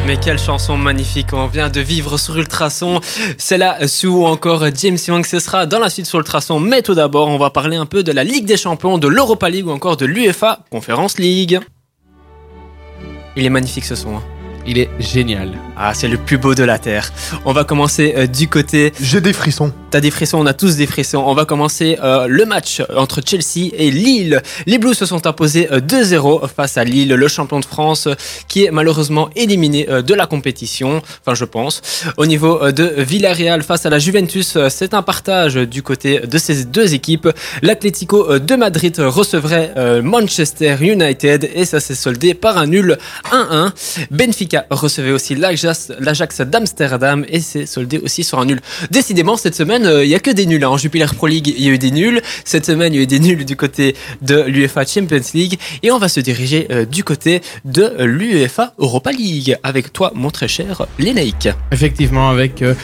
Mais 0.05 0.17
quelle 0.17 0.41
chanson 0.41 0.77
magnifique 0.77 1.33
on 1.33 1.47
vient 1.47 1.69
de 1.69 1.81
vivre 1.81 2.19
sur 2.19 2.37
Ultrason. 2.37 3.01
C'est 3.39 3.59
là 3.59 3.87
Sue 3.87 4.09
ou 4.09 4.27
encore 4.27 4.65
James 4.75 4.99
Young. 5.07 5.25
Ce 5.25 5.39
sera 5.39 5.67
dans 5.67 5.79
la 5.79 5.89
suite 5.89 6.07
sur 6.07 6.19
Ultrason. 6.19 6.59
Mais 6.59 6.83
tout 6.83 6.95
d'abord, 6.95 7.29
on 7.29 7.39
va 7.39 7.51
parler 7.51 7.77
un 7.77 7.87
peu 7.87 8.03
de 8.03 8.11
la 8.11 8.25
Ligue 8.25 8.47
des 8.47 8.57
Champions, 8.57 8.99
de 8.99 9.07
l'Europa 9.07 9.49
League 9.49 9.69
ou 9.69 9.71
encore 9.71 9.97
de 9.97 10.07
l'UEFA 10.07 10.65
Conference 10.69 11.17
League. 11.17 11.61
Il 13.37 13.45
est 13.47 13.51
magnifique 13.51 13.85
ce 13.85 13.95
son. 13.95 14.17
hein. 14.17 14.23
Il 14.67 14.79
est 14.79 14.91
génial. 14.99 15.53
Ah, 15.83 15.95
c'est 15.95 16.09
le 16.09 16.19
plus 16.19 16.37
beau 16.37 16.55
de 16.55 16.63
la 16.63 16.79
Terre. 16.79 17.11
On 17.47 17.55
va 17.55 17.65
commencer 17.65 18.13
euh, 18.15 18.27
du 18.27 18.49
côté. 18.49 18.93
J'ai 19.01 19.23
des 19.23 19.33
frissons. 19.33 19.73
T'as 19.91 20.01
des 20.01 20.11
frissons, 20.11 20.39
on 20.39 20.45
a 20.45 20.53
tous 20.53 20.77
des 20.77 20.87
frissons. 20.87 21.25
On 21.27 21.33
va 21.33 21.47
commencer 21.47 21.97
euh, 22.05 22.27
le 22.29 22.45
match 22.45 22.83
entre 22.95 23.23
Chelsea 23.25 23.71
et 23.73 23.91
Lille. 23.91 24.43
Les 24.67 24.77
Blues 24.77 24.95
se 24.95 25.07
sont 25.07 25.27
imposés 25.27 25.69
euh, 25.73 25.81
2-0 25.81 26.49
face 26.55 26.77
à 26.77 26.85
Lille, 26.85 27.09
le 27.09 27.29
champion 27.29 27.61
de 27.61 27.65
France, 27.65 28.09
euh, 28.09 28.15
qui 28.47 28.67
est 28.67 28.71
malheureusement 28.71 29.31
éliminé 29.37 29.89
euh, 29.89 30.03
de 30.03 30.13
la 30.13 30.27
compétition. 30.27 31.01
Enfin, 31.23 31.35
je 31.35 31.47
pense. 31.47 31.81
Au 32.19 32.27
niveau 32.27 32.63
euh, 32.63 32.73
de 32.73 32.85
Villarreal 32.99 33.63
face 33.63 33.87
à 33.87 33.91
la 33.91 33.99
Juventus, 33.99 34.57
euh, 34.57 34.69
c'est 34.69 34.93
un 34.93 35.01
partage 35.03 35.57
euh, 35.57 35.67
du 35.67 35.83
côté 35.83 36.21
de 36.21 36.37
ces 36.39 36.67
deux 36.67 36.93
équipes. 36.93 37.31
L'Atlético 37.63 38.31
euh, 38.31 38.39
de 38.39 38.55
Madrid 38.55 38.97
recevrait 38.99 39.73
euh, 39.79 40.03
Manchester 40.03 40.77
United 40.83 41.51
et 41.55 41.65
ça 41.65 41.81
s'est 41.81 41.95
soldé 41.95 42.35
par 42.35 42.59
un 42.59 42.67
nul 42.67 42.99
1-1. 43.33 43.73
Benfica 44.11 44.67
recevait 44.71 45.13
aussi 45.13 45.35
l'Ajax 45.35 45.70
l'Ajax 45.99 46.41
d'Amsterdam 46.41 47.25
et 47.29 47.41
c'est 47.41 47.67
soldé 47.67 47.99
aussi 47.99 48.25
sur 48.25 48.39
un 48.39 48.45
nul. 48.45 48.61
Décidément, 48.91 49.37
cette 49.37 49.55
semaine, 49.55 49.87
euh, 49.87 50.05
il 50.05 50.09
n'y 50.09 50.15
a 50.15 50.21
que 50.21 50.31
des 50.31 50.47
nuls. 50.47 50.63
hein. 50.65 50.69
En 50.69 50.77
Jupiler 50.77 51.07
Pro 51.15 51.27
League, 51.27 51.49
il 51.49 51.63
y 51.65 51.69
a 51.69 51.73
eu 51.73 51.79
des 51.79 51.91
nuls. 51.91 52.21
Cette 52.45 52.67
semaine, 52.67 52.93
il 52.93 52.97
y 52.97 53.01
a 53.01 53.03
eu 53.03 53.07
des 53.07 53.21
nuls 53.21 53.45
du 53.45 53.57
côté 53.57 53.97
de 54.23 54.43
l'UEFA 54.43 54.85
Champions 54.85 55.21
League. 55.35 55.59
Et 55.83 55.91
on 55.91 55.99
va 55.99 56.09
se 56.09 56.21
diriger 56.21 56.67
euh, 56.71 56.85
du 56.85 57.05
côté 57.05 57.41
de 57.65 57.93
l'UEFA 58.05 58.75
Europa 58.79 59.13
League 59.13 59.57
avec 59.63 59.93
toi, 59.93 60.13
mon 60.15 60.31
très 60.31 60.49
cher 60.49 60.87
Lénaïque, 60.99 61.49
Effectivement, 61.73 62.31
avec 62.31 62.63
euh, 62.63 62.75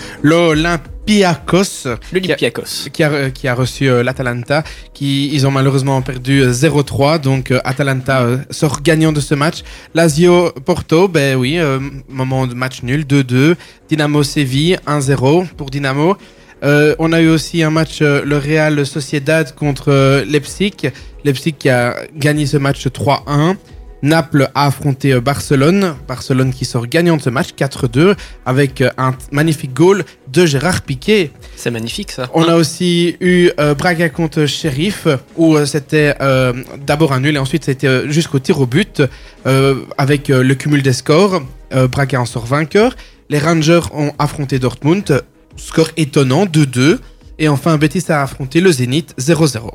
l'Olympiakos. 1.06 1.86
l'Olympiakos. 2.12 2.88
qui 2.92 3.02
a, 3.02 3.30
qui 3.30 3.48
a 3.48 3.54
reçu 3.54 3.88
euh, 3.88 4.02
l'Atalanta, 4.02 4.64
qui 4.92 5.28
ils 5.32 5.46
ont 5.46 5.50
malheureusement 5.50 6.02
perdu 6.02 6.42
euh, 6.42 6.52
0-3, 6.52 7.20
donc 7.20 7.50
euh, 7.50 7.60
Atalanta 7.64 8.22
euh, 8.22 8.38
sort 8.50 8.82
gagnant 8.82 9.12
de 9.12 9.20
ce 9.20 9.34
match. 9.34 9.62
Lazio 9.94 10.50
Porto, 10.64 11.08
ben 11.08 11.36
oui, 11.36 11.58
euh, 11.58 11.78
moment 12.08 12.46
de 12.46 12.54
match 12.54 12.82
nul, 12.82 13.04
2-2. 13.04 13.54
Dynamo 13.88 14.22
Séville, 14.22 14.78
1-0 14.86 15.46
pour 15.56 15.70
Dynamo. 15.70 16.16
Euh, 16.64 16.94
on 16.98 17.12
a 17.12 17.20
eu 17.20 17.28
aussi 17.28 17.62
un 17.62 17.70
match, 17.70 17.98
euh, 18.00 18.22
le 18.24 18.38
Real 18.38 18.86
Sociedad 18.86 19.54
contre 19.54 19.92
euh, 19.92 20.24
Leipzig. 20.24 20.90
Leipzig 21.24 21.52
qui 21.58 21.68
a 21.68 21.96
gagné 22.16 22.46
ce 22.46 22.56
match 22.56 22.86
3-1. 22.86 23.56
Naples 24.02 24.50
a 24.54 24.66
affronté 24.66 25.12
euh, 25.12 25.20
Barcelone. 25.20 25.94
Barcelone 26.06 26.52
qui 26.52 26.64
sort 26.64 26.86
gagnant 26.86 27.16
de 27.16 27.22
ce 27.22 27.30
match 27.30 27.50
4-2 27.56 28.14
avec 28.44 28.80
euh, 28.80 28.90
un 28.98 29.14
magnifique 29.32 29.72
goal 29.74 30.04
de 30.32 30.46
Gérard 30.46 30.82
Piquet. 30.82 31.30
C'est 31.56 31.70
magnifique 31.70 32.12
ça. 32.12 32.28
On 32.34 32.44
a 32.44 32.54
aussi 32.54 33.16
eu 33.20 33.50
euh, 33.58 33.74
Braga 33.74 34.08
contre 34.08 34.46
Sheriff, 34.46 35.06
où 35.36 35.56
c'était 35.64 36.14
euh, 36.20 36.52
d'abord 36.86 37.12
un 37.12 37.20
nul 37.20 37.36
et 37.36 37.38
ensuite 37.38 37.64
c'était 37.64 38.08
jusqu'au 38.10 38.38
tir 38.38 38.60
au 38.60 38.66
but, 38.66 39.02
euh, 39.46 39.76
avec 39.98 40.28
le 40.28 40.54
cumul 40.54 40.82
des 40.82 40.92
scores. 40.92 41.42
Braga 41.90 42.20
en 42.20 42.26
sort 42.26 42.46
vainqueur. 42.46 42.94
Les 43.28 43.40
Rangers 43.40 43.80
ont 43.92 44.12
affronté 44.20 44.60
Dortmund, 44.60 45.22
score 45.56 45.88
étonnant, 45.96 46.46
2-2. 46.46 46.98
Et 47.38 47.48
enfin, 47.48 47.76
Betis 47.76 48.04
a 48.08 48.22
affronté 48.22 48.60
le 48.60 48.72
Zénith, 48.72 49.14
0-0. 49.18 49.70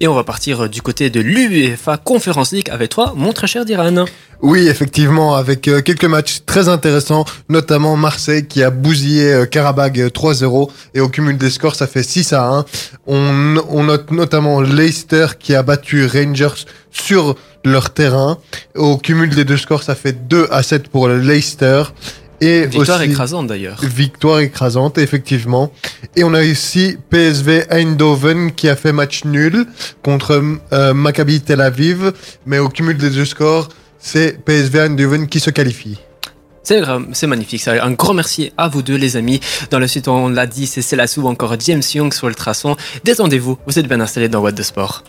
Et 0.00 0.08
on 0.08 0.14
va 0.14 0.24
partir 0.24 0.64
euh, 0.64 0.68
du 0.68 0.82
côté 0.82 1.08
de 1.08 1.20
l'UEFA 1.20 1.96
Conference 1.96 2.52
League 2.52 2.68
avec 2.70 2.90
toi, 2.90 3.14
mon 3.16 3.32
très 3.32 3.46
cher 3.46 3.64
Diran. 3.64 4.04
Oui, 4.42 4.68
effectivement, 4.68 5.34
avec 5.34 5.66
euh, 5.66 5.80
quelques 5.80 6.04
matchs 6.04 6.40
très 6.44 6.68
intéressants, 6.68 7.24
notamment 7.48 7.96
Marseille 7.96 8.46
qui 8.46 8.62
a 8.62 8.70
bousillé 8.70 9.32
euh, 9.32 9.46
Karabag 9.46 9.98
euh, 9.98 10.08
3-0 10.08 10.70
et 10.94 11.00
au 11.00 11.08
cumul 11.08 11.38
des 11.38 11.48
scores, 11.48 11.74
ça 11.74 11.86
fait 11.86 12.02
6 12.02 12.34
à 12.34 12.46
1. 12.46 12.64
On, 13.06 13.56
on 13.70 13.84
note 13.84 14.10
notamment 14.10 14.60
Leicester 14.60 15.28
qui 15.38 15.54
a 15.54 15.62
battu 15.62 16.06
Rangers 16.06 16.64
sur 16.90 17.34
leur 17.64 17.90
terrain. 17.90 18.36
Au 18.74 18.98
cumul 18.98 19.34
des 19.34 19.44
deux 19.44 19.56
scores, 19.56 19.82
ça 19.82 19.94
fait 19.94 20.28
2 20.28 20.48
à 20.50 20.62
7 20.62 20.88
pour 20.88 21.08
le 21.08 21.18
Leicester. 21.18 21.84
Et 22.40 22.66
Victoire 22.66 23.00
aussi- 23.00 23.10
écrasante 23.10 23.46
d'ailleurs. 23.46 23.80
Victoire 23.82 24.40
écrasante, 24.40 24.98
effectivement. 24.98 25.72
Et 26.16 26.24
on 26.24 26.34
a 26.34 26.42
aussi 26.42 26.96
PSV 27.10 27.64
Eindhoven 27.70 28.52
qui 28.52 28.68
a 28.68 28.76
fait 28.76 28.92
match 28.92 29.24
nul 29.24 29.66
contre 30.02 30.42
euh, 30.72 30.94
Maccabi 30.94 31.40
Tel 31.40 31.60
Aviv. 31.60 32.12
Mais 32.44 32.58
au 32.58 32.68
cumul 32.68 32.96
des 32.96 33.10
deux 33.10 33.24
scores, 33.24 33.68
c'est 33.98 34.38
PSV 34.44 34.80
Eindhoven 34.80 35.28
qui 35.28 35.40
se 35.40 35.50
qualifie. 35.50 35.98
C'est 36.62 37.26
magnifique. 37.28 37.62
Ça. 37.62 37.84
Un 37.84 37.92
grand 37.92 38.12
merci 38.12 38.52
à 38.58 38.66
vous 38.66 38.82
deux, 38.82 38.96
les 38.96 39.16
amis. 39.16 39.38
Dans 39.70 39.78
le 39.78 39.86
suite, 39.86 40.08
on 40.08 40.28
l'a 40.28 40.46
dit, 40.48 40.66
c'est 40.66 40.82
Célassou 40.82 41.22
ou 41.22 41.28
encore 41.28 41.54
James 41.60 41.82
Young 41.94 42.12
sur 42.12 42.26
le 42.28 42.34
traçon. 42.34 42.76
Détendez-vous, 43.04 43.56
vous 43.66 43.78
êtes 43.78 43.86
bien 43.86 44.00
installés 44.00 44.28
dans 44.28 44.40
What 44.40 44.52
the 44.52 44.62
Sport. 44.62 45.04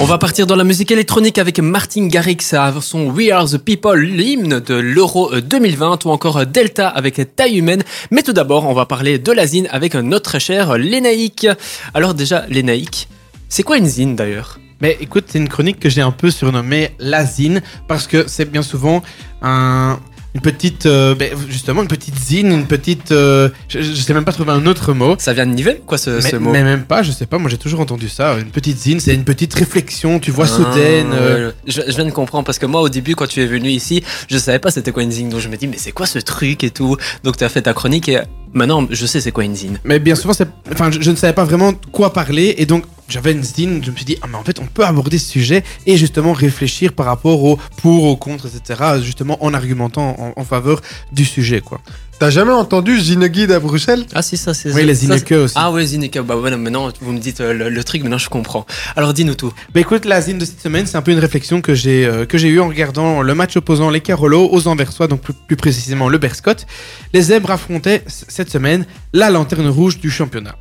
On 0.00 0.04
va 0.04 0.16
partir 0.16 0.46
dans 0.46 0.54
la 0.54 0.62
musique 0.62 0.92
électronique 0.92 1.38
avec 1.38 1.58
Martin 1.58 2.06
Garrix 2.06 2.38
à 2.52 2.72
son 2.80 3.10
We 3.10 3.32
Are 3.32 3.50
the 3.50 3.58
People, 3.58 4.00
l'hymne 4.00 4.60
de 4.60 4.74
l'Euro 4.74 5.40
2020 5.40 6.04
ou 6.04 6.10
encore 6.10 6.46
Delta 6.46 6.88
avec 6.88 7.34
Taille 7.34 7.58
Humaine. 7.58 7.82
Mais 8.12 8.22
tout 8.22 8.32
d'abord, 8.32 8.64
on 8.66 8.74
va 8.74 8.86
parler 8.86 9.18
de 9.18 9.32
la 9.32 9.44
zine 9.44 9.66
avec 9.72 9.96
notre 9.96 10.38
cher 10.38 10.78
Lénaïque. 10.78 11.48
Alors 11.94 12.14
déjà, 12.14 12.46
Lénaïque, 12.48 13.08
c'est 13.48 13.64
quoi 13.64 13.76
une 13.76 13.86
zine 13.86 14.14
d'ailleurs? 14.14 14.60
Mais 14.80 14.96
écoute, 15.00 15.24
c'est 15.26 15.38
une 15.38 15.48
chronique 15.48 15.80
que 15.80 15.88
j'ai 15.88 16.02
un 16.02 16.12
peu 16.12 16.30
surnommée 16.30 16.90
La 17.00 17.24
Zine, 17.24 17.62
parce 17.88 18.06
que 18.06 18.28
c'est 18.28 18.48
bien 18.48 18.62
souvent 18.62 19.02
un, 19.42 19.98
une 20.34 20.40
petite, 20.42 20.86
euh, 20.86 21.14
ben, 21.14 21.32
justement, 21.48 21.82
une 21.82 21.88
petite 21.88 22.16
zine, 22.18 22.52
une 22.52 22.66
petite, 22.66 23.12
euh, 23.12 23.48
je, 23.68 23.80
je 23.80 23.94
sais 23.94 24.12
même 24.14 24.24
pas 24.24 24.32
trouver 24.32 24.52
un 24.52 24.66
autre 24.66 24.92
mot. 24.92 25.16
Ça 25.18 25.32
vient 25.32 25.46
de 25.46 25.52
Nivelles, 25.52 25.80
quoi, 25.86 25.96
ce, 25.98 26.10
Mais, 26.10 26.30
ce 26.30 26.36
mot 26.36 26.52
mais 26.52 26.62
même 26.62 26.84
pas, 26.84 27.02
je 27.02 27.10
sais 27.12 27.26
pas, 27.26 27.38
moi 27.38 27.48
j'ai 27.50 27.56
toujours 27.58 27.80
entendu 27.80 28.08
ça. 28.08 28.36
Une 28.38 28.50
petite 28.50 28.78
zine, 28.78 29.00
c'est 29.00 29.14
une 29.14 29.24
petite 29.24 29.54
réflexion, 29.54 30.18
tu 30.20 30.30
vois, 30.30 30.46
soudaine. 30.46 31.08
Ah, 31.12 31.16
euh, 31.16 31.48
ouais, 31.48 31.54
je, 31.66 31.80
je 31.86 31.92
viens 31.96 32.04
de 32.04 32.10
comprendre 32.10 32.44
parce 32.44 32.58
que 32.58 32.66
moi 32.66 32.80
au 32.82 32.88
début 32.88 33.14
quand 33.14 33.26
tu 33.26 33.40
es 33.42 33.46
venu 33.46 33.68
ici 33.70 34.02
je 34.28 34.36
savais 34.38 34.58
pas 34.58 34.70
c'était 34.70 34.92
quoi 34.92 35.02
une 35.02 35.10
zine 35.12 35.28
donc 35.30 35.40
je 35.40 35.48
me 35.48 35.56
dis 35.56 35.66
mais 35.66 35.76
c'est 35.78 35.92
quoi 35.92 36.06
ce 36.06 36.18
truc 36.18 36.62
et 36.64 36.70
tout? 36.70 36.96
Donc 37.24 37.36
tu 37.36 37.44
as 37.44 37.48
fait 37.48 37.62
ta 37.62 37.72
chronique 37.72 38.08
et 38.08 38.20
maintenant 38.52 38.86
je 38.90 39.06
sais 39.06 39.20
c'est 39.20 39.32
quoi 39.32 39.44
une 39.44 39.54
zine 39.56 39.78
Mais 39.84 39.98
bien 39.98 40.14
souvent, 40.14 40.34
c'est- 40.34 40.48
enfin, 40.72 40.90
je, 40.90 41.00
je 41.00 41.10
ne 41.10 41.16
savais 41.16 41.32
pas 41.32 41.44
vraiment 41.44 41.72
quoi 41.92 42.12
parler 42.12 42.54
et 42.58 42.66
donc 42.66 42.84
j'avais 43.08 43.32
une 43.32 43.42
zine. 43.42 43.82
Je 43.84 43.90
me 43.90 43.96
suis 43.96 44.04
dit, 44.04 44.16
ah, 44.22 44.26
mais 44.28 44.36
en 44.36 44.44
fait, 44.44 44.58
on 44.60 44.66
peut 44.66 44.84
aborder 44.84 45.18
ce 45.18 45.30
sujet 45.30 45.64
et 45.86 45.96
justement 45.96 46.32
réfléchir 46.32 46.92
par 46.92 47.06
rapport 47.06 47.42
au 47.44 47.58
pour, 47.78 48.04
au 48.04 48.16
contre, 48.16 48.46
etc. 48.46 48.80
Justement 49.02 49.42
en 49.44 49.54
argumentant 49.54 50.16
en, 50.36 50.40
en 50.40 50.44
faveur 50.44 50.80
du 51.12 51.24
sujet, 51.24 51.60
quoi. 51.60 51.80
T'as 52.20 52.30
jamais 52.30 52.50
entendu 52.52 52.98
Zineguide 53.00 53.52
à 53.52 53.60
Bruxelles? 53.60 54.04
Ah 54.12 54.22
si 54.22 54.36
ça 54.36 54.52
c'est 54.52 54.72
Oui, 54.74 54.84
les 54.84 54.92
ça, 54.96 55.02
Zineke 55.02 55.30
aussi. 55.30 55.54
ah 55.56 55.70
ouais 55.70 55.86
Zineke 55.86 56.18
bah 56.22 56.36
ouais 56.36 56.50
non, 56.50 56.58
maintenant 56.58 56.90
vous 57.00 57.12
me 57.12 57.20
dites 57.20 57.40
euh, 57.40 57.52
le, 57.52 57.68
le 57.68 57.84
truc 57.84 58.02
maintenant 58.02 58.18
je 58.18 58.28
comprends 58.28 58.66
alors 58.96 59.14
dis-nous 59.14 59.36
tout 59.36 59.52
Bah 59.72 59.78
écoute, 59.78 60.04
la 60.04 60.20
zine 60.20 60.36
de 60.38 60.44
cette 60.44 60.60
semaine, 60.60 60.84
c'est 60.84 60.96
un 60.96 61.02
peu 61.02 61.12
une 61.12 61.20
réflexion 61.20 61.60
que 61.60 61.76
j'ai 61.76 62.04
euh, 62.06 62.26
que 62.26 62.36
j'ai 62.36 62.48
eue 62.48 62.58
en 62.58 62.66
regardant 62.66 63.22
le 63.22 63.34
match 63.36 63.56
opposant 63.56 63.88
les 63.88 64.00
Carolo 64.00 64.48
aux 64.50 64.66
Anversois, 64.66 65.06
donc 65.06 65.20
plus, 65.20 65.32
plus 65.32 65.54
précisément 65.54 66.08
le 66.08 66.18
Berscott. 66.18 66.66
Les 67.14 67.22
Zèbres 67.22 67.52
affrontaient 67.52 68.02
cette 68.08 68.50
semaine 68.50 68.84
la 69.12 69.30
lanterne 69.30 69.68
rouge 69.68 70.00
du 70.00 70.10
championnat. 70.10 70.56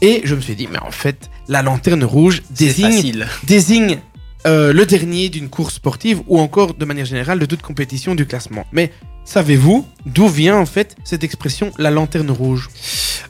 Et 0.00 0.22
je 0.24 0.34
me 0.34 0.40
suis 0.40 0.56
dit, 0.56 0.68
mais 0.72 0.78
en 0.80 0.90
fait, 0.90 1.30
la 1.48 1.62
lanterne 1.62 2.04
rouge 2.04 2.42
désigne 2.50 3.98
euh, 4.46 4.72
le 4.74 4.84
dernier 4.84 5.30
d'une 5.30 5.48
course 5.48 5.74
sportive 5.74 6.20
ou 6.26 6.38
encore 6.38 6.74
de 6.74 6.84
manière 6.84 7.06
générale 7.06 7.38
de 7.38 7.46
toute 7.46 7.62
compétition 7.62 8.14
du 8.14 8.26
classement. 8.26 8.66
Mais 8.72 8.92
savez-vous 9.24 9.86
d'où 10.04 10.28
vient 10.28 10.58
en 10.58 10.66
fait 10.66 10.96
cette 11.02 11.24
expression 11.24 11.72
la 11.78 11.90
lanterne 11.90 12.30
rouge? 12.30 12.68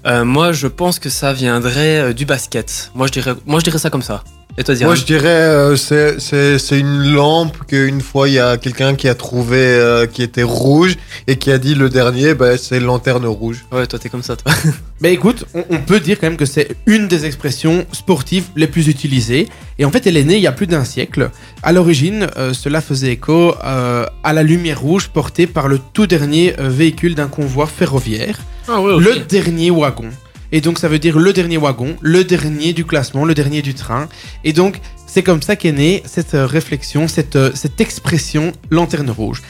Euh, 0.07 0.24
moi 0.24 0.53
je 0.53 0.66
pense 0.66 0.98
que 0.98 1.09
ça 1.09 1.33
viendrait 1.33 2.00
euh, 2.00 2.12
du 2.12 2.27
basket. 2.27 2.90
Moi 2.94 3.07
je 3.07 3.12
dirais 3.12 3.35
moi 3.46 3.61
je 3.61 3.64
dirais 3.64 3.79
ça 3.79 3.90
comme 3.90 4.03
ça 4.03 4.24
et 4.56 4.62
toi 4.64 4.74
Diane 4.74 4.88
Moi, 4.88 4.94
je 4.94 5.04
dirais, 5.04 5.28
euh, 5.28 5.76
c'est- 5.76 6.78
une 6.78 7.12
lampe 7.12 7.56
qu'une 7.66 8.00
fois, 8.00 8.28
il 8.28 8.34
y 8.34 8.38
a 8.38 8.56
quelqu'un 8.56 8.94
qui 8.94 9.08
a 9.08 9.14
trouvé 9.14 9.58
euh, 9.58 10.06
qui 10.06 10.22
était 10.22 10.42
rouge 10.42 10.96
et 11.26 11.36
qui 11.36 11.50
a 11.50 11.58
dit 11.58 11.74
le 11.74 11.88
dernier, 11.88 12.34
bah, 12.34 12.56
c'est 12.56 12.78
lanterne 12.80 13.26
rouge. 13.26 13.64
ouais 13.72 13.86
toi 13.86 13.98
t'es 13.98 14.08
comme 14.08 14.22
ça 14.22 14.36
toi 14.36 14.52
Bah 15.00 15.08
écoute, 15.08 15.44
on, 15.54 15.64
on 15.70 15.78
peut 15.78 16.00
dire 16.00 16.18
quand 16.20 16.28
même 16.28 16.36
que 16.36 16.46
c'est 16.46 16.68
une 16.86 17.08
des 17.08 17.26
expressions 17.26 17.84
sportives 17.92 18.44
les 18.56 18.66
plus 18.66 18.88
utilisées. 18.88 19.48
Et 19.78 19.84
en 19.84 19.90
fait, 19.90 20.06
elle 20.06 20.16
est 20.16 20.24
née 20.24 20.36
il 20.36 20.42
y 20.42 20.46
a 20.46 20.52
plus 20.52 20.66
d'un 20.68 20.84
siècle. 20.84 21.30
À 21.62 21.72
l'origine, 21.72 22.28
euh, 22.36 22.52
cela 22.54 22.80
faisait 22.80 23.10
écho 23.12 23.54
euh, 23.64 24.06
à 24.22 24.32
la 24.32 24.42
lumière 24.42 24.80
rouge 24.80 25.08
portée 25.08 25.46
par 25.46 25.68
le 25.68 25.78
tout 25.92 26.06
dernier 26.06 26.54
véhicule 26.58 27.14
d'un 27.16 27.26
convoi 27.28 27.66
ferroviaire. 27.66 28.38
ah 28.68 28.80
ouais 28.80 28.98
Le 28.98 29.16
dernier 29.28 29.70
wagon. 29.70 30.10
Et 30.54 30.60
donc 30.60 30.78
ça 30.78 30.86
veut 30.86 31.00
dire 31.00 31.18
le 31.18 31.32
dernier 31.32 31.56
wagon, 31.56 31.96
le 32.00 32.22
dernier 32.22 32.72
du 32.72 32.84
classement, 32.84 33.24
le 33.24 33.34
dernier 33.34 33.60
du 33.60 33.74
train. 33.74 34.08
Et 34.44 34.52
donc 34.52 34.80
c'est 35.08 35.24
comme 35.24 35.42
ça 35.42 35.56
qu'est 35.56 35.72
née 35.72 36.00
cette 36.06 36.34
euh, 36.34 36.46
réflexion, 36.46 37.08
cette, 37.08 37.34
euh, 37.34 37.50
cette 37.54 37.80
expression 37.80 38.52
lanterne 38.70 39.10
rouge. 39.10 39.42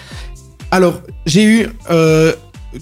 Alors 0.70 1.02
j'ai 1.26 1.44
eu 1.44 1.68
euh, 1.90 2.32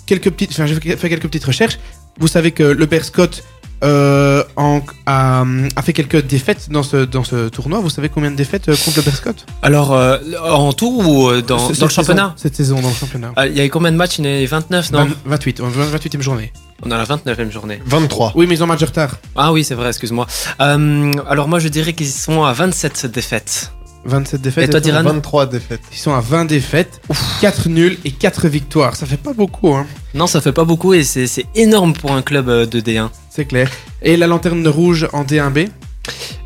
quelques 0.06 0.30
petites, 0.30 0.52
enfin 0.52 0.66
j'ai 0.66 0.78
fait 0.96 1.08
quelques 1.08 1.26
petites 1.26 1.44
recherches. 1.44 1.80
Vous 2.20 2.28
savez 2.28 2.52
que 2.52 2.62
le 2.62 2.86
Berscott 2.86 3.42
euh, 3.82 4.44
en- 4.56 4.80
a, 5.06 5.44
a 5.76 5.82
fait 5.82 5.92
quelques 5.92 6.24
défaites 6.26 6.68
dans 6.70 6.82
ce, 6.82 6.98
dans 7.04 7.24
ce 7.24 7.48
tournoi. 7.48 7.80
Vous 7.80 7.90
savez 7.90 8.08
combien 8.08 8.30
de 8.30 8.36
défaites 8.36 8.68
euh, 8.68 8.76
contre 8.84 8.98
le 8.98 9.02
Berscott 9.02 9.44
alors 9.62 9.92
euh, 9.92 10.18
en 10.50 10.72
tout 10.72 11.02
ou 11.04 11.28
euh, 11.28 11.42
dans, 11.42 11.56
dans 11.70 11.86
le 11.86 11.90
championnat? 11.90 12.22
saison- 12.22 12.32
Cette 12.36 12.56
saison 12.56 12.80
dans 12.80 12.88
le 12.88 12.94
championnat. 12.94 13.32
Il 13.46 13.56
y 13.56 13.60
a 13.60 13.64
eu 13.64 13.70
combien 13.70 13.90
de 13.92 13.96
matchs? 13.96 14.18
Il 14.18 14.24
y 14.26 14.28
en 14.28 14.30
a 14.38 14.40
eu 14.40 14.46
29, 14.46 14.92
non 14.92 15.04
20 15.04 15.08
28, 15.26 15.60
28e 15.60 16.20
journée. 16.20 16.52
On 16.84 16.90
est 16.90 16.94
à 16.94 16.98
la 16.98 17.04
29e 17.04 17.50
journée. 17.50 17.80
23. 17.86 18.32
Oui, 18.34 18.46
mais 18.48 18.54
ils 18.56 18.60
ont 18.62 18.64
un 18.64 18.68
match 18.68 18.80
de 18.80 18.86
retard. 18.86 19.16
Ah 19.36 19.52
oui, 19.52 19.62
c'est 19.64 19.74
vrai, 19.74 19.88
excuse-moi. 19.88 20.26
Euh, 20.60 21.12
alors 21.28 21.46
moi, 21.48 21.58
je 21.60 21.68
dirais 21.68 21.92
qu'ils 21.92 22.08
sont 22.08 22.42
à 22.44 22.52
27 22.52 23.06
défaites. 23.06 23.72
27 24.04 24.40
défaites. 24.40 24.64
Et 24.64 24.70
toi, 24.70 24.80
Diran 24.80 25.02
23 25.02 25.46
défaites. 25.46 25.80
Ils 25.92 25.98
sont 25.98 26.12
à 26.14 26.20
20 26.20 26.44
défaites, 26.46 27.00
4 27.40 27.68
nuls 27.68 27.98
et 28.04 28.10
4 28.10 28.48
victoires. 28.48 28.96
Ça 28.96 29.06
fait 29.06 29.16
pas 29.16 29.32
beaucoup, 29.32 29.74
hein. 29.74 29.86
Non, 30.14 30.26
ça 30.26 30.40
fait 30.40 30.52
pas 30.52 30.64
beaucoup 30.64 30.94
et 30.94 31.04
c'est 31.04 31.46
énorme 31.54 31.92
pour 31.92 32.12
un 32.12 32.22
club 32.22 32.48
euh, 32.48 32.66
de 32.66 32.80
D1. 32.80 33.08
C'est 33.30 33.44
clair. 33.44 33.70
Et 34.02 34.16
la 34.16 34.26
lanterne 34.26 34.66
rouge 34.68 35.08
en 35.12 35.24
D1B 35.24 35.68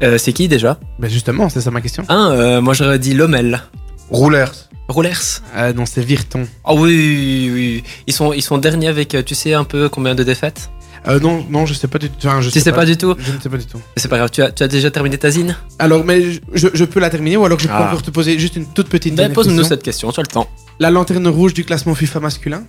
Euh, 0.03 0.19
c'est 0.19 0.33
qui 0.35 0.49
déjà? 0.49 0.79
Ben 0.99 1.09
justement, 1.11 1.49
c'est 1.49 1.63
ça 1.63 1.71
ma 1.71 1.81
question. 1.81 2.05
Hein, 2.09 2.31
euh, 2.33 2.61
Moi, 2.61 2.75
j'aurais 2.75 2.99
dit 2.99 3.15
Lomel. 3.15 3.63
Roulers. 4.11 4.53
Roulers 4.89 5.41
Ah 5.55 5.73
non, 5.73 5.87
c'est 5.87 6.03
Virton. 6.05 6.47
Ah 6.65 6.75
oui, 6.75 6.83
oui, 6.85 7.51
oui. 7.55 7.85
Ils 8.07 8.13
sont, 8.13 8.33
ils 8.35 8.43
sont 8.43 8.59
derniers 8.59 8.89
avec, 8.89 9.15
euh, 9.15 9.23
tu 9.23 9.35
sais 9.35 9.55
un 9.55 9.65
peu 9.65 9.89
combien 9.89 10.15
de 10.15 10.23
défaites? 10.23 10.71
Euh, 11.09 11.21
non, 11.21 11.47
non, 11.51 11.67
je 11.67 11.75
sais 11.75 11.87
pas 11.89 11.99
du 11.99 12.11
tout. 12.11 12.27
Enfin, 12.27 12.41
je 12.41 12.51
Tu 12.51 12.61
sais 12.61 12.73
pas 12.73 12.85
du 12.85 12.97
tout 12.97 13.15
Je 13.19 13.33
ne 13.33 13.41
sais 13.41 13.49
pas 13.49 13.57
du 13.59 13.67
tout. 13.67 13.81
C'est 13.97 14.09
pas 14.09 14.17
grave, 14.19 14.31
tu 14.31 14.43
as, 14.43 14.51
tu 14.51 14.63
as 14.63 14.69
déjà 14.69 14.91
terminé 14.91 15.17
ta 15.19 15.31
zine? 15.31 15.57
Alors, 15.79 16.05
mais 16.05 16.21
je, 16.53 16.69
je 16.75 16.85
peux 16.85 16.99
la 17.01 17.11
terminer 17.11 17.37
ou 17.37 17.45
alors 17.45 17.59
je 17.59 17.69
peux 17.69 17.73
Ah. 17.75 17.87
encore 17.89 18.03
te 18.03 18.11
poser 18.11 18.39
juste 18.39 18.57
une 18.57 18.67
toute 18.67 18.89
petite 18.89 19.15
Ben, 19.15 19.33
Pose-nous 19.33 19.53
question. 19.55 19.69
cette 19.69 19.83
question, 19.83 20.11
tu 20.13 20.21
as 20.21 20.25
le 20.25 20.29
temps. 20.29 20.49
La 20.81 20.91
lanterne 20.91 21.29
rouge 21.29 21.55
du 21.55 21.65
classement 21.65 21.95
FIFA 21.95 22.21
masculin? 22.21 22.65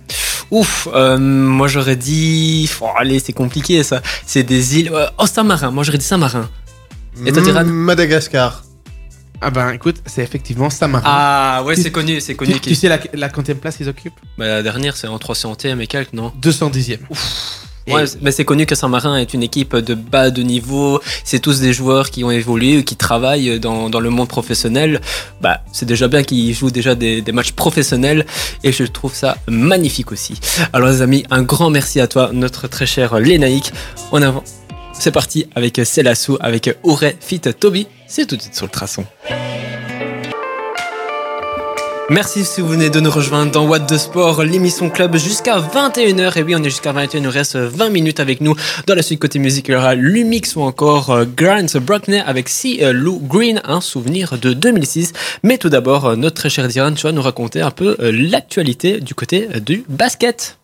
Ouf, 0.50 0.88
euh, 0.94 1.18
moi 1.18 1.68
j'aurais 1.68 1.96
dit... 1.96 2.70
Oh, 2.80 2.86
allez, 2.96 3.18
c'est 3.18 3.32
compliqué 3.34 3.82
ça. 3.82 4.00
C'est 4.24 4.44
des 4.44 4.78
îles... 4.78 4.90
euh, 4.94 5.06
oh, 5.18 5.26
Saint-Marin, 5.26 5.70
moi 5.72 5.82
j'aurais 5.84 5.98
dit 5.98 6.04
Saint-Marin. 6.06 6.48
Et 7.26 7.32
toi, 7.32 7.42
Diran 7.42 7.64
Mm, 7.64 7.68
Madagascar. 7.70 8.64
Ah 9.40 9.50
ben 9.50 9.70
écoute, 9.70 9.96
c'est 10.06 10.22
effectivement 10.22 10.68
Samarin. 10.70 11.04
Ah 11.06 11.62
ouais, 11.64 11.76
c'est 11.76 11.92
connu, 11.92 12.20
c'est 12.20 12.34
connu. 12.34 12.54
tu, 12.54 12.60
qu'ils- 12.60 12.72
tu 12.72 12.78
sais 12.80 12.88
la, 12.88 12.98
la 13.14 13.28
quantième 13.28 13.58
place 13.58 13.76
ils 13.78 13.88
occupent? 13.88 14.18
Bah, 14.36 14.46
la 14.46 14.62
dernière, 14.64 14.96
c'est 14.96 15.06
en 15.06 15.16
300e 15.18 15.78
et 15.80 15.86
quelques, 15.86 16.12
non? 16.12 16.32
210e. 16.42 16.92
Et- 16.94 16.98
Mais 18.20 18.30
c'est 18.30 18.44
connu 18.44 18.66
que 18.66 18.74
Saint-Marin 18.74 19.16
est 19.16 19.34
une 19.34 19.42
équipe 19.42 19.76
de 19.76 19.94
bas 19.94 20.30
de 20.30 20.42
niveau. 20.42 21.00
C'est 21.24 21.38
tous 21.38 21.60
des 21.60 21.72
joueurs 21.72 22.10
qui 22.10 22.24
ont 22.24 22.30
évolué, 22.30 22.84
qui 22.84 22.96
travaillent 22.96 23.58
dans, 23.60 23.88
le 24.00 24.10
monde 24.10 24.28
professionnel. 24.28 25.00
Bah, 25.40 25.60
c'est 25.72 25.86
déjà 25.86 26.08
bien 26.08 26.22
qu'ils 26.22 26.54
jouent 26.54 26.70
déjà 26.70 26.94
des, 26.94 27.22
matchs 27.32 27.52
professionnels 27.52 28.26
et 28.64 28.72
je 28.72 28.84
trouve 28.84 29.14
ça 29.14 29.36
magnifique 29.48 30.12
aussi. 30.12 30.38
Alors 30.72 30.88
les 30.88 31.02
amis, 31.02 31.24
un 31.30 31.42
grand 31.42 31.70
merci 31.70 32.00
à 32.00 32.06
toi, 32.06 32.30
notre 32.32 32.68
très 32.68 32.86
cher 32.86 33.18
Lénaïque. 33.18 33.72
En 34.10 34.22
avant. 34.22 34.44
C'est 34.92 35.12
parti 35.12 35.46
avec 35.54 35.80
Célassou, 35.84 36.38
avec 36.40 36.76
Auré 36.82 37.16
Fit 37.20 37.40
Toby. 37.40 37.86
C'est 38.08 38.26
tout 38.26 38.36
de 38.36 38.42
suite 38.42 38.56
sur 38.56 38.66
le 38.66 38.72
traçon. 38.72 39.04
Merci 42.10 42.46
si 42.46 42.62
vous 42.62 42.68
venez 42.68 42.88
de 42.88 43.00
nous 43.00 43.10
rejoindre 43.10 43.52
dans 43.52 43.66
What 43.66 43.80
the 43.80 43.98
Sport, 43.98 44.42
l'émission 44.42 44.88
club 44.88 45.18
jusqu'à 45.18 45.58
21h. 45.58 46.38
Et 46.38 46.42
oui, 46.42 46.54
on 46.56 46.60
est 46.60 46.70
jusqu'à 46.70 46.94
21h, 46.94 47.10
il 47.12 47.22
nous 47.22 47.30
reste 47.30 47.56
20 47.56 47.90
minutes 47.90 48.18
avec 48.18 48.40
nous. 48.40 48.54
Dans 48.86 48.94
la 48.94 49.02
suite 49.02 49.20
côté 49.20 49.38
musique, 49.38 49.68
il 49.68 49.72
y 49.72 49.74
aura 49.74 49.94
Lumix 49.94 50.56
ou 50.56 50.62
encore 50.62 51.10
euh, 51.10 51.26
Grant 51.26 51.66
Brockney 51.82 52.20
avec 52.20 52.48
Si 52.48 52.82
euh, 52.82 52.94
Lou 52.94 53.20
Green, 53.22 53.60
un 53.64 53.82
souvenir 53.82 54.38
de 54.38 54.54
2006. 54.54 55.12
Mais 55.42 55.58
tout 55.58 55.68
d'abord, 55.68 56.06
euh, 56.06 56.16
notre 56.16 56.36
très 56.36 56.48
cher 56.48 56.66
Diane, 56.66 56.94
tu 56.94 57.02
vas 57.02 57.12
nous 57.12 57.20
raconter 57.20 57.60
un 57.60 57.70
peu 57.70 57.94
l'actualité 58.00 59.00
du 59.00 59.14
côté 59.14 59.46
du 59.60 59.84
basket. 59.90 60.56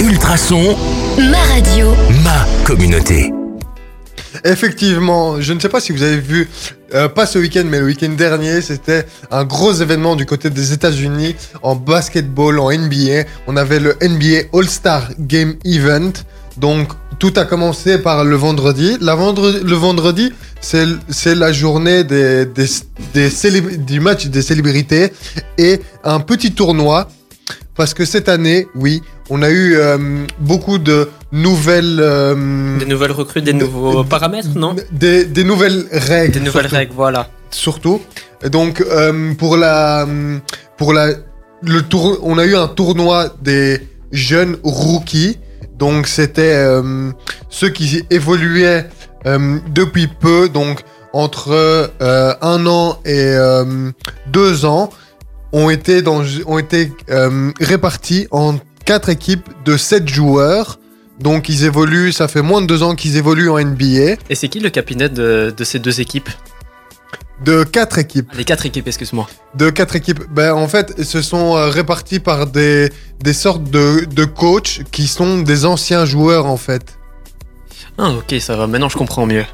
Ultrason, 0.00 0.76
Ma 1.18 1.42
radio. 1.52 1.92
ma 2.22 2.46
communauté. 2.64 3.32
Effectivement, 4.44 5.40
je 5.40 5.52
ne 5.52 5.58
sais 5.58 5.68
pas 5.68 5.80
si 5.80 5.90
vous 5.90 6.02
avez 6.04 6.20
vu, 6.20 6.48
euh, 6.94 7.08
pas 7.08 7.26
ce 7.26 7.38
week-end, 7.38 7.64
mais 7.66 7.80
le 7.80 7.86
week-end 7.86 8.10
dernier, 8.10 8.62
c'était 8.62 9.04
un 9.30 9.44
gros 9.44 9.72
événement 9.72 10.16
du 10.16 10.26
côté 10.26 10.50
des 10.50 10.72
États-Unis 10.72 11.34
en 11.62 11.76
basketball, 11.76 12.58
en 12.58 12.70
NBA. 12.70 13.24
On 13.46 13.56
avait 13.56 13.80
le 13.80 13.96
NBA 14.00 14.48
All-Star 14.52 15.10
Game 15.18 15.56
Event. 15.64 16.12
Donc, 16.56 16.88
tout 17.18 17.32
a 17.36 17.44
commencé 17.44 17.98
par 17.98 18.24
le 18.24 18.36
vendredi. 18.36 18.96
La 19.00 19.14
le 19.16 19.74
vendredi, 19.74 20.32
c'est 20.60 21.34
la 21.34 21.52
journée 21.52 22.04
des, 22.04 22.46
des, 22.46 22.66
des 23.12 23.60
du 23.78 24.00
match 24.00 24.26
des 24.26 24.42
célébrités 24.42 25.12
et 25.58 25.80
un 26.04 26.20
petit 26.20 26.52
tournoi. 26.52 27.08
Parce 27.74 27.94
que 27.94 28.04
cette 28.04 28.28
année, 28.28 28.66
oui, 28.74 29.02
on 29.30 29.42
a 29.42 29.50
eu 29.50 29.76
euh, 29.76 30.26
beaucoup 30.40 30.78
de 30.78 31.08
nouvelles. 31.32 31.98
euh, 32.00 32.78
Des 32.78 32.86
nouvelles 32.86 33.12
recrues, 33.12 33.42
des 33.42 33.52
nouveaux 33.52 34.04
paramètres, 34.04 34.48
non 34.56 34.74
des, 34.92 35.24
des 35.24 35.44
nouvelles 35.44 35.86
règles. 35.92 36.32
Des 36.34 36.40
nouvelles 36.40 36.62
surtout. 36.62 36.76
règles, 36.76 36.92
voilà. 36.94 37.28
Surtout. 37.50 38.00
Et 38.42 38.50
donc, 38.50 38.80
euh, 38.80 39.34
pour 39.34 39.56
la. 39.56 40.06
Pour 40.76 40.92
la. 40.92 41.10
Le 41.62 41.82
tour, 41.82 42.18
on 42.22 42.38
a 42.38 42.44
eu 42.44 42.54
un 42.54 42.68
tournoi 42.68 43.34
des 43.42 43.80
jeunes 44.12 44.56
rookies. 44.62 45.38
Donc, 45.76 46.06
c'était 46.06 46.54
euh, 46.54 47.10
ceux 47.48 47.68
qui 47.70 48.04
évoluaient 48.10 48.86
euh, 49.26 49.58
depuis 49.74 50.06
peu. 50.06 50.48
Donc, 50.48 50.82
entre 51.12 51.90
un 52.00 52.66
an 52.66 53.00
et 53.04 53.34
deux 54.26 54.64
ans, 54.66 54.90
ont 55.52 55.70
été, 55.70 56.02
dans, 56.02 56.22
ont 56.46 56.58
été 56.58 56.92
répartis 57.60 58.28
en 58.30 58.56
quatre 58.84 59.08
équipes 59.08 59.48
de 59.64 59.76
sept 59.76 60.06
joueurs. 60.06 60.78
Donc, 61.20 61.48
ils 61.48 61.64
évoluent. 61.64 62.12
Ça 62.12 62.28
fait 62.28 62.42
moins 62.42 62.60
de 62.60 62.66
deux 62.66 62.82
ans 62.82 62.94
qu'ils 62.94 63.16
évoluent 63.16 63.50
en 63.50 63.58
NBA. 63.58 64.16
Et 64.30 64.34
c'est 64.34 64.48
qui 64.48 64.60
le 64.60 64.70
capitaine 64.70 65.12
de, 65.12 65.52
de 65.56 65.64
ces 65.64 65.78
deux 65.78 66.00
équipes? 66.00 66.30
De 67.44 67.62
quatre 67.62 67.98
équipes. 67.98 68.32
Les 68.36 68.44
quatre 68.44 68.66
équipes, 68.66 68.88
excuse-moi. 68.88 69.28
De 69.54 69.70
quatre 69.70 69.94
équipes. 69.94 70.24
Ben, 70.30 70.52
en 70.54 70.66
fait, 70.66 70.92
ils 70.98 71.04
se 71.06 71.22
sont 71.22 71.56
euh, 71.56 71.68
répartis 71.70 72.18
par 72.18 72.48
des, 72.48 72.90
des 73.20 73.32
sortes 73.32 73.64
de, 73.64 74.04
de 74.06 74.24
coachs 74.24 74.82
qui 74.90 75.06
sont 75.06 75.38
des 75.38 75.64
anciens 75.64 76.04
joueurs, 76.04 76.46
en 76.46 76.56
fait. 76.56 76.98
Ah, 77.96 78.10
ok, 78.10 78.40
ça 78.40 78.56
va. 78.56 78.66
Maintenant, 78.66 78.88
je 78.88 78.96
comprends 78.96 79.26
mieux. 79.26 79.44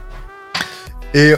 Et 1.12 1.34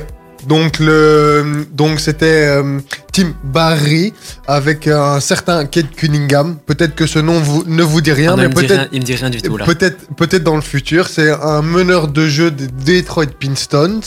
donc, 0.47 0.79
le, 0.79 1.67
donc 1.73 2.01
c'était 2.01 2.47
euh, 2.47 2.81
Team 3.13 3.35
Barry 3.45 4.13
avec 4.47 4.87
un 4.87 5.21
certain 5.21 5.65
Kate 5.67 5.91
Cunningham. 5.97 6.57
Peut-être 6.67 6.95
que 6.95 7.07
ce 7.07 7.19
nom 7.19 7.41
vous, 7.41 7.65
ne 7.67 7.83
vous 7.83 8.01
dit 8.01 8.13
rien, 8.13 8.35
Ah 8.35 8.37
non, 8.37 8.43
mais 8.43 8.49
il, 8.49 8.49
me 8.49 8.55
dit 8.55 8.67
peut-être 8.67 8.79
rien, 8.81 8.89
il 8.93 9.01
me 9.01 9.05
dit 9.05 9.15
rien 9.15 9.31
du 9.31 9.43
tout 9.43 9.57
là. 9.57 9.65
Peut-être, 9.65 9.99
peut-être 10.17 10.45
dans 10.45 10.57
le 10.57 10.63
futur, 10.63 11.09
c'est 11.09 11.31
un 11.31 11.63
meneur 11.63 12.09
de 12.09 12.27
jeu 12.27 12.51
des 12.51 12.67
Detroit 12.67 13.27
Pistons. 13.39 14.01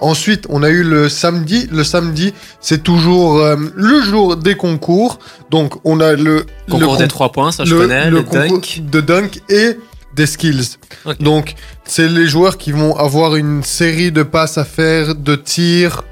Ensuite, 0.00 0.46
on 0.48 0.62
a 0.62 0.70
eu 0.70 0.82
le 0.82 1.08
samedi. 1.10 1.68
Le 1.70 1.84
samedi, 1.84 2.32
c'est 2.60 2.82
toujours 2.82 3.38
euh, 3.38 3.56
le 3.74 4.00
jour 4.00 4.36
des 4.36 4.54
concours. 4.54 5.18
Donc, 5.50 5.74
on 5.84 6.00
a 6.00 6.14
le 6.14 6.46
Concours 6.70 6.94
le 6.94 6.98
des 7.00 7.08
trois 7.08 7.32
points, 7.32 7.52
ça 7.52 7.64
je 7.64 7.74
le, 7.74 7.80
connais. 7.82 8.04
le 8.06 8.16
Le, 8.18 8.22
concours 8.22 8.60
dunk. 8.60 8.82
de 8.90 9.00
dunk 9.00 9.42
et 9.50 9.76
des 10.14 10.26
skills. 10.26 10.76
Donc, 11.20 11.54
c'est 11.84 12.08
les 12.08 12.26
joueurs 12.26 12.58
qui 12.58 12.72
vont 12.72 12.96
avoir 12.96 13.36
une 13.36 13.62
série 13.62 14.12
de 14.12 14.22
passes 14.22 14.58
à 14.58 14.64
faire, 14.64 15.14
de 15.14 15.34
tirs. 15.36 16.04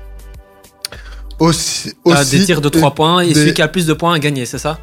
Aussi, 1.38 1.92
Ah, 2.10 2.24
des 2.24 2.44
tirs 2.44 2.60
de 2.60 2.68
3 2.68 2.94
points 2.94 3.20
et 3.20 3.28
des- 3.28 3.34
celui 3.34 3.54
qui 3.54 3.62
a 3.62 3.66
le 3.66 3.72
plus 3.72 3.86
de 3.86 3.92
points 3.92 4.14
a 4.14 4.18
gagné, 4.18 4.44
c'est 4.44 4.58
ça? 4.58 4.78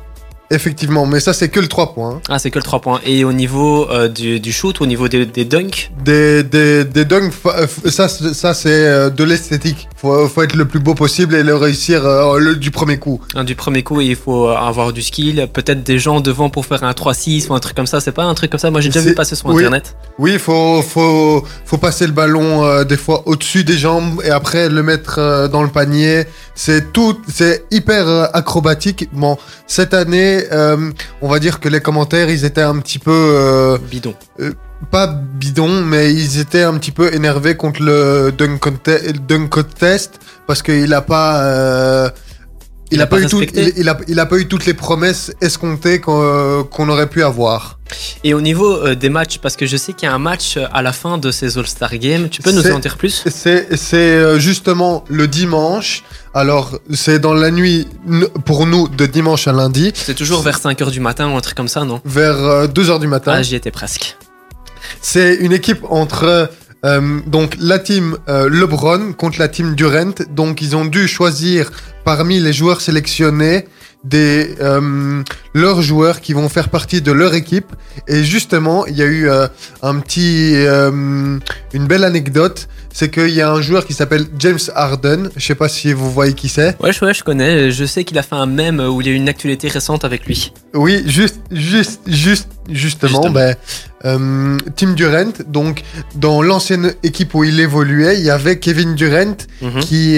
Effectivement, 0.52 1.06
mais 1.08 1.20
ça, 1.20 1.34
c'est 1.34 1.50
que 1.50 1.60
le 1.60 1.68
3 1.68 1.94
points. 1.96 2.12
hein. 2.18 2.22
Ah, 2.30 2.38
c'est 2.40 2.52
que 2.52 2.60
le 2.60 2.64
3 2.64 2.80
points. 2.80 3.00
Et 3.06 3.24
au 3.24 3.34
niveau 3.34 3.90
euh, 3.90 4.08
du, 4.08 4.40
du 4.40 4.52
shoot, 4.52 4.80
au 4.80 4.86
niveau 4.86 5.08
des, 5.08 5.26
des 5.26 5.44
dunks, 5.44 5.92
Des, 6.04 6.44
des, 6.44 6.86
des 6.86 7.04
dunks, 7.04 7.34
euh, 7.48 7.66
ça, 7.90 8.08
c'est- 8.08 8.34
ça 8.34 8.54
c'est 8.54 8.70
euh, 8.70 9.10
de 9.10 9.24
l'esthétique. 9.24 9.88
Faut, 9.98 10.28
faut 10.28 10.44
être 10.44 10.56
le 10.56 10.66
plus 10.66 10.80
beau 10.80 10.94
possible 10.94 11.34
et 11.34 11.42
le 11.42 11.56
réussir 11.56 12.06
euh, 12.06 12.38
le, 12.38 12.56
du 12.56 12.70
premier 12.70 12.98
coup. 13.00 13.20
hein, 13.34 13.44
du 13.44 13.56
premier 13.56 13.82
coup, 13.82 14.02
il 14.02 14.16
faut 14.16 14.48
avoir 14.50 14.94
du 14.94 15.02
skill. 15.02 15.48
Peut-être 15.52 15.82
des 15.84 15.98
gens 15.98 16.22
devant 16.22 16.50
pour 16.52 16.66
faire 16.68 16.84
un 16.84 16.92
3-6 16.92 17.48
ou 17.50 17.56
un 17.56 17.60
truc 17.60 17.76
comme 17.76 17.88
ça. 17.88 18.00
C'est 18.00 18.12
pas 18.12 18.24
un 18.26 18.36
truc 18.36 18.52
comme 18.52 18.60
ça? 18.60 18.70
Moi, 18.70 18.82
j'ai 18.82 18.90
déjà 18.90 19.02
vu 19.02 19.16
passer 19.16 19.36
sur 19.36 19.48
oui. 19.48 19.56
internet. 19.64 19.96
Oui, 20.20 20.38
faut, 20.38 20.84
faut, 20.84 21.44
faut 21.66 21.78
passer 21.78 22.06
le 22.06 22.14
ballon 22.14 22.64
euh, 22.66 22.84
des 22.84 22.98
fois 22.98 23.24
au-dessus 23.28 23.64
des 23.64 23.78
jambes 23.78 24.22
et 24.24 24.30
après 24.30 24.70
le 24.70 24.84
mettre 24.84 25.50
dans 25.52 25.64
le 25.64 25.70
panier. 25.70 26.26
C'est 26.54 26.94
tout, 26.94 27.18
c'est 27.34 27.66
hyper 27.72 28.30
acrobatique. 28.36 29.10
Bon, 29.12 29.38
cette 29.68 29.94
année, 29.94 30.35
euh, 30.52 30.92
on 31.22 31.28
va 31.30 31.40
dire 31.40 31.60
que 31.60 31.70
les 31.70 31.82
commentaires, 31.82 32.30
ils 32.30 32.44
étaient 32.46 32.62
un 32.62 32.80
petit 32.80 33.00
peu 33.00 33.12
euh, 33.12 33.78
Bidon. 33.92 34.14
pas 34.92 35.08
bidons, 35.08 35.82
mais 35.84 36.14
ils 36.14 36.40
étaient 36.40 36.64
un 36.64 36.76
petit 36.78 36.92
peu 36.92 37.14
énervés 37.14 37.56
contre 37.56 37.82
le 37.82 38.32
dunk, 38.38 38.60
conte- 38.60 39.12
dunk 39.28 39.50
contest 39.50 40.20
parce 40.48 40.62
qu'il 40.62 40.94
a 40.94 41.02
pas. 41.02 41.44
euh, 41.44 42.10
il, 42.92 42.96
Il 42.98 43.02
a 43.02 43.04
a 43.04 43.08
pas, 43.08 43.18
pas 43.18 43.22
eu 43.24 43.28
tout- 43.28 43.42
il, 43.42 43.74
il 43.78 43.90
a, 43.90 43.98
il 44.08 44.20
a 44.20 44.26
pas 44.26 44.38
eu 44.38 44.48
toutes 44.48 44.66
les 44.66 44.74
promesses 44.76 45.32
escomptées 45.42 46.00
qu'on 46.00 46.22
euh, 46.22 46.64
qu'on 46.64 46.88
aurait 46.90 47.10
pu 47.10 47.24
avoir. 47.24 47.75
Et 48.24 48.34
au 48.34 48.42
niveau 48.42 48.74
euh, 48.74 48.96
des 48.96 49.10
matchs, 49.10 49.38
parce 49.38 49.56
que 49.56 49.66
je 49.66 49.78
sais 49.78 49.94
qu'il 49.94 50.08
y 50.08 50.12
a 50.12 50.16
un 50.16 50.20
match 50.20 50.58
euh, 50.58 50.66
à 50.74 50.82
la 50.82 50.92
fin 50.92 51.18
de 51.18 51.32
ces 51.32 51.58
All-Star 51.58 51.96
Games, 51.98 52.30
tu 52.30 52.42
peux 52.42 52.52
nous 52.52 52.66
en 52.68 52.80
dire 52.80 52.98
plus? 52.98 53.24
C'est 53.28 53.68
euh, 53.94 54.40
justement 54.40 55.04
le 55.08 55.28
dimanche. 55.28 56.04
Alors, 56.34 56.80
c'est 56.94 57.20
dans 57.20 57.34
la 57.34 57.52
nuit, 57.52 57.88
pour 58.46 58.66
nous, 58.66 58.88
de 58.88 59.06
dimanche 59.06 59.48
à 59.48 59.54
lundi, 59.54 59.92
C'est 59.94 60.16
toujours 60.16 60.42
vers 60.42 60.60
5h 60.60 60.92
du 60.92 61.00
matin 61.00 61.30
ou 61.32 61.38
un 61.38 61.42
truc 61.42 61.56
comme 61.56 61.68
ça, 61.68 61.86
non? 61.86 62.02
Vers 62.04 62.68
2h 62.68 63.00
du 63.00 63.08
matin. 63.08 63.34
Ah, 63.36 63.42
j'y 63.42 63.56
étais 63.56 63.72
presque. 63.72 64.18
C'est 65.02 65.36
une 65.36 65.54
équipe 65.54 65.86
entre 65.90 66.50
euh, 66.86 67.20
donc 67.26 67.56
la 67.60 67.80
team 67.80 68.18
euh, 68.30 68.48
LeBron 68.48 69.14
contre 69.14 69.40
la 69.40 69.48
team 69.48 69.76
Durant. 69.76 70.14
Donc, 70.30 70.62
ils 70.62 70.76
ont 70.76 70.86
dû 70.86 71.08
choisir 71.08 71.72
parmi 72.04 72.40
les 72.40 72.54
joueurs 72.54 72.82
sélectionnés 72.82 73.68
des 74.06 74.56
euh, 74.62 75.24
leurs 75.54 75.82
joueurs 75.82 76.22
qui 76.22 76.34
vont 76.34 76.48
faire 76.50 76.70
partie 76.70 77.02
de 77.02 77.12
leur 77.12 77.34
équipe. 77.34 77.72
Et 78.08 78.24
justement, 78.24 78.86
il 78.86 78.96
y 78.96 79.02
a 79.02 79.06
eu 79.06 79.28
euh, 79.30 79.48
un 79.82 80.00
petit, 80.00 80.54
euh, 80.56 81.38
une 81.74 81.88
belle 81.88 82.04
anecdote. 82.04 82.68
C'est 82.94 83.10
qu'il 83.12 83.32
y 83.32 83.42
a 83.42 83.52
un 83.52 83.62
joueur 83.62 83.86
qui 83.86 83.94
s'appelle 83.94 84.26
James 84.40 84.60
Harden. 84.74 85.30
Je 85.36 85.46
sais 85.46 85.56
pas 85.56 85.68
si 85.68 85.92
vous 85.92 86.10
voyez 86.10 86.32
qui 86.34 86.48
c'est. 86.48 86.82
Ouais, 86.82 86.94
je- 86.94 87.04
ouais, 87.04 87.14
je 87.14 87.24
connais. 87.26 87.70
Je 87.70 87.84
sais 87.84 88.06
qu'il 88.06 88.18
a 88.18 88.24
fait 88.24 88.36
un 88.36 88.46
mème 88.46 88.80
où 88.80 89.02
il 89.02 89.08
y 89.08 89.10
a 89.10 89.14
eu 89.14 89.18
une 89.18 89.28
actualité 89.28 89.68
récente 89.68 90.06
avec 90.06 90.26
lui. 90.26 90.54
Oui, 90.74 91.04
juste, 91.06 91.42
juste, 91.52 92.00
juste, 92.08 92.48
justement, 92.70 93.24
Justement. 93.24 93.30
ben, 93.32 93.56
euh, 94.06 94.58
Tim 94.78 94.94
Durant. 94.94 95.34
Donc, 95.48 95.84
dans 96.16 96.42
l'ancienne 96.42 96.94
équipe 97.04 97.34
où 97.34 97.44
il 97.44 97.60
évoluait, 97.60 98.18
il 98.18 98.24
y 98.24 98.30
avait 98.30 98.60
Kevin 98.60 98.96
Durant 98.96 99.36
Mhm. 99.62 99.80
qui 99.82 100.18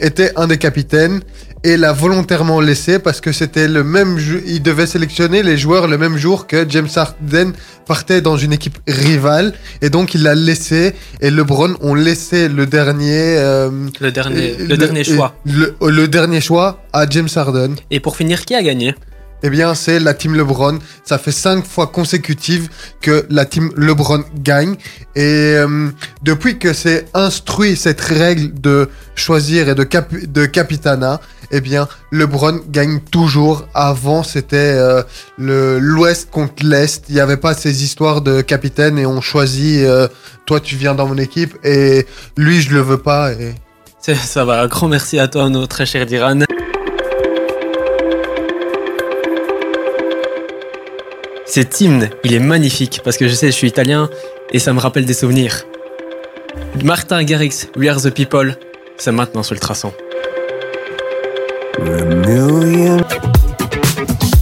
était 0.00 0.32
un 0.34 0.48
des 0.48 0.58
capitaines 0.58 1.20
et 1.64 1.76
l'a 1.76 1.92
volontairement 1.92 2.60
laissé 2.60 2.98
parce 2.98 3.20
que 3.20 3.32
c'était 3.32 3.68
le 3.68 3.82
même 3.82 4.18
jeu. 4.18 4.42
Il 4.46 4.62
devait 4.62 4.86
sélectionner 4.86 5.42
les 5.42 5.56
joueurs 5.56 5.88
le 5.88 5.98
même 5.98 6.16
jour 6.16 6.46
que 6.46 6.64
James 6.68 6.88
Harden 6.94 7.52
partait 7.86 8.20
dans 8.20 8.36
une 8.36 8.52
équipe 8.52 8.78
rivale 8.86 9.52
et 9.82 9.90
donc 9.90 10.14
il 10.14 10.22
l'a 10.22 10.34
laissé 10.34 10.94
et 11.20 11.30
LeBron 11.30 11.74
ont 11.80 11.94
laissé 11.94 12.48
le 12.48 12.66
dernier. 12.66 13.38
euh, 13.38 13.70
Le 14.00 14.12
dernier, 14.12 14.56
le 14.56 14.76
dernier 14.76 15.04
choix. 15.04 15.34
Le, 15.44 15.74
le 15.80 16.08
dernier 16.08 16.40
choix 16.40 16.82
à 16.92 17.08
James 17.08 17.28
Harden. 17.34 17.74
Et 17.90 18.00
pour 18.00 18.16
finir, 18.16 18.44
qui 18.44 18.54
a 18.54 18.62
gagné? 18.62 18.94
Eh 19.42 19.50
bien, 19.50 19.74
c'est 19.74 20.00
la 20.00 20.14
team 20.14 20.34
LeBron. 20.34 20.78
Ça 21.04 21.18
fait 21.18 21.32
cinq 21.32 21.64
fois 21.64 21.86
consécutives 21.88 22.68
que 23.00 23.26
la 23.28 23.44
team 23.44 23.70
LeBron 23.76 24.24
gagne. 24.42 24.76
Et 25.14 25.54
euh, 25.56 25.88
depuis 26.22 26.58
que 26.58 26.72
c'est 26.72 27.06
instruit 27.14 27.76
cette 27.76 28.00
règle 28.00 28.58
de 28.60 28.88
choisir 29.14 29.68
et 29.68 29.74
de, 29.74 29.84
cap- 29.84 30.12
eh 31.52 31.60
bien, 31.60 31.86
LeBron 32.10 32.60
gagne 32.70 33.00
toujours. 33.00 33.68
Avant, 33.74 34.22
c'était 34.22 34.56
euh, 34.56 35.02
le 35.38 35.78
l'Ouest 35.78 36.30
contre 36.30 36.64
l'Est. 36.64 37.04
Il 37.08 37.14
n'y 37.14 37.20
avait 37.20 37.36
pas 37.36 37.54
ces 37.54 37.84
histoires 37.84 38.20
de 38.22 38.40
capitaine 38.40 38.98
et 38.98 39.06
on 39.06 39.20
choisit. 39.20 39.82
euh, 39.84 40.08
toi, 40.46 40.60
tu 40.60 40.76
viens 40.76 40.94
dans 40.94 41.06
mon 41.06 41.18
équipe 41.18 41.56
et 41.64 42.06
lui, 42.36 42.60
je 42.60 42.72
le 42.72 42.80
veux 42.80 42.98
pas. 42.98 43.30
Ça 44.00 44.44
va, 44.44 44.66
grand 44.68 44.88
merci 44.88 45.18
à 45.18 45.26
toi, 45.28 45.48
notre 45.50 45.68
très 45.68 45.86
cher 45.86 46.06
Diran. 46.06 46.40
Cet 51.56 51.80
hymne, 51.80 52.10
il 52.22 52.34
est 52.34 52.38
magnifique 52.38 53.00
parce 53.02 53.16
que 53.16 53.28
je 53.28 53.32
sais, 53.32 53.46
je 53.46 53.52
suis 53.52 53.66
italien 53.66 54.10
et 54.52 54.58
ça 54.58 54.74
me 54.74 54.78
rappelle 54.78 55.06
des 55.06 55.14
souvenirs. 55.14 55.64
Martin 56.84 57.24
Garrix, 57.24 57.68
We 57.78 57.88
Are 57.88 57.98
the 57.98 58.10
People, 58.10 58.58
c'est 58.98 59.10
maintenant 59.10 59.42
sur 59.42 59.54
le 59.54 59.60
traçon. 59.60 59.90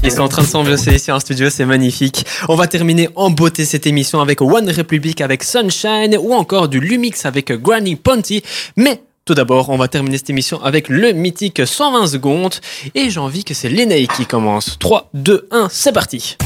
Ils 0.03 0.11
sont 0.11 0.23
en 0.23 0.29
train 0.29 0.43
de 0.43 0.49
s'ambiancer 0.49 0.93
ici 0.93 1.12
en 1.12 1.21
studio, 1.21 1.51
c'est 1.51 1.65
magnifique. 1.65 2.27
On 2.49 2.57
va 2.57 2.67
terminer 2.67 3.09
en 3.15 3.31
beauté 3.31 3.65
cette 3.65 3.87
émission 3.87 4.21
avec 4.21 4.43
One 4.43 4.69
Republic 4.69 5.21
avec 5.21 5.45
Sunshine 5.45 6.19
ou 6.21 6.35
encore 6.35 6.67
du 6.67 6.81
Lumix 6.81 7.27
avec 7.27 7.53
Granny 7.53 7.95
Ponty. 7.95 8.43
Mais 8.77 9.01
tout 9.25 9.35
d'abord, 9.35 9.71
on 9.71 9.77
va 9.77 9.87
terminer 9.87 10.19
cette 10.19 10.31
émission 10.31 10.61
avec 10.65 10.89
le 10.89 11.12
mythique 11.12 11.65
120 11.65 12.09
secondes 12.09 12.55
et 12.97 13.09
j'ai 13.09 13.21
envie 13.21 13.45
que 13.45 13.55
c'est 13.55 13.69
l'Enei 13.69 14.09
qui 14.09 14.27
commence. 14.27 14.81
3, 14.81 15.11
2, 15.15 15.47
1, 15.53 15.69
c'est 15.71 15.93
parti. 15.93 16.37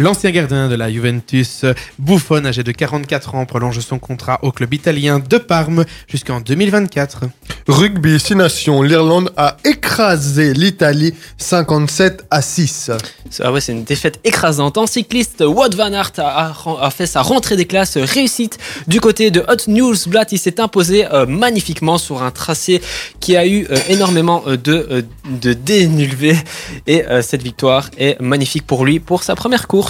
L'ancien 0.00 0.30
gardien 0.30 0.68
de 0.70 0.74
la 0.76 0.90
Juventus, 0.90 1.66
Buffon, 1.98 2.46
âgé 2.46 2.62
de 2.62 2.72
44 2.72 3.34
ans, 3.34 3.44
prolonge 3.44 3.78
son 3.80 3.98
contrat 3.98 4.38
au 4.40 4.50
club 4.50 4.72
italien 4.72 5.18
de 5.18 5.36
Parme 5.36 5.84
jusqu'en 6.08 6.40
2024. 6.40 7.24
Rugby 7.68 8.18
6 8.18 8.34
nations, 8.36 8.80
l'Irlande 8.80 9.30
a 9.36 9.58
écrasé 9.62 10.54
l'Italie 10.54 11.12
57 11.36 12.24
à 12.30 12.40
6. 12.40 12.90
Ah 13.40 13.52
ouais, 13.52 13.60
c'est 13.60 13.72
une 13.72 13.84
défaite 13.84 14.18
écrasante. 14.24 14.78
En 14.78 14.86
cycliste, 14.86 15.44
Wout 15.46 15.74
van 15.76 15.92
Aert 15.92 16.12
a, 16.16 16.46
a- 16.46 16.54
a 16.86 16.90
fait 16.90 17.06
sa 17.06 17.20
rentrée 17.20 17.56
des 17.56 17.66
classes 17.66 17.98
réussite 17.98 18.56
du 18.88 19.00
côté 19.00 19.30
de 19.30 19.40
Hot 19.48 19.68
Newsblad. 19.70 20.28
Il 20.32 20.38
s'est 20.38 20.60
imposé 20.62 21.04
euh, 21.12 21.26
magnifiquement 21.26 21.98
sur 21.98 22.22
un 22.22 22.30
tracé 22.30 22.80
qui 23.20 23.36
a 23.36 23.46
eu 23.46 23.66
euh, 23.70 23.76
énormément 23.90 24.42
euh, 24.46 24.56
de, 24.56 25.04
de 25.26 25.52
dénulvés. 25.52 26.38
Et 26.86 27.04
euh, 27.04 27.20
cette 27.20 27.42
victoire 27.42 27.90
est 27.98 28.18
magnifique 28.18 28.66
pour 28.66 28.86
lui 28.86 28.98
pour 28.98 29.22
sa 29.24 29.34
première 29.34 29.68
course. 29.68 29.89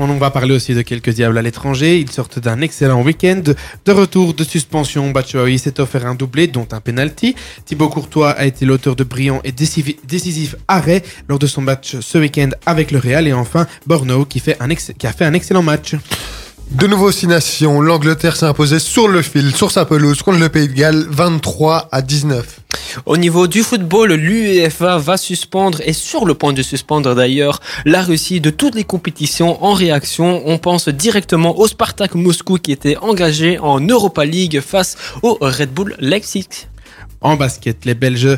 On 0.00 0.06
va 0.16 0.30
parler 0.30 0.54
aussi 0.54 0.74
de 0.74 0.82
quelques 0.82 1.10
diables 1.10 1.36
à 1.38 1.42
l'étranger. 1.42 1.98
Ils 1.98 2.10
sortent 2.10 2.38
d'un 2.38 2.60
excellent 2.60 3.02
week-end. 3.02 3.42
De 3.84 3.92
retour 3.92 4.32
de 4.32 4.44
suspension, 4.44 5.10
Batshuayi 5.10 5.58
s'est 5.58 5.80
offert 5.80 6.06
un 6.06 6.14
doublé, 6.14 6.46
dont 6.46 6.68
un 6.70 6.80
penalty. 6.80 7.34
Thibaut 7.64 7.88
Courtois 7.88 8.30
a 8.30 8.46
été 8.46 8.64
l'auteur 8.64 8.94
de 8.94 9.02
brillants 9.02 9.40
et 9.42 9.50
décisif- 9.50 9.96
décisifs 10.06 10.54
arrêts 10.68 11.02
lors 11.28 11.40
de 11.40 11.48
son 11.48 11.62
match 11.62 11.96
ce 12.00 12.16
week-end 12.18 12.50
avec 12.64 12.92
le 12.92 12.98
Real. 13.00 13.26
Et 13.26 13.32
enfin, 13.32 13.66
Borno 13.86 14.24
qui 14.24 14.40
a 14.40 15.12
fait 15.12 15.24
un 15.24 15.34
excellent 15.34 15.62
match. 15.62 15.96
De 16.70 16.86
nouveau 16.86 17.10
six 17.10 17.26
nations, 17.26 17.80
l'Angleterre 17.80 18.36
s'est 18.36 18.44
imposée 18.44 18.78
sur 18.78 19.08
le 19.08 19.22
fil, 19.22 19.56
sur 19.56 19.70
sa 19.70 19.86
pelouse, 19.86 20.20
contre 20.20 20.38
le 20.38 20.50
Pays 20.50 20.68
de 20.68 20.74
Galles, 20.74 21.06
23 21.08 21.88
à 21.90 22.02
19. 22.02 22.60
Au 23.06 23.16
niveau 23.16 23.46
du 23.46 23.62
football, 23.62 24.12
l'UEFA 24.12 24.98
va 24.98 25.16
suspendre, 25.16 25.80
et 25.86 25.94
sur 25.94 26.26
le 26.26 26.34
point 26.34 26.52
de 26.52 26.60
suspendre 26.62 27.14
d'ailleurs, 27.14 27.60
la 27.86 28.02
Russie 28.02 28.42
de 28.42 28.50
toutes 28.50 28.74
les 28.74 28.84
compétitions 28.84 29.64
en 29.64 29.72
réaction. 29.72 30.42
On 30.44 30.58
pense 30.58 30.90
directement 30.90 31.58
au 31.58 31.66
Spartak 31.66 32.14
Moscou 32.14 32.58
qui 32.58 32.72
était 32.72 32.98
engagé 32.98 33.58
en 33.58 33.80
Europa 33.80 34.26
League 34.26 34.60
face 34.60 34.96
au 35.22 35.38
Red 35.40 35.72
Bull 35.72 35.96
Leipzig. 36.00 36.48
En 37.22 37.36
basket, 37.36 37.86
les 37.86 37.94
Belges 37.94 38.36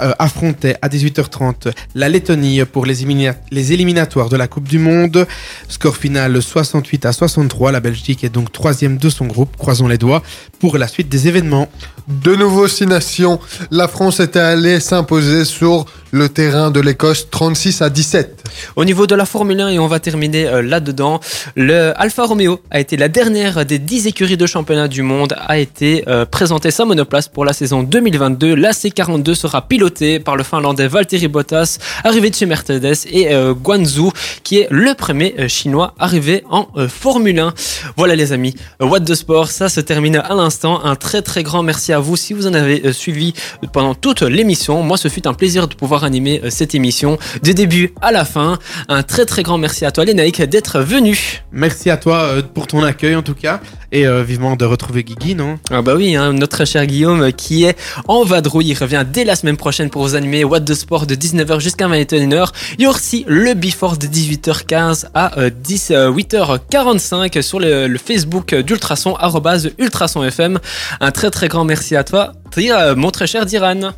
euh, 0.00 0.12
affrontaient 0.18 0.76
à 0.82 0.88
18h30 0.88 1.72
la 1.94 2.08
Lettonie 2.08 2.64
pour 2.64 2.86
les, 2.86 3.04
élimina- 3.04 3.34
les 3.50 3.72
éliminatoires 3.72 4.28
de 4.28 4.36
la 4.36 4.48
Coupe 4.48 4.68
du 4.68 4.78
Monde. 4.78 5.26
Score 5.68 5.96
final 5.96 6.40
68 6.42 7.06
à 7.06 7.12
63. 7.12 7.72
La 7.72 7.80
Belgique 7.80 8.24
est 8.24 8.28
donc 8.28 8.52
troisième 8.52 8.96
de 8.98 9.08
son 9.08 9.26
groupe. 9.26 9.56
Croisons 9.56 9.88
les 9.88 9.98
doigts 9.98 10.22
pour 10.58 10.78
la 10.78 10.88
suite 10.88 11.08
des 11.08 11.28
événements. 11.28 11.68
De 12.08 12.34
nouveau 12.36 12.68
six 12.68 12.86
nations, 12.86 13.40
la 13.70 13.88
France 13.88 14.20
était 14.20 14.38
allée 14.38 14.78
s'imposer 14.80 15.44
sur 15.44 15.86
le 16.12 16.28
terrain 16.28 16.70
de 16.70 16.78
l'Écosse, 16.80 17.28
36 17.30 17.82
à 17.82 17.90
17. 17.90 18.44
Au 18.76 18.84
niveau 18.84 19.06
de 19.06 19.14
la 19.14 19.24
Formule 19.24 19.60
1, 19.60 19.68
et 19.70 19.78
on 19.78 19.88
va 19.88 19.98
terminer 20.00 20.46
euh, 20.46 20.62
là-dedans, 20.62 21.18
le 21.56 21.92
Alfa 21.96 22.24
Romeo 22.24 22.60
a 22.70 22.78
été 22.78 22.96
la 22.96 23.08
dernière 23.08 23.64
des 23.66 23.78
10 23.78 24.06
écuries 24.06 24.36
de 24.36 24.46
championnat 24.46 24.86
du 24.86 25.02
monde, 25.02 25.34
a 25.48 25.58
été 25.58 26.04
euh, 26.06 26.24
présenté 26.24 26.70
sa 26.70 26.84
monoplace 26.84 27.26
pour 27.28 27.44
la 27.44 27.52
saison 27.52 27.82
2022. 27.82 28.54
La 28.54 28.70
C42 28.70 29.34
sera 29.34 29.66
pilotée 29.66 29.83
par 30.24 30.36
le 30.36 30.42
Finlandais 30.44 30.88
Valtteri 30.88 31.28
Bottas, 31.28 31.78
arrivé 32.04 32.30
de 32.30 32.34
chez 32.34 32.46
Mercedes, 32.46 32.94
et 33.10 33.34
euh, 33.34 33.52
Guanzhou, 33.52 34.12
qui 34.42 34.58
est 34.58 34.68
le 34.70 34.94
premier 34.94 35.34
euh, 35.38 35.48
chinois 35.48 35.94
arrivé 35.98 36.42
en 36.50 36.68
euh, 36.76 36.88
Formule 36.88 37.38
1. 37.38 37.52
Voilà 37.96 38.16
les 38.16 38.32
amis, 38.32 38.54
Euh, 38.80 38.86
What 38.86 39.00
the 39.00 39.14
Sport, 39.14 39.48
ça 39.48 39.68
se 39.68 39.80
termine 39.80 40.16
à 40.16 40.34
l'instant. 40.34 40.82
Un 40.84 40.96
très 40.96 41.20
très 41.20 41.42
grand 41.42 41.62
merci 41.62 41.92
à 41.92 41.98
vous 41.98 42.16
si 42.16 42.32
vous 42.32 42.46
en 42.46 42.54
avez 42.54 42.92
suivi 42.92 43.34
pendant 43.74 43.94
toute 43.94 44.22
l'émission. 44.22 44.82
Moi, 44.82 44.96
ce 44.96 45.08
fut 45.08 45.26
un 45.26 45.34
plaisir 45.34 45.68
de 45.68 45.74
pouvoir 45.74 46.04
animer 46.04 46.40
cette 46.48 46.74
émission 46.74 47.18
du 47.42 47.52
début 47.52 47.92
à 48.00 48.10
la 48.10 48.24
fin. 48.24 48.58
Un 48.88 49.02
très 49.02 49.26
très 49.26 49.42
grand 49.42 49.58
merci 49.58 49.84
à 49.84 49.90
toi, 49.90 50.04
Lénaïque, 50.06 50.40
d'être 50.42 50.80
venu. 50.80 51.42
Merci 51.52 51.90
à 51.90 51.96
toi 51.98 52.36
pour 52.54 52.66
ton 52.66 52.82
accueil 52.82 53.16
en 53.16 53.22
tout 53.22 53.34
cas. 53.34 53.60
Et 53.92 54.04
vivement 54.24 54.56
de 54.56 54.64
retrouver 54.64 55.04
Guigui, 55.04 55.34
non? 55.36 55.58
Ah 55.70 55.80
bah 55.80 55.94
oui, 55.94 56.16
hein, 56.16 56.32
notre 56.32 56.64
cher 56.64 56.84
Guillaume 56.86 57.32
qui 57.32 57.64
est 57.64 57.76
en 58.08 58.24
vadrouille. 58.24 58.70
Il 58.70 58.78
revient 58.78 59.04
dès 59.08 59.24
la 59.24 59.36
semaine 59.36 59.56
prochaine 59.56 59.73
pour 59.90 60.02
vous 60.02 60.14
animer 60.14 60.44
What 60.44 60.60
the 60.60 60.74
Sport 60.74 61.06
de 61.06 61.14
19h 61.14 61.60
jusqu'à 61.60 61.88
21h. 61.88 62.48
Il 62.78 62.84
y 62.84 62.86
aura 62.86 62.96
aussi 62.96 63.24
le 63.28 63.54
Before 63.54 63.96
de 63.96 64.06
18h15 64.06 65.06
à 65.14 65.38
euh, 65.38 65.50
10, 65.52 65.90
euh, 65.90 66.10
8h45 66.12 67.42
sur 67.42 67.58
le, 67.60 67.86
le 67.88 67.98
Facebook 67.98 68.54
d'Ultrason, 68.54 69.16
arrobase 69.16 69.70
Ultrason 69.78 70.22
FM. 70.24 70.58
Un 71.00 71.10
très 71.10 71.30
très 71.30 71.48
grand 71.48 71.64
merci 71.64 71.96
à 71.96 72.04
toi, 72.04 72.32
Dir- 72.56 72.94
mon 72.96 73.10
très 73.10 73.26
cher 73.26 73.46
Diran. 73.46 73.92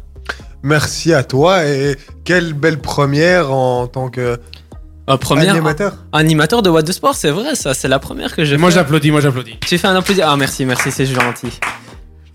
Merci 0.63 1.13
à 1.13 1.23
toi 1.23 1.65
et 1.67 1.97
quelle 2.25 2.53
belle 2.55 2.79
première 2.81 3.53
en 3.53 3.87
tant 3.87 4.09
que 4.09 4.39
Euh, 5.09 5.17
première 5.19 5.51
animateur. 5.53 5.95
animateur 6.13 6.63
de 6.63 6.71
What 6.71 6.83
the 6.83 6.91
Sport, 6.93 7.15
c'est 7.15 7.31
vrai 7.31 7.55
ça, 7.55 7.75
c'est 7.75 7.87
la 7.87 8.01
première 8.01 8.35
que 8.35 8.45
j'ai 8.45 8.57
Moi 8.57 8.71
j'applaudis, 8.71 9.13
moi 9.13 9.21
j'applaudis. 9.21 9.57
Tu 9.65 9.79
fais 9.79 9.87
un 9.87 9.95
applaudissement. 9.95 10.33
Ah 10.33 10.37
merci, 10.37 10.65
merci, 10.65 10.91
c'est 10.91 11.07
gentil. 11.07 11.53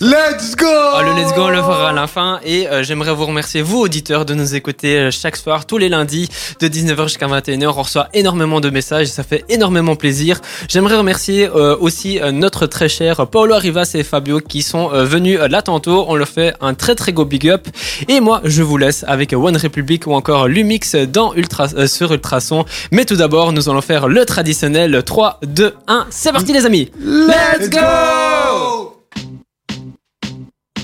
Let's 0.02 0.56
go 0.56 0.66
Ah, 0.66 1.04
le 1.04 1.12
Let's 1.22 1.32
Go, 1.36 1.44
on 1.44 1.50
le 1.50 1.58
fera 1.58 1.90
à 1.90 1.94
la 1.94 2.08
fin. 2.08 2.40
Et 2.44 2.68
euh, 2.68 2.82
j'aimerais 2.82 3.14
vous 3.14 3.28
remercier, 3.28 3.62
vous 3.62 3.78
auditeurs, 3.82 4.26
de 4.26 4.34
nous 4.34 4.56
écouter 4.56 4.98
euh, 4.98 5.12
chaque 5.12 5.36
soir, 5.38 5.68
tous 5.68 5.78
les 5.78 5.90
lundis, 5.90 6.28
de 6.60 6.68
19h 6.68 7.04
jusqu'à 7.04 7.28
21h. 7.28 7.68
On 7.68 7.84
reçoit 7.84 8.08
énormément 8.16 8.60
de 8.60 8.72
messages, 8.72 9.10
ça 9.10 9.22
fait 9.22 9.46
énormément 9.48 9.96
plaisir. 9.96 10.42
J'aimerais 10.68 10.98
remercier 10.98 11.48
euh, 11.48 11.78
aussi 11.80 12.20
euh, 12.20 12.32
notre 12.32 12.66
très 12.66 12.90
cher 12.90 13.28
Paolo 13.28 13.54
Arrivas 13.54 13.92
et 13.94 14.02
Fabio 14.02 14.40
qui 14.40 14.64
sont 14.64 14.92
euh, 14.92 15.04
venus 15.06 15.40
là 15.40 15.62
tantôt. 15.62 16.06
On 16.08 16.16
leur 16.16 16.28
fait 16.28 16.56
un 16.62 16.74
très 16.74 16.96
très 16.96 17.14
gros 17.14 17.26
big 17.26 17.48
up. 17.48 17.68
Et 18.08 18.22
moi, 18.22 18.42
je 18.44 18.64
vous 18.64 18.78
laisse 18.78 19.06
avec 19.08 19.34
One 19.34 19.56
Republic 19.58 20.08
ou 20.08 20.14
encore 20.14 20.48
Lumix 20.48 20.96
dans 20.96 21.36
Ultra, 21.36 21.68
euh, 21.76 21.86
sur 21.86 22.12
Ultrason. 22.12 22.66
Mais 22.92 23.06
tout 23.06 23.18
d'abord, 23.18 23.54
nous 23.54 23.70
allons 23.70 23.82
faire 23.82 24.08
le 24.08 24.26
traditionnel 24.26 25.04
3, 25.04 25.42
2, 25.44 25.76
1. 25.88 26.08
C'est 26.10 26.32
parti 26.32 26.54
les 26.54 26.66
amis 26.66 26.90
Let's 27.00 27.70
go 27.70 27.78